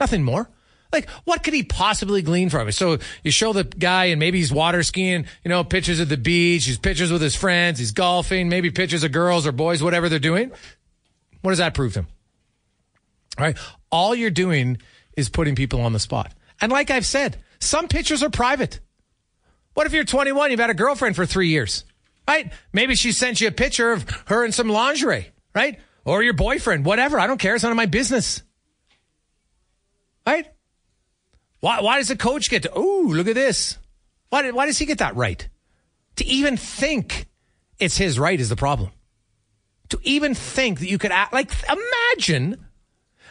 Nothing 0.00 0.24
more. 0.24 0.50
Like, 0.92 1.08
what 1.24 1.42
could 1.42 1.52
he 1.52 1.62
possibly 1.62 2.22
glean 2.22 2.48
from 2.48 2.68
it? 2.68 2.72
So 2.72 2.98
you 3.22 3.30
show 3.30 3.52
the 3.52 3.64
guy 3.64 4.06
and 4.06 4.18
maybe 4.18 4.38
he's 4.38 4.52
water 4.52 4.82
skiing, 4.82 5.26
you 5.44 5.48
know, 5.50 5.62
pictures 5.62 6.00
of 6.00 6.08
the 6.08 6.16
beach, 6.16 6.64
he's 6.64 6.78
pictures 6.78 7.12
with 7.12 7.20
his 7.20 7.36
friends, 7.36 7.78
he's 7.78 7.92
golfing, 7.92 8.48
maybe 8.48 8.70
pictures 8.70 9.04
of 9.04 9.12
girls 9.12 9.46
or 9.46 9.52
boys, 9.52 9.82
whatever 9.82 10.08
they're 10.08 10.18
doing. 10.18 10.50
What 11.42 11.50
does 11.50 11.58
that 11.58 11.74
prove 11.74 11.92
to 11.94 12.00
him? 12.00 12.08
All 13.38 13.44
right. 13.44 13.58
All 13.90 14.14
you're 14.14 14.30
doing 14.30 14.78
is 15.16 15.28
putting 15.28 15.54
people 15.54 15.80
on 15.82 15.92
the 15.92 15.98
spot. 15.98 16.32
And 16.60 16.72
like 16.72 16.90
I've 16.90 17.06
said, 17.06 17.36
some 17.60 17.88
pictures 17.88 18.22
are 18.22 18.30
private. 18.30 18.80
What 19.74 19.86
if 19.86 19.92
you're 19.92 20.04
21, 20.04 20.50
you've 20.50 20.60
had 20.60 20.70
a 20.70 20.74
girlfriend 20.74 21.16
for 21.16 21.26
three 21.26 21.48
years, 21.48 21.84
right? 22.26 22.52
Maybe 22.72 22.96
she 22.96 23.12
sent 23.12 23.40
you 23.40 23.48
a 23.48 23.52
picture 23.52 23.92
of 23.92 24.08
her 24.26 24.44
in 24.44 24.52
some 24.52 24.68
lingerie, 24.68 25.30
right? 25.54 25.78
Or 26.04 26.22
your 26.22 26.32
boyfriend, 26.32 26.84
whatever. 26.84 27.20
I 27.20 27.26
don't 27.26 27.38
care. 27.38 27.54
It's 27.54 27.62
none 27.62 27.72
of 27.72 27.76
my 27.76 27.86
business. 27.86 28.42
Right? 30.26 30.46
Why, 31.60 31.80
why 31.80 31.98
does 31.98 32.08
the 32.08 32.16
coach 32.16 32.50
get 32.50 32.62
to, 32.62 32.72
oh, 32.74 33.06
look 33.08 33.26
at 33.26 33.34
this? 33.34 33.78
Why, 34.30 34.42
did, 34.42 34.54
why 34.54 34.66
does 34.66 34.78
he 34.78 34.86
get 34.86 34.98
that 34.98 35.16
right? 35.16 35.48
To 36.16 36.26
even 36.26 36.56
think 36.56 37.26
it's 37.78 37.96
his 37.96 38.18
right 38.18 38.38
is 38.38 38.48
the 38.48 38.56
problem. 38.56 38.90
To 39.90 40.00
even 40.02 40.34
think 40.34 40.80
that 40.80 40.88
you 40.88 40.98
could 40.98 41.12
act 41.12 41.32
like, 41.32 41.50
imagine. 41.68 42.64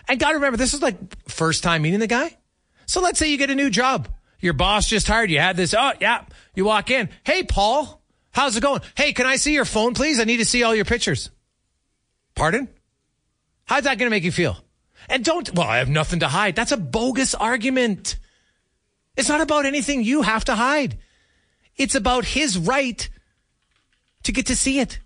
And 0.07 0.19
got 0.19 0.29
to 0.29 0.35
remember, 0.35 0.57
this 0.57 0.73
is 0.73 0.81
like 0.81 0.97
first 1.29 1.63
time 1.63 1.83
meeting 1.83 1.99
the 1.99 2.07
guy. 2.07 2.37
So 2.85 3.01
let's 3.01 3.19
say 3.19 3.29
you 3.29 3.37
get 3.37 3.49
a 3.49 3.55
new 3.55 3.69
job. 3.69 4.07
Your 4.39 4.53
boss 4.53 4.87
just 4.87 5.07
hired 5.07 5.29
you. 5.29 5.39
Had 5.39 5.57
this. 5.57 5.73
Oh, 5.73 5.91
yeah. 5.99 6.23
You 6.55 6.65
walk 6.65 6.89
in. 6.89 7.09
Hey, 7.23 7.43
Paul, 7.43 8.01
how's 8.31 8.55
it 8.55 8.61
going? 8.61 8.81
Hey, 8.95 9.13
can 9.13 9.25
I 9.25 9.35
see 9.35 9.53
your 9.53 9.65
phone, 9.65 9.93
please? 9.93 10.19
I 10.19 10.23
need 10.23 10.37
to 10.37 10.45
see 10.45 10.63
all 10.63 10.75
your 10.75 10.85
pictures. 10.85 11.29
Pardon? 12.35 12.69
How's 13.65 13.83
that 13.83 13.97
going 13.97 14.07
to 14.07 14.15
make 14.15 14.23
you 14.23 14.31
feel? 14.31 14.57
And 15.09 15.23
don't, 15.23 15.53
well, 15.53 15.67
I 15.67 15.77
have 15.77 15.89
nothing 15.89 16.19
to 16.19 16.27
hide. 16.27 16.55
That's 16.55 16.71
a 16.71 16.77
bogus 16.77 17.33
argument. 17.33 18.17
It's 19.15 19.29
not 19.29 19.41
about 19.41 19.65
anything 19.65 20.03
you 20.03 20.21
have 20.21 20.45
to 20.45 20.55
hide. 20.55 20.97
It's 21.75 21.95
about 21.95 22.25
his 22.25 22.57
right 22.57 23.07
to 24.23 24.31
get 24.31 24.47
to 24.47 24.55
see 24.55 24.79
it. 24.79 24.99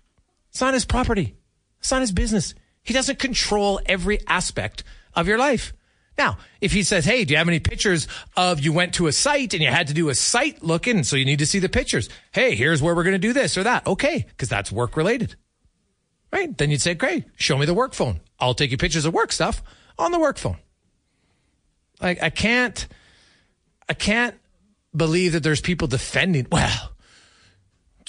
It's 0.50 0.60
not 0.60 0.74
his 0.74 0.84
property. 0.84 1.36
It's 1.78 1.90
not 1.90 2.00
his 2.00 2.12
business. 2.12 2.54
He 2.82 2.92
doesn't 2.92 3.18
control 3.18 3.80
every 3.86 4.18
aspect 4.26 4.82
of 5.14 5.28
your 5.28 5.38
life. 5.38 5.72
Now, 6.18 6.38
if 6.60 6.72
he 6.72 6.82
says, 6.82 7.04
Hey, 7.04 7.24
do 7.24 7.32
you 7.32 7.38
have 7.38 7.48
any 7.48 7.60
pictures 7.60 8.06
of 8.36 8.60
you 8.60 8.72
went 8.72 8.94
to 8.94 9.06
a 9.06 9.12
site 9.12 9.54
and 9.54 9.62
you 9.62 9.70
had 9.70 9.88
to 9.88 9.94
do 9.94 10.08
a 10.08 10.14
site 10.14 10.62
looking, 10.62 11.04
so 11.04 11.16
you 11.16 11.24
need 11.24 11.38
to 11.38 11.46
see 11.46 11.58
the 11.58 11.68
pictures? 11.68 12.08
Hey, 12.32 12.54
here's 12.54 12.82
where 12.82 12.94
we're 12.94 13.04
going 13.04 13.12
to 13.12 13.18
do 13.18 13.32
this 13.32 13.56
or 13.56 13.62
that. 13.62 13.86
Okay, 13.86 14.26
because 14.28 14.48
that's 14.48 14.70
work 14.70 14.96
related. 14.96 15.36
Right? 16.30 16.56
Then 16.56 16.70
you'd 16.70 16.82
say, 16.82 16.94
Great, 16.94 17.24
show 17.36 17.56
me 17.56 17.66
the 17.66 17.74
work 17.74 17.94
phone. 17.94 18.20
I'll 18.38 18.54
take 18.54 18.70
you 18.70 18.76
pictures 18.76 19.04
of 19.04 19.14
work 19.14 19.32
stuff 19.32 19.62
on 19.98 20.12
the 20.12 20.18
work 20.18 20.38
phone. 20.38 20.58
Like, 22.00 22.22
I 22.22 22.30
can't, 22.30 22.86
I 23.88 23.94
can't 23.94 24.34
believe 24.94 25.32
that 25.32 25.42
there's 25.42 25.60
people 25.60 25.88
defending, 25.88 26.46
well, 26.50 26.92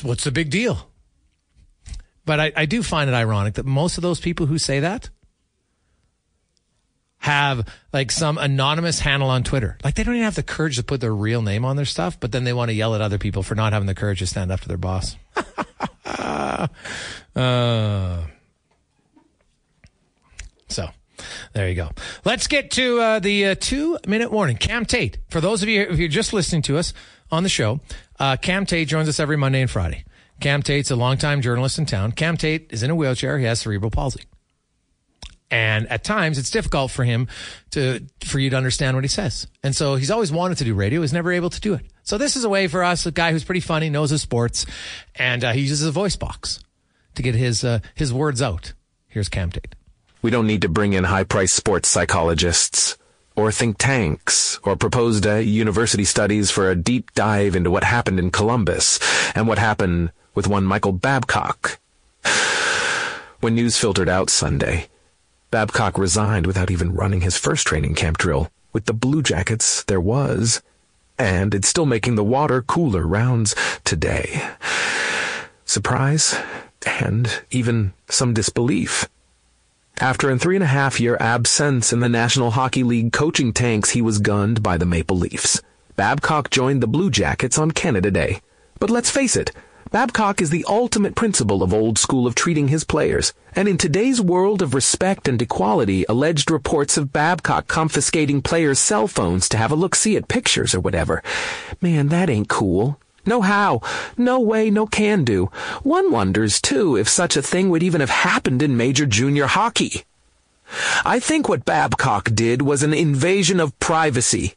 what's 0.02 0.24
the 0.24 0.32
big 0.32 0.50
deal? 0.50 0.90
But 2.26 2.40
I, 2.40 2.52
I 2.56 2.66
do 2.66 2.84
find 2.84 3.10
it 3.10 3.14
ironic 3.14 3.56
that 3.56 3.66
most 3.66 3.98
of 3.98 4.02
those 4.02 4.20
people 4.20 4.46
who 4.46 4.58
say 4.58 4.80
that 4.80 5.10
have 7.24 7.66
like 7.94 8.12
some 8.12 8.38
anonymous 8.38 9.00
handle 9.00 9.30
on 9.30 9.44
Twitter. 9.44 9.78
Like 9.82 9.96
they 9.96 10.04
don't 10.04 10.16
even 10.16 10.26
have 10.26 10.36
the 10.36 10.44
courage 10.44 10.76
to 10.76 10.84
put 10.84 11.00
their 11.00 11.16
real 11.16 11.42
name 11.42 11.64
on 11.64 11.78
their 11.78 11.86
stuff, 11.86 12.20
but 12.20 12.34
then 12.34 12.44
they 12.44 12.52
want 12.52 12.70
to 12.70 12.74
yell 12.74 12.96
at 12.96 13.02
other 13.02 13.18
people 13.18 13.44
for 13.44 13.56
not 13.56 13.72
having 13.72 13.88
the 13.88 13.96
courage 13.96 14.20
to 14.20 14.28
stand 14.28 14.52
up 14.52 14.60
to 14.62 14.68
their 14.68 14.78
boss. 14.78 15.16
uh, 16.06 16.68
so 20.68 20.90
there 21.54 21.70
you 21.70 21.76
go. 21.76 21.90
Let's 22.26 22.48
get 22.48 22.72
to 22.72 23.00
uh, 23.00 23.20
the 23.20 23.48
uh, 23.48 23.56
two 23.60 23.98
minute 24.08 24.32
warning. 24.32 24.58
Cam 24.58 24.86
Tait, 24.86 25.18
for 25.30 25.42
those 25.42 25.64
of 25.64 25.70
you 25.70 25.82
if 25.82 26.00
you're 26.00 26.08
just 26.08 26.34
listening 26.34 26.62
to 26.64 26.78
us 26.78 26.94
on 27.32 27.44
the 27.44 27.50
show, 27.50 27.80
uh, 28.20 28.38
Cam 28.38 28.66
Tait 28.66 28.88
joins 28.88 29.10
us 29.10 29.20
every 29.20 29.38
Monday 29.38 29.62
and 29.62 29.70
Friday. 29.70 30.06
Cam 30.40 30.62
Tait's 30.62 30.92
a 30.92 30.96
longtime 30.96 31.42
journalist 31.42 31.78
in 31.80 31.86
town. 31.86 32.12
Cam 32.12 32.38
Tait 32.38 32.68
is 32.72 32.84
in 32.84 32.90
a 32.90 32.96
wheelchair. 32.96 33.38
He 33.38 33.46
has 33.46 33.62
cerebral 33.62 33.92
palsy. 33.92 34.24
And 35.50 35.88
at 35.90 36.04
times 36.04 36.40
it's 36.40 36.50
difficult 36.50 36.90
for 36.90 37.04
him 37.04 37.28
to, 37.72 38.04
for 38.26 38.40
you 38.40 38.50
to 38.50 38.58
understand 38.58 38.98
what 38.98 39.04
he 39.04 39.08
says. 39.08 39.46
And 39.62 39.76
so 39.76 39.96
he's 39.96 40.10
always 40.10 40.32
wanted 40.32 40.58
to 40.58 40.64
do 40.64 40.74
radio. 40.74 41.02
He's 41.02 41.14
never 41.14 41.32
able 41.32 41.52
to 41.52 41.62
do 41.62 41.76
it. 41.76 41.86
So 42.02 42.18
this 42.18 42.36
is 42.36 42.44
a 42.44 42.50
way 42.50 42.68
for 42.68 42.84
us, 42.84 43.06
a 43.06 43.12
guy 43.12 43.32
who's 43.32 43.44
pretty 43.44 43.60
funny, 43.60 43.90
knows 43.90 44.10
his 44.10 44.22
sports, 44.22 44.66
and 45.16 45.44
uh, 45.44 45.54
he 45.54 45.62
uses 45.62 45.84
a 45.84 45.92
voice 45.92 46.16
box 46.16 46.60
to 47.16 47.22
get 47.22 47.36
his, 47.36 47.64
uh, 47.64 47.80
his 47.94 48.12
words 48.12 48.42
out. 48.42 48.74
Here's 49.08 49.30
Cam 49.30 49.52
Tait. 49.52 49.76
We 50.24 50.32
don't 50.32 50.48
need 50.48 50.62
to 50.62 50.70
bring 50.70 50.94
in 50.94 51.04
high 51.04 51.26
priced 51.26 51.54
sports 51.54 51.90
psychologists 51.90 52.98
or 53.36 53.52
think 53.52 53.78
tanks 53.78 54.58
or 54.64 54.78
proposed 54.78 55.28
uh, 55.28 55.36
university 55.36 56.06
studies 56.06 56.50
for 56.50 56.72
a 56.72 56.78
deep 56.78 57.14
dive 57.14 57.58
into 57.58 57.70
what 57.70 57.84
happened 57.84 58.20
in 58.20 58.32
Columbus 58.32 59.00
and 59.36 59.50
what 59.50 59.58
happened 59.58 60.14
with 60.34 60.48
one 60.48 60.64
Michael 60.64 60.94
Babcock. 60.94 61.78
When 63.42 63.56
news 63.56 63.78
filtered 63.78 64.08
out 64.08 64.30
Sunday, 64.30 64.88
Babcock 65.52 65.98
resigned 65.98 66.48
without 66.48 66.72
even 66.72 66.96
running 66.96 67.20
his 67.20 67.38
first 67.38 67.68
training 67.68 67.94
camp 67.94 68.18
drill. 68.18 68.50
With 68.72 68.86
the 68.86 68.94
Blue 68.94 69.22
Jackets, 69.24 69.84
there 69.84 70.00
was. 70.00 70.62
And 71.20 71.54
it's 71.54 71.68
still 71.68 71.86
making 71.86 72.16
the 72.16 72.24
water 72.24 72.62
cooler 72.62 73.06
rounds 73.06 73.56
today. 73.84 74.42
Surprise 75.66 76.40
and 76.88 77.42
even 77.52 77.92
some 78.08 78.34
disbelief. 78.34 79.10
After 80.00 80.32
a 80.32 80.40
three 80.40 80.56
and 80.56 80.64
a 80.64 80.68
half 80.68 81.00
year 81.00 81.18
absence 81.20 81.94
in 81.94 82.00
the 82.00 82.10
National 82.10 82.52
Hockey 82.52 82.84
League 82.84 83.14
coaching 83.14 83.54
tanks, 83.54 83.92
he 83.92 84.02
was 84.02 84.18
gunned 84.18 84.64
by 84.64 84.76
the 84.76 84.88
Maple 84.88 85.18
Leafs. 85.18 85.62
Babcock 85.96 86.50
joined 86.50 86.82
the 86.82 86.88
Blue 86.88 87.12
Jackets 87.12 87.60
on 87.60 87.72
Canada 87.72 88.10
Day. 88.10 88.42
But 88.80 88.90
let's 88.90 89.12
face 89.12 89.36
it, 89.36 89.52
Babcock 89.92 90.42
is 90.42 90.50
the 90.50 90.66
ultimate 90.68 91.14
principle 91.14 91.62
of 91.62 91.76
old 91.76 92.00
school 92.00 92.26
of 92.26 92.34
treating 92.34 92.70
his 92.70 92.84
players. 92.84 93.34
And 93.56 93.68
in 93.68 93.78
today's 93.78 94.20
world 94.20 94.64
of 94.64 94.74
respect 94.74 95.28
and 95.28 95.40
equality, 95.40 96.06
alleged 96.10 96.50
reports 96.50 96.98
of 96.98 97.14
Babcock 97.14 97.68
confiscating 97.68 98.42
players' 98.42 98.80
cell 98.80 99.08
phones 99.08 99.48
to 99.50 99.58
have 99.58 99.72
a 99.72 99.76
look-see 99.76 100.18
at 100.18 100.28
pictures 100.28 100.74
or 100.74 100.80
whatever. 100.80 101.22
Man, 101.80 102.08
that 102.08 102.32
ain't 102.32 102.50
cool. 102.50 103.00
No 103.26 103.42
how. 103.42 103.82
No 104.18 104.40
way, 104.40 104.70
no 104.70 104.86
can 104.86 105.24
do. 105.24 105.46
One 105.84 106.12
wonders, 106.12 106.62
too, 106.62 106.98
if 106.98 107.08
such 107.08 107.38
a 107.38 107.42
thing 107.42 107.70
would 107.70 107.84
even 107.84 108.02
have 108.02 108.10
happened 108.10 108.62
in 108.62 108.76
major 108.78 109.06
junior 109.06 109.48
hockey. 109.48 110.04
I 111.06 111.20
think 111.20 111.48
what 111.48 111.66
Babcock 111.66 112.32
did 112.34 112.62
was 112.62 112.84
an 112.84 112.94
invasion 112.94 113.60
of 113.60 113.78
privacy. 113.80 114.56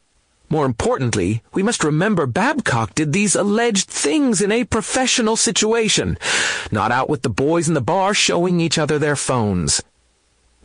More 0.49 0.65
importantly, 0.65 1.43
we 1.53 1.61
must 1.61 1.83
remember 1.83 2.25
Babcock 2.25 2.95
did 2.95 3.11
these 3.11 3.35
alleged 3.35 3.89
things 3.89 4.41
in 4.41 4.51
a 4.51 4.63
professional 4.63 5.35
situation, 5.35 6.17
not 6.71 6.91
out 6.91 7.09
with 7.09 7.21
the 7.21 7.29
boys 7.29 7.67
in 7.67 7.73
the 7.73 7.81
bar 7.81 8.13
showing 8.13 8.61
each 8.61 8.77
other 8.77 8.97
their 8.97 9.17
phones. 9.17 9.83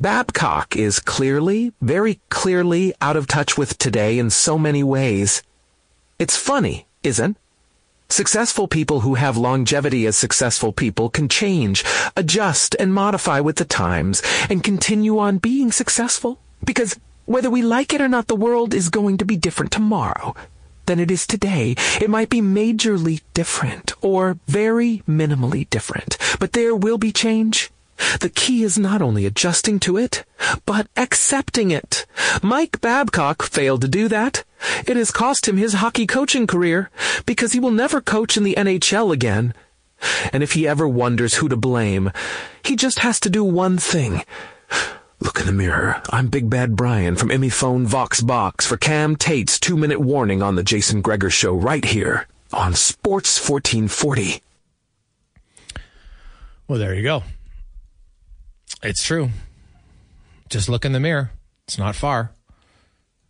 Babcock 0.00 0.76
is 0.76 1.00
clearly, 1.00 1.72
very 1.80 2.20
clearly 2.28 2.94
out 3.00 3.16
of 3.16 3.26
touch 3.26 3.59
with 3.59 3.76
today 3.76 4.18
in 4.18 4.30
so 4.30 4.57
many 4.57 4.84
ways. 4.84 5.42
It's 6.18 6.36
funny, 6.36 6.86
isn't? 7.03 7.36
Successful 8.12 8.68
people 8.68 9.00
who 9.00 9.14
have 9.14 9.38
longevity 9.38 10.06
as 10.06 10.18
successful 10.18 10.70
people 10.70 11.08
can 11.08 11.30
change, 11.30 11.82
adjust, 12.14 12.76
and 12.78 12.92
modify 12.92 13.40
with 13.40 13.56
the 13.56 13.64
times, 13.64 14.22
and 14.50 14.62
continue 14.62 15.18
on 15.18 15.38
being 15.38 15.72
successful. 15.72 16.38
Because 16.62 17.00
whether 17.24 17.48
we 17.48 17.62
like 17.62 17.94
it 17.94 18.02
or 18.02 18.08
not, 18.08 18.26
the 18.26 18.36
world 18.36 18.74
is 18.74 18.90
going 18.90 19.16
to 19.16 19.24
be 19.24 19.38
different 19.38 19.72
tomorrow 19.72 20.34
than 20.84 21.00
it 21.00 21.10
is 21.10 21.26
today. 21.26 21.74
It 22.02 22.10
might 22.10 22.28
be 22.28 22.42
majorly 22.42 23.22
different 23.32 23.94
or 24.02 24.36
very 24.46 25.02
minimally 25.08 25.70
different, 25.70 26.18
but 26.38 26.52
there 26.52 26.76
will 26.76 26.98
be 26.98 27.12
change. 27.12 27.70
The 28.20 28.32
key 28.34 28.62
is 28.62 28.78
not 28.78 29.03
only 29.03 29.26
adjusting 29.26 29.80
to 29.80 29.96
it, 29.96 30.24
but 30.66 30.88
accepting 30.96 31.70
it. 31.70 32.07
Mike 32.42 32.80
Babcock 32.80 33.42
failed 33.42 33.80
to 33.82 33.88
do 33.88 34.09
that. 34.09 34.44
It 34.86 34.96
has 34.96 35.11
cost 35.11 35.48
him 35.48 35.57
his 35.57 35.74
hockey 35.74 36.07
coaching 36.07 36.46
career 36.46 36.90
because 37.26 37.53
he 37.53 37.61
will 37.61 37.70
never 37.70 38.00
coach 38.00 38.36
in 38.36 38.44
the 38.44 38.55
NHL 38.55 39.12
again. 39.12 39.55
And 40.32 40.42
if 40.42 40.53
he 40.53 40.66
ever 40.66 40.88
wonders 40.88 41.34
who 41.34 41.48
to 41.48 41.57
blame, 41.57 42.11
he 42.64 42.76
just 42.76 43.00
has 43.00 43.20
to 43.20 43.30
do 43.30 43.44
one 43.44 43.78
thing 43.78 44.22
Look 45.22 45.38
in 45.38 45.46
the 45.46 45.53
mirror. 45.53 46.03
I'm 46.11 46.26
Big 46.26 46.50
Bad 46.50 46.74
Brian 46.74 47.14
from 47.14 47.30
Emmy 47.30 47.48
Phone 47.48 47.86
Vox 47.86 48.20
Box 48.20 48.66
for 48.66 48.76
Cam 48.76 49.14
Tait's 49.14 49.61
two 49.61 49.76
minute 49.76 50.00
warning 50.00 50.42
on 50.42 50.57
the 50.57 50.64
Jason 50.64 51.00
Gregor 51.00 51.30
Show 51.30 51.55
right 51.55 51.84
here 51.84 52.26
on 52.53 52.74
Sports 52.74 53.38
1440. 53.48 54.42
Well, 56.66 56.80
there 56.80 56.92
you 56.92 57.05
go. 57.05 57.22
It's 58.83 59.05
true. 59.05 59.30
Just 60.49 60.68
look 60.68 60.85
in 60.85 60.93
the 60.93 61.01
mirror. 61.01 61.30
It's 61.66 61.78
not 61.78 61.95
far. 61.95 62.33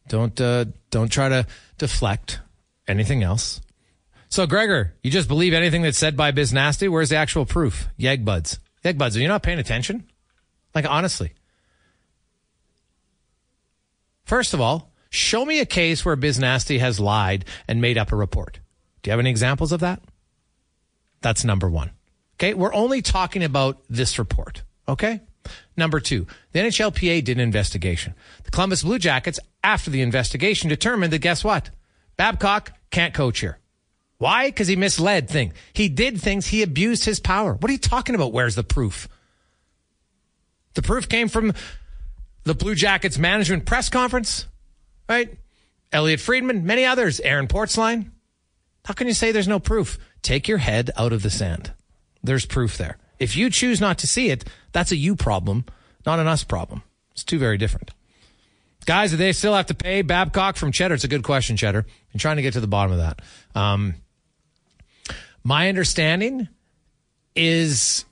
Don't 0.08 0.40
uh, 0.40 0.66
don't 0.90 1.10
try 1.10 1.28
to 1.28 1.46
deflect 1.78 2.40
anything 2.88 3.22
else. 3.22 3.60
So, 4.28 4.46
Gregor, 4.46 4.94
you 5.02 5.10
just 5.10 5.28
believe 5.28 5.52
anything 5.52 5.82
that's 5.82 5.98
said 5.98 6.16
by 6.16 6.30
Biz 6.30 6.54
Nasty? 6.54 6.88
Where's 6.88 7.10
the 7.10 7.16
actual 7.16 7.44
proof? 7.44 7.88
Yeg 7.98 8.24
buds. 8.24 8.58
Yeg 8.82 8.96
buds, 8.96 9.16
are 9.16 9.20
you 9.20 9.28
not 9.28 9.42
paying 9.42 9.58
attention? 9.58 10.04
Like, 10.74 10.86
honestly. 10.88 11.34
First 14.24 14.54
of 14.54 14.60
all, 14.60 14.90
show 15.10 15.44
me 15.44 15.60
a 15.60 15.66
case 15.66 16.04
where 16.04 16.16
Biz 16.16 16.38
Nasty 16.38 16.78
has 16.78 16.98
lied 16.98 17.44
and 17.68 17.82
made 17.82 17.98
up 17.98 18.10
a 18.10 18.16
report. 18.16 18.58
Do 19.02 19.10
you 19.10 19.12
have 19.12 19.20
any 19.20 19.28
examples 19.28 19.70
of 19.70 19.80
that? 19.80 20.00
That's 21.20 21.44
number 21.44 21.68
one. 21.68 21.90
Okay. 22.36 22.54
We're 22.54 22.74
only 22.74 23.02
talking 23.02 23.44
about 23.44 23.82
this 23.90 24.18
report. 24.18 24.62
Okay. 24.88 25.20
Number 25.76 26.00
two, 26.00 26.26
the 26.52 26.60
NHLPA 26.60 27.24
did 27.24 27.38
an 27.38 27.42
investigation. 27.42 28.14
The 28.44 28.50
Columbus 28.50 28.82
Blue 28.82 28.98
Jackets, 28.98 29.40
after 29.64 29.90
the 29.90 30.02
investigation, 30.02 30.68
determined 30.68 31.12
that 31.12 31.18
guess 31.20 31.42
what? 31.42 31.70
Babcock 32.16 32.72
can't 32.90 33.14
coach 33.14 33.40
here. 33.40 33.58
Why? 34.18 34.48
Because 34.48 34.68
he 34.68 34.76
misled 34.76 35.28
things. 35.28 35.54
He 35.72 35.88
did 35.88 36.20
things. 36.20 36.46
He 36.46 36.62
abused 36.62 37.04
his 37.04 37.18
power. 37.18 37.54
What 37.54 37.68
are 37.68 37.72
you 37.72 37.78
talking 37.78 38.14
about? 38.14 38.32
Where's 38.32 38.54
the 38.54 38.62
proof? 38.62 39.08
The 40.74 40.82
proof 40.82 41.08
came 41.08 41.28
from 41.28 41.52
the 42.44 42.54
Blue 42.54 42.74
Jackets 42.74 43.18
management 43.18 43.66
press 43.66 43.88
conference, 43.88 44.46
right? 45.08 45.36
Elliotte 45.90 46.20
Friedman, 46.20 46.64
many 46.64 46.84
others, 46.84 47.20
Aaron 47.20 47.48
Portzline. 47.48 48.10
How 48.84 48.94
can 48.94 49.06
you 49.06 49.14
say 49.14 49.32
there's 49.32 49.48
no 49.48 49.60
proof? 49.60 49.98
Take 50.22 50.48
your 50.48 50.58
head 50.58 50.90
out 50.96 51.12
of 51.12 51.22
the 51.22 51.30
sand. 51.30 51.72
There's 52.22 52.46
proof 52.46 52.78
there. 52.78 52.98
If 53.22 53.36
you 53.36 53.50
choose 53.50 53.80
not 53.80 53.98
to 53.98 54.06
see 54.06 54.30
it, 54.30 54.44
that's 54.72 54.90
a 54.90 54.96
you 54.96 55.14
problem, 55.14 55.64
not 56.04 56.18
an 56.18 56.26
us 56.26 56.42
problem. 56.42 56.82
It's 57.12 57.22
two 57.22 57.38
very 57.38 57.56
different. 57.56 57.92
Guys, 58.84 59.12
do 59.12 59.16
they 59.16 59.32
still 59.32 59.54
have 59.54 59.66
to 59.66 59.74
pay 59.74 60.02
Babcock 60.02 60.56
from 60.56 60.72
Cheddar? 60.72 60.94
It's 60.94 61.04
a 61.04 61.08
good 61.08 61.22
question, 61.22 61.56
Cheddar. 61.56 61.86
I'm 62.12 62.18
trying 62.18 62.36
to 62.36 62.42
get 62.42 62.54
to 62.54 62.60
the 62.60 62.66
bottom 62.66 62.90
of 62.90 62.98
that. 62.98 63.22
Um, 63.54 63.94
my 65.44 65.68
understanding 65.68 66.48
is 67.36 68.04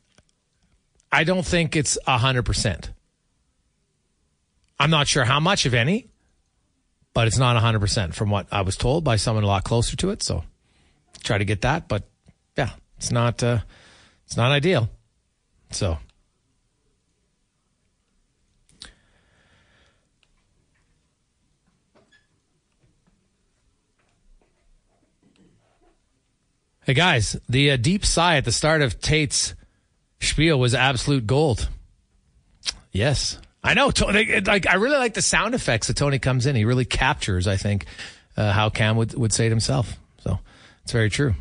I 1.11 1.25
don't 1.25 1.45
think 1.45 1.75
it's 1.75 1.99
100%. 2.07 2.89
I'm 4.79 4.91
not 4.91 5.09
sure 5.09 5.25
how 5.25 5.41
much, 5.41 5.67
if 5.67 5.75
any, 5.75 6.07
but 7.15 7.27
it's 7.27 7.39
not 7.39 7.61
100% 7.61 8.15
from 8.15 8.31
what 8.31 8.47
I 8.53 8.63
was 8.63 8.77
told 8.77 9.03
by 9.03 9.17
someone 9.17 9.43
a 9.43 9.49
lot 9.49 9.65
closer 9.65 9.97
to 9.97 10.11
it. 10.11 10.23
So 10.23 10.45
try 11.25 11.39
to 11.39 11.45
get 11.45 11.63
that. 11.63 11.89
But 11.89 12.05
yeah, 12.57 12.71
it's 12.97 13.11
not, 13.11 13.43
uh, 13.43 13.59
it's 14.25 14.37
not 14.37 14.53
ideal. 14.53 14.89
So. 15.71 15.99
Hey 26.83 26.95
guys, 26.95 27.37
the 27.49 27.71
uh, 27.71 27.77
deep 27.77 28.05
sigh 28.05 28.37
at 28.37 28.45
the 28.45 28.51
start 28.51 28.83
of 28.83 29.01
Tait's 29.01 29.55
spiel 30.21 30.59
was 30.59 30.75
absolute 30.75 31.25
gold. 31.27 31.69
Yes, 32.91 33.39
I 33.63 33.75
know. 33.75 33.93
Tony, 33.93 34.41
like 34.41 34.67
I 34.67 34.75
really 34.75 34.97
like 34.97 35.15
the 35.15 35.23
sound 35.23 35.55
effects 35.55 35.87
that 35.87 35.97
Tony 35.97 36.19
comes 36.19 36.47
in. 36.47 36.57
He 36.57 36.65
really 36.65 36.85
captures, 36.85 37.47
I 37.47 37.57
think, 37.57 37.85
uh, 38.37 38.51
how 38.51 38.71
Cam 38.71 38.97
would 38.97 39.15
would 39.15 39.33
say 39.33 39.47
it 39.47 39.51
himself. 39.51 39.97
So 40.19 40.41
it's 40.83 40.91
very 40.91 41.11
true. 41.11 41.35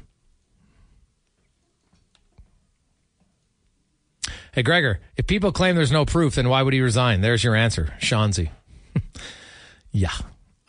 Hey, 4.51 4.63
Gregor, 4.63 4.99
if 5.15 5.27
people 5.27 5.51
claim 5.51 5.75
there's 5.75 5.91
no 5.91 6.05
proof, 6.05 6.35
then 6.35 6.49
why 6.49 6.61
would 6.63 6.73
he 6.73 6.81
resign? 6.81 7.21
There's 7.21 7.43
your 7.43 7.55
answer, 7.55 7.93
Shanzi. 7.99 8.49
yeah, 9.91 10.13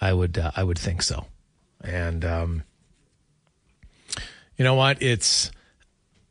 I 0.00 0.12
would. 0.12 0.38
Uh, 0.38 0.50
I 0.54 0.64
would 0.64 0.78
think 0.78 1.02
so. 1.02 1.26
And 1.82 2.24
um, 2.24 2.62
you 4.56 4.64
know 4.64 4.74
what? 4.74 5.02
It's 5.02 5.50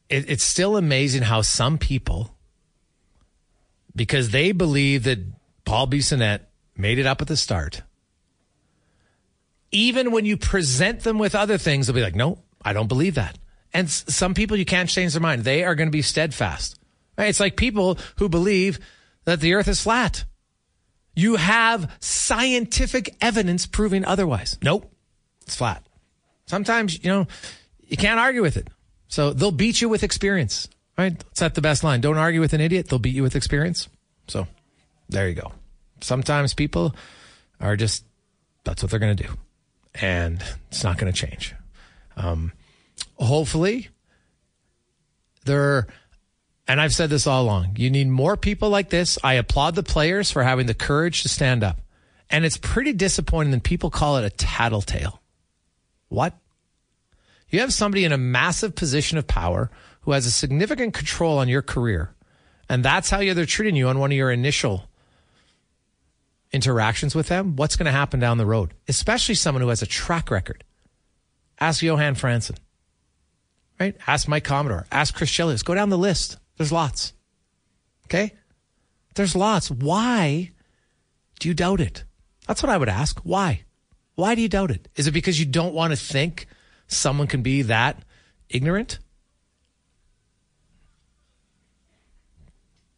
it, 0.10 0.30
it's 0.30 0.43
still 0.43 0.78
amazing 0.78 1.24
how 1.24 1.41
some 1.41 1.78
people, 1.78 2.36
because 3.95 4.30
they 4.30 4.52
believe 4.52 5.04
that 5.04 5.20
Paul 5.66 5.88
Bissonnette 5.88 6.41
made 6.78 7.00
it 7.00 7.06
up 7.06 7.22
at 7.22 7.28
the 7.28 7.38
start, 7.38 7.82
even 9.72 10.12
when 10.12 10.26
you 10.26 10.38
present 10.38 11.02
them 11.02 11.20
with 11.20 11.36
other 11.36 11.58
things, 11.58 11.88
they'll 11.88 11.95
be 11.95 12.02
like, 12.02 12.16
"No, 12.16 12.39
I 12.64 12.74
don't 12.74 12.88
believe 12.88 13.16
that." 13.16 13.38
And 13.74 13.89
some 13.89 14.34
people 14.34 14.58
you 14.58 14.66
can't 14.66 14.89
change 14.89 15.14
their 15.14 15.22
mind; 15.22 15.43
they 15.43 15.64
are 15.64 15.76
going 15.76 15.88
to 15.88 15.91
be 15.91 16.04
steadfast. 16.04 16.78
It's 17.28 17.39
like 17.39 17.55
people 17.55 17.97
who 18.17 18.30
believe 18.30 18.80
that 19.26 19.41
the 19.41 19.53
Earth 19.53 19.67
is 19.67 19.82
flat. 19.82 20.24
You 21.15 21.36
have 21.36 21.91
scientific 21.99 23.15
evidence 23.20 23.65
proving 23.65 24.05
otherwise. 24.05 24.57
Nope, 24.63 24.91
it's 25.41 25.55
flat. 25.55 25.86
Sometimes 26.45 27.03
you 27.03 27.09
know 27.09 27.28
you 27.88 27.97
can't 27.97 28.20
argue 28.20 28.41
with 28.41 28.57
it. 28.57 28.67
So 29.09 29.34
they'll 29.34 29.51
beat 29.51 29.82
you 29.82 29.89
with 29.89 30.03
experience, 30.03 30.70
right? 30.97 31.17
That's 31.17 31.41
not 31.41 31.55
the 31.55 31.61
best 31.61 31.84
line. 31.84 31.99
Don't 31.99 32.17
argue 32.17 32.39
with 32.39 32.53
an 32.53 32.61
idiot. 32.61 32.88
They'll 32.88 32.99
beat 32.99 33.15
you 33.15 33.24
with 33.24 33.36
experience. 33.36 33.89
So 34.28 34.47
there 35.09 35.28
you 35.28 35.34
go. 35.34 35.51
Sometimes 36.01 36.53
people 36.53 36.95
are 37.59 37.76
just, 37.76 38.05
that's 38.63 38.84
what 38.84 38.91
they're 38.91 38.99
going 38.99 39.17
to 39.17 39.24
do. 39.24 39.34
And 39.95 40.43
it's 40.70 40.84
not 40.84 40.99
going 40.99 41.11
to 41.11 41.17
change. 41.20 41.55
Um, 42.15 42.53
hopefully, 43.17 43.89
there, 45.45 45.88
and 46.70 46.80
I've 46.80 46.93
said 46.93 47.09
this 47.09 47.26
all 47.26 47.43
along, 47.43 47.78
you 47.78 47.89
need 47.89 48.07
more 48.09 48.38
people 48.38 48.70
like 48.70 48.91
this. 48.91 49.17
I 49.24 49.34
applaud 49.34 49.74
the 49.74 49.82
players 49.82 50.30
for 50.30 50.43
having 50.43 50.67
the 50.67 50.76
courage 50.76 51.24
to 51.24 51.28
stand 51.30 51.63
up. 51.63 51.82
And 52.30 52.45
it's 52.45 52.57
pretty 52.57 52.93
disappointing 52.93 53.51
that 53.53 53.63
people 53.63 53.89
call 53.89 54.17
it 54.17 54.24
a 54.24 54.30
tattletale. 54.30 55.20
What? 56.09 56.38
You 57.49 57.61
have 57.61 57.74
somebody 57.74 58.05
in 58.05 58.11
a 58.11 58.20
massive 58.20 58.76
position 58.76 59.17
of 59.17 59.26
power 59.26 59.72
who 60.01 60.11
has 60.11 60.28
a 60.28 60.32
significant 60.32 60.93
control 60.93 61.39
on 61.39 61.49
your 61.49 61.63
career. 61.63 62.13
And 62.70 62.86
that's 62.86 63.09
how 63.09 63.17
they're 63.17 63.47
treating 63.47 63.76
you 63.76 63.88
on 63.88 63.97
one 63.97 64.11
of 64.11 64.17
your 64.17 64.30
initial 64.30 64.88
interactions 66.51 67.15
with 67.15 67.30
them. 67.30 67.55
What's 67.55 67.78
going 67.78 67.88
to 67.88 67.91
happen 67.91 68.20
down 68.20 68.38
the 68.38 68.45
road? 68.45 68.76
Especially 68.88 69.34
someone 69.34 69.63
who 69.63 69.70
has 69.70 69.82
a 69.82 69.88
track 69.88 70.30
record. 70.30 70.63
Ask 71.59 71.82
Johan 71.82 72.13
Franzen, 72.13 72.57
right? 73.80 73.97
Ask 74.05 74.28
Mike 74.28 74.43
Commodore. 74.43 74.86
Ask 74.91 75.15
Chris 75.15 75.32
Chelios. 75.32 75.65
Go 75.65 75.74
down 75.74 75.89
the 75.89 75.97
list. 75.97 76.38
There's 76.60 76.74
lots. 76.74 77.14
Okay? 78.07 78.34
There's 79.16 79.34
lots. 79.34 79.72
Why 79.72 80.51
do 81.39 81.47
you 81.47 81.53
doubt 81.53 81.80
it? 81.80 82.03
That's 82.47 82.62
what 82.62 82.70
I 82.70 82.78
would 82.78 82.89
ask. 82.89 83.18
Why? 83.22 83.64
Why 84.16 84.36
do 84.36 84.41
you 84.41 84.49
doubt 84.49 84.70
it? 84.70 84.89
Is 84.97 85.07
it 85.07 85.14
because 85.14 85.39
you 85.39 85.45
don't 85.45 85.74
want 85.74 85.93
to 85.93 85.97
think 85.97 86.47
someone 86.88 87.28
can 87.28 87.41
be 87.41 87.62
that 87.62 88.03
ignorant? 88.49 88.99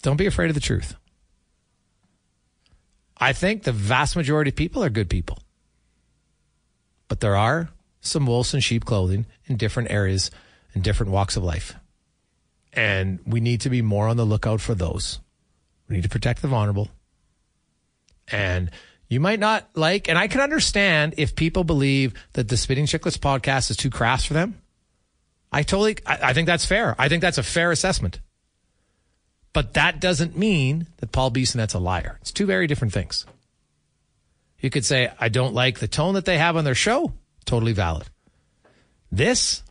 Don't 0.01 0.18
be 0.18 0.26
afraid 0.26 0.49
of 0.49 0.55
the 0.55 0.59
truth. 0.59 0.95
I 3.16 3.32
think 3.32 3.62
the 3.62 3.72
vast 3.72 4.16
majority 4.16 4.49
of 4.49 4.55
people 4.55 4.84
are 4.84 4.89
good 4.89 5.07
people. 5.07 5.38
But 7.07 7.20
there 7.20 7.36
are 7.36 7.70
some 7.99 8.26
wolves 8.26 8.55
in 8.55 8.62
sheep 8.62 8.86
clothing 8.86 9.28
in 9.45 9.57
different 9.57 9.91
areas 9.91 10.32
in 10.74 10.82
different 10.82 11.12
walks 11.12 11.38
of 11.38 11.43
life. 11.43 11.76
And 12.74 13.19
we 13.26 13.39
need 13.41 13.61
to 13.61 13.69
be 13.69 13.82
more 13.82 14.07
on 14.07 14.17
the 14.17 14.26
lookout 14.26 14.61
for 14.61 14.74
those. 14.74 15.19
We 15.89 15.95
need 15.97 16.03
to 16.03 16.09
protect 16.09 16.41
the 16.41 16.47
vulnerable. 16.47 16.89
And 18.30 18.72
you 19.09 19.19
might 19.19 19.39
not 19.39 19.67
like, 19.76 20.07
and 20.07 20.17
I 20.17 20.30
can 20.30 20.39
understand 20.39 21.15
if 21.17 21.36
people 21.36 21.65
believe 21.65 22.13
that 22.34 22.47
the 22.47 22.55
Spitting 22.55 22.86
Chicklets 22.86 23.17
podcast 23.17 23.69
is 23.69 23.76
too 23.76 23.89
crass 23.89 24.24
for 24.24 24.34
them. 24.34 24.61
I 25.51 25.63
totally, 25.63 25.97
I, 26.05 26.30
I 26.30 26.34
think 26.34 26.47
that's 26.47 26.65
fair. 26.65 26.95
I 26.97 27.09
think 27.09 27.22
that's 27.22 27.38
a 27.38 27.43
fair 27.43 27.72
assessment. 27.72 28.22
But 29.51 29.74
that 29.74 29.99
doesn't 29.99 30.38
mean 30.38 30.88
that 30.97 31.11
Paul 31.11 31.30
Bissonnette's 31.30 31.74
a 31.74 31.80
liar. 31.80 32.17
It's 32.22 32.32
two 32.32 32.45
very 32.45 32.67
different 32.67 32.93
things. 32.93 33.26
You 34.61 34.69
could 34.69 34.86
say, 34.86 35.11
I 35.19 35.28
don't 35.28 35.53
like 35.53 35.80
the 35.80 35.89
tone 35.89 36.13
that 36.13 36.24
they 36.24 36.38
have 36.38 36.55
on 36.55 36.63
their 36.63 36.76
show. 36.76 37.11
Totally 37.43 37.74
valid. 37.74 38.07
This, 39.11 39.61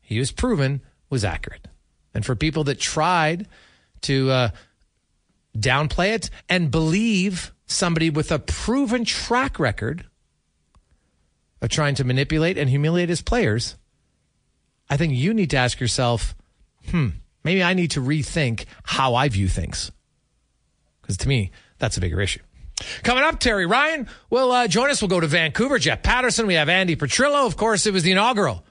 he 0.00 0.20
was 0.20 0.30
proven, 0.30 0.82
was 1.08 1.24
accurate. 1.24 1.66
And 2.14 2.24
for 2.24 2.34
people 2.34 2.64
that 2.64 2.80
tried 2.80 3.46
to 4.02 4.30
uh, 4.30 4.48
downplay 5.56 6.14
it 6.14 6.30
and 6.48 6.70
believe 6.70 7.52
somebody 7.66 8.10
with 8.10 8.32
a 8.32 8.38
proven 8.38 9.04
track 9.04 9.58
record 9.58 10.06
of 11.62 11.68
trying 11.68 11.94
to 11.96 12.04
manipulate 12.04 12.58
and 12.58 12.68
humiliate 12.68 13.08
his 13.08 13.22
players, 13.22 13.76
I 14.88 14.96
think 14.96 15.14
you 15.14 15.32
need 15.34 15.50
to 15.50 15.56
ask 15.56 15.78
yourself, 15.78 16.34
hmm, 16.90 17.08
maybe 17.44 17.62
I 17.62 17.74
need 17.74 17.92
to 17.92 18.00
rethink 18.00 18.64
how 18.82 19.14
I 19.14 19.28
view 19.28 19.48
things. 19.48 19.92
Because 21.00 21.16
to 21.18 21.28
me, 21.28 21.52
that's 21.78 21.96
a 21.96 22.00
bigger 22.00 22.20
issue. 22.20 22.40
Coming 23.02 23.24
up, 23.24 23.38
Terry 23.38 23.66
Ryan 23.66 24.08
will 24.30 24.52
uh, 24.52 24.66
join 24.66 24.90
us. 24.90 25.02
We'll 25.02 25.08
go 25.08 25.20
to 25.20 25.26
Vancouver. 25.26 25.78
Jeff 25.78 26.02
Patterson. 26.02 26.46
We 26.46 26.54
have 26.54 26.68
Andi 26.68 26.96
Petrillo. 26.96 27.46
Of 27.46 27.56
course, 27.56 27.86
it 27.86 27.92
was 27.92 28.02
the 28.02 28.12
inaugural 28.12 28.64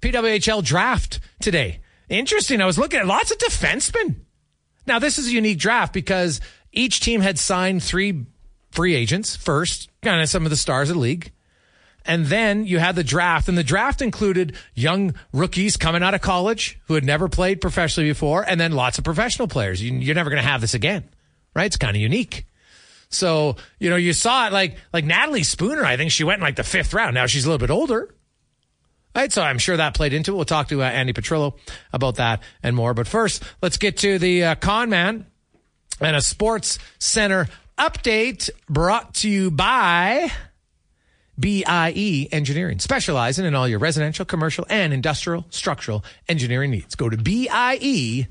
PWHL 0.00 0.62
draft 0.64 1.20
today. 1.40 1.80
Interesting. 2.08 2.60
I 2.60 2.66
was 2.66 2.78
looking 2.78 3.00
at 3.00 3.06
lots 3.06 3.30
of 3.30 3.38
defensemen. 3.38 4.16
Now, 4.86 4.98
this 4.98 5.18
is 5.18 5.28
a 5.28 5.32
unique 5.32 5.58
draft 5.58 5.92
because 5.92 6.40
each 6.72 7.00
team 7.00 7.20
had 7.20 7.38
signed 7.38 7.82
three 7.82 8.26
free 8.70 8.94
agents 8.94 9.36
first, 9.36 9.88
kind 10.02 10.20
of 10.20 10.28
some 10.28 10.44
of 10.44 10.50
the 10.50 10.56
stars 10.56 10.90
of 10.90 10.96
the 10.96 11.00
league. 11.00 11.32
And 12.06 12.26
then 12.26 12.66
you 12.66 12.78
had 12.78 12.96
the 12.96 13.04
draft, 13.04 13.48
and 13.48 13.56
the 13.56 13.64
draft 13.64 14.02
included 14.02 14.56
young 14.74 15.14
rookies 15.32 15.78
coming 15.78 16.02
out 16.02 16.12
of 16.12 16.20
college 16.20 16.78
who 16.86 16.94
had 16.94 17.04
never 17.04 17.28
played 17.30 17.62
professionally 17.62 18.10
before, 18.10 18.42
and 18.42 18.60
then 18.60 18.72
lots 18.72 18.98
of 18.98 19.04
professional 19.04 19.48
players. 19.48 19.82
You, 19.82 20.10
are 20.10 20.14
never 20.14 20.28
going 20.28 20.42
to 20.42 20.48
have 20.48 20.60
this 20.60 20.74
again, 20.74 21.08
right? 21.54 21.64
It's 21.64 21.78
kind 21.78 21.96
of 21.96 22.02
unique. 22.02 22.46
So, 23.08 23.56
you 23.78 23.88
know, 23.88 23.96
you 23.96 24.12
saw 24.12 24.48
it 24.48 24.52
like, 24.52 24.76
like 24.92 25.06
Natalie 25.06 25.44
Spooner, 25.44 25.84
I 25.84 25.96
think 25.96 26.10
she 26.10 26.24
went 26.24 26.40
in 26.40 26.42
like 26.42 26.56
the 26.56 26.64
fifth 26.64 26.92
round. 26.92 27.14
Now 27.14 27.26
she's 27.26 27.46
a 27.46 27.48
little 27.48 27.64
bit 27.64 27.70
older. 27.70 28.14
Right. 29.14 29.32
So 29.32 29.42
I'm 29.42 29.58
sure 29.58 29.76
that 29.76 29.94
played 29.94 30.12
into 30.12 30.32
it. 30.32 30.34
We'll 30.34 30.44
talk 30.44 30.68
to 30.68 30.82
uh, 30.82 30.90
Andi 30.90 31.14
Petrillo 31.14 31.56
about 31.92 32.16
that 32.16 32.42
and 32.62 32.74
more. 32.74 32.94
But 32.94 33.06
first, 33.06 33.42
let's 33.62 33.76
get 33.76 33.98
to 33.98 34.18
the 34.18 34.44
uh, 34.44 34.54
con 34.56 34.90
man 34.90 35.26
and 36.00 36.16
a 36.16 36.20
sports 36.20 36.78
center 36.98 37.48
update 37.78 38.50
brought 38.68 39.14
to 39.14 39.28
you 39.28 39.50
by 39.50 40.32
BIE 41.38 42.28
Engineering, 42.32 42.78
specializing 42.78 43.44
in 43.44 43.54
all 43.54 43.68
your 43.68 43.78
residential, 43.78 44.24
commercial, 44.24 44.66
and 44.68 44.92
industrial 44.92 45.44
structural 45.50 46.04
engineering 46.28 46.70
needs. 46.70 46.94
Go 46.94 47.08
to 47.08 47.16
BIEENG.com. 47.16 48.30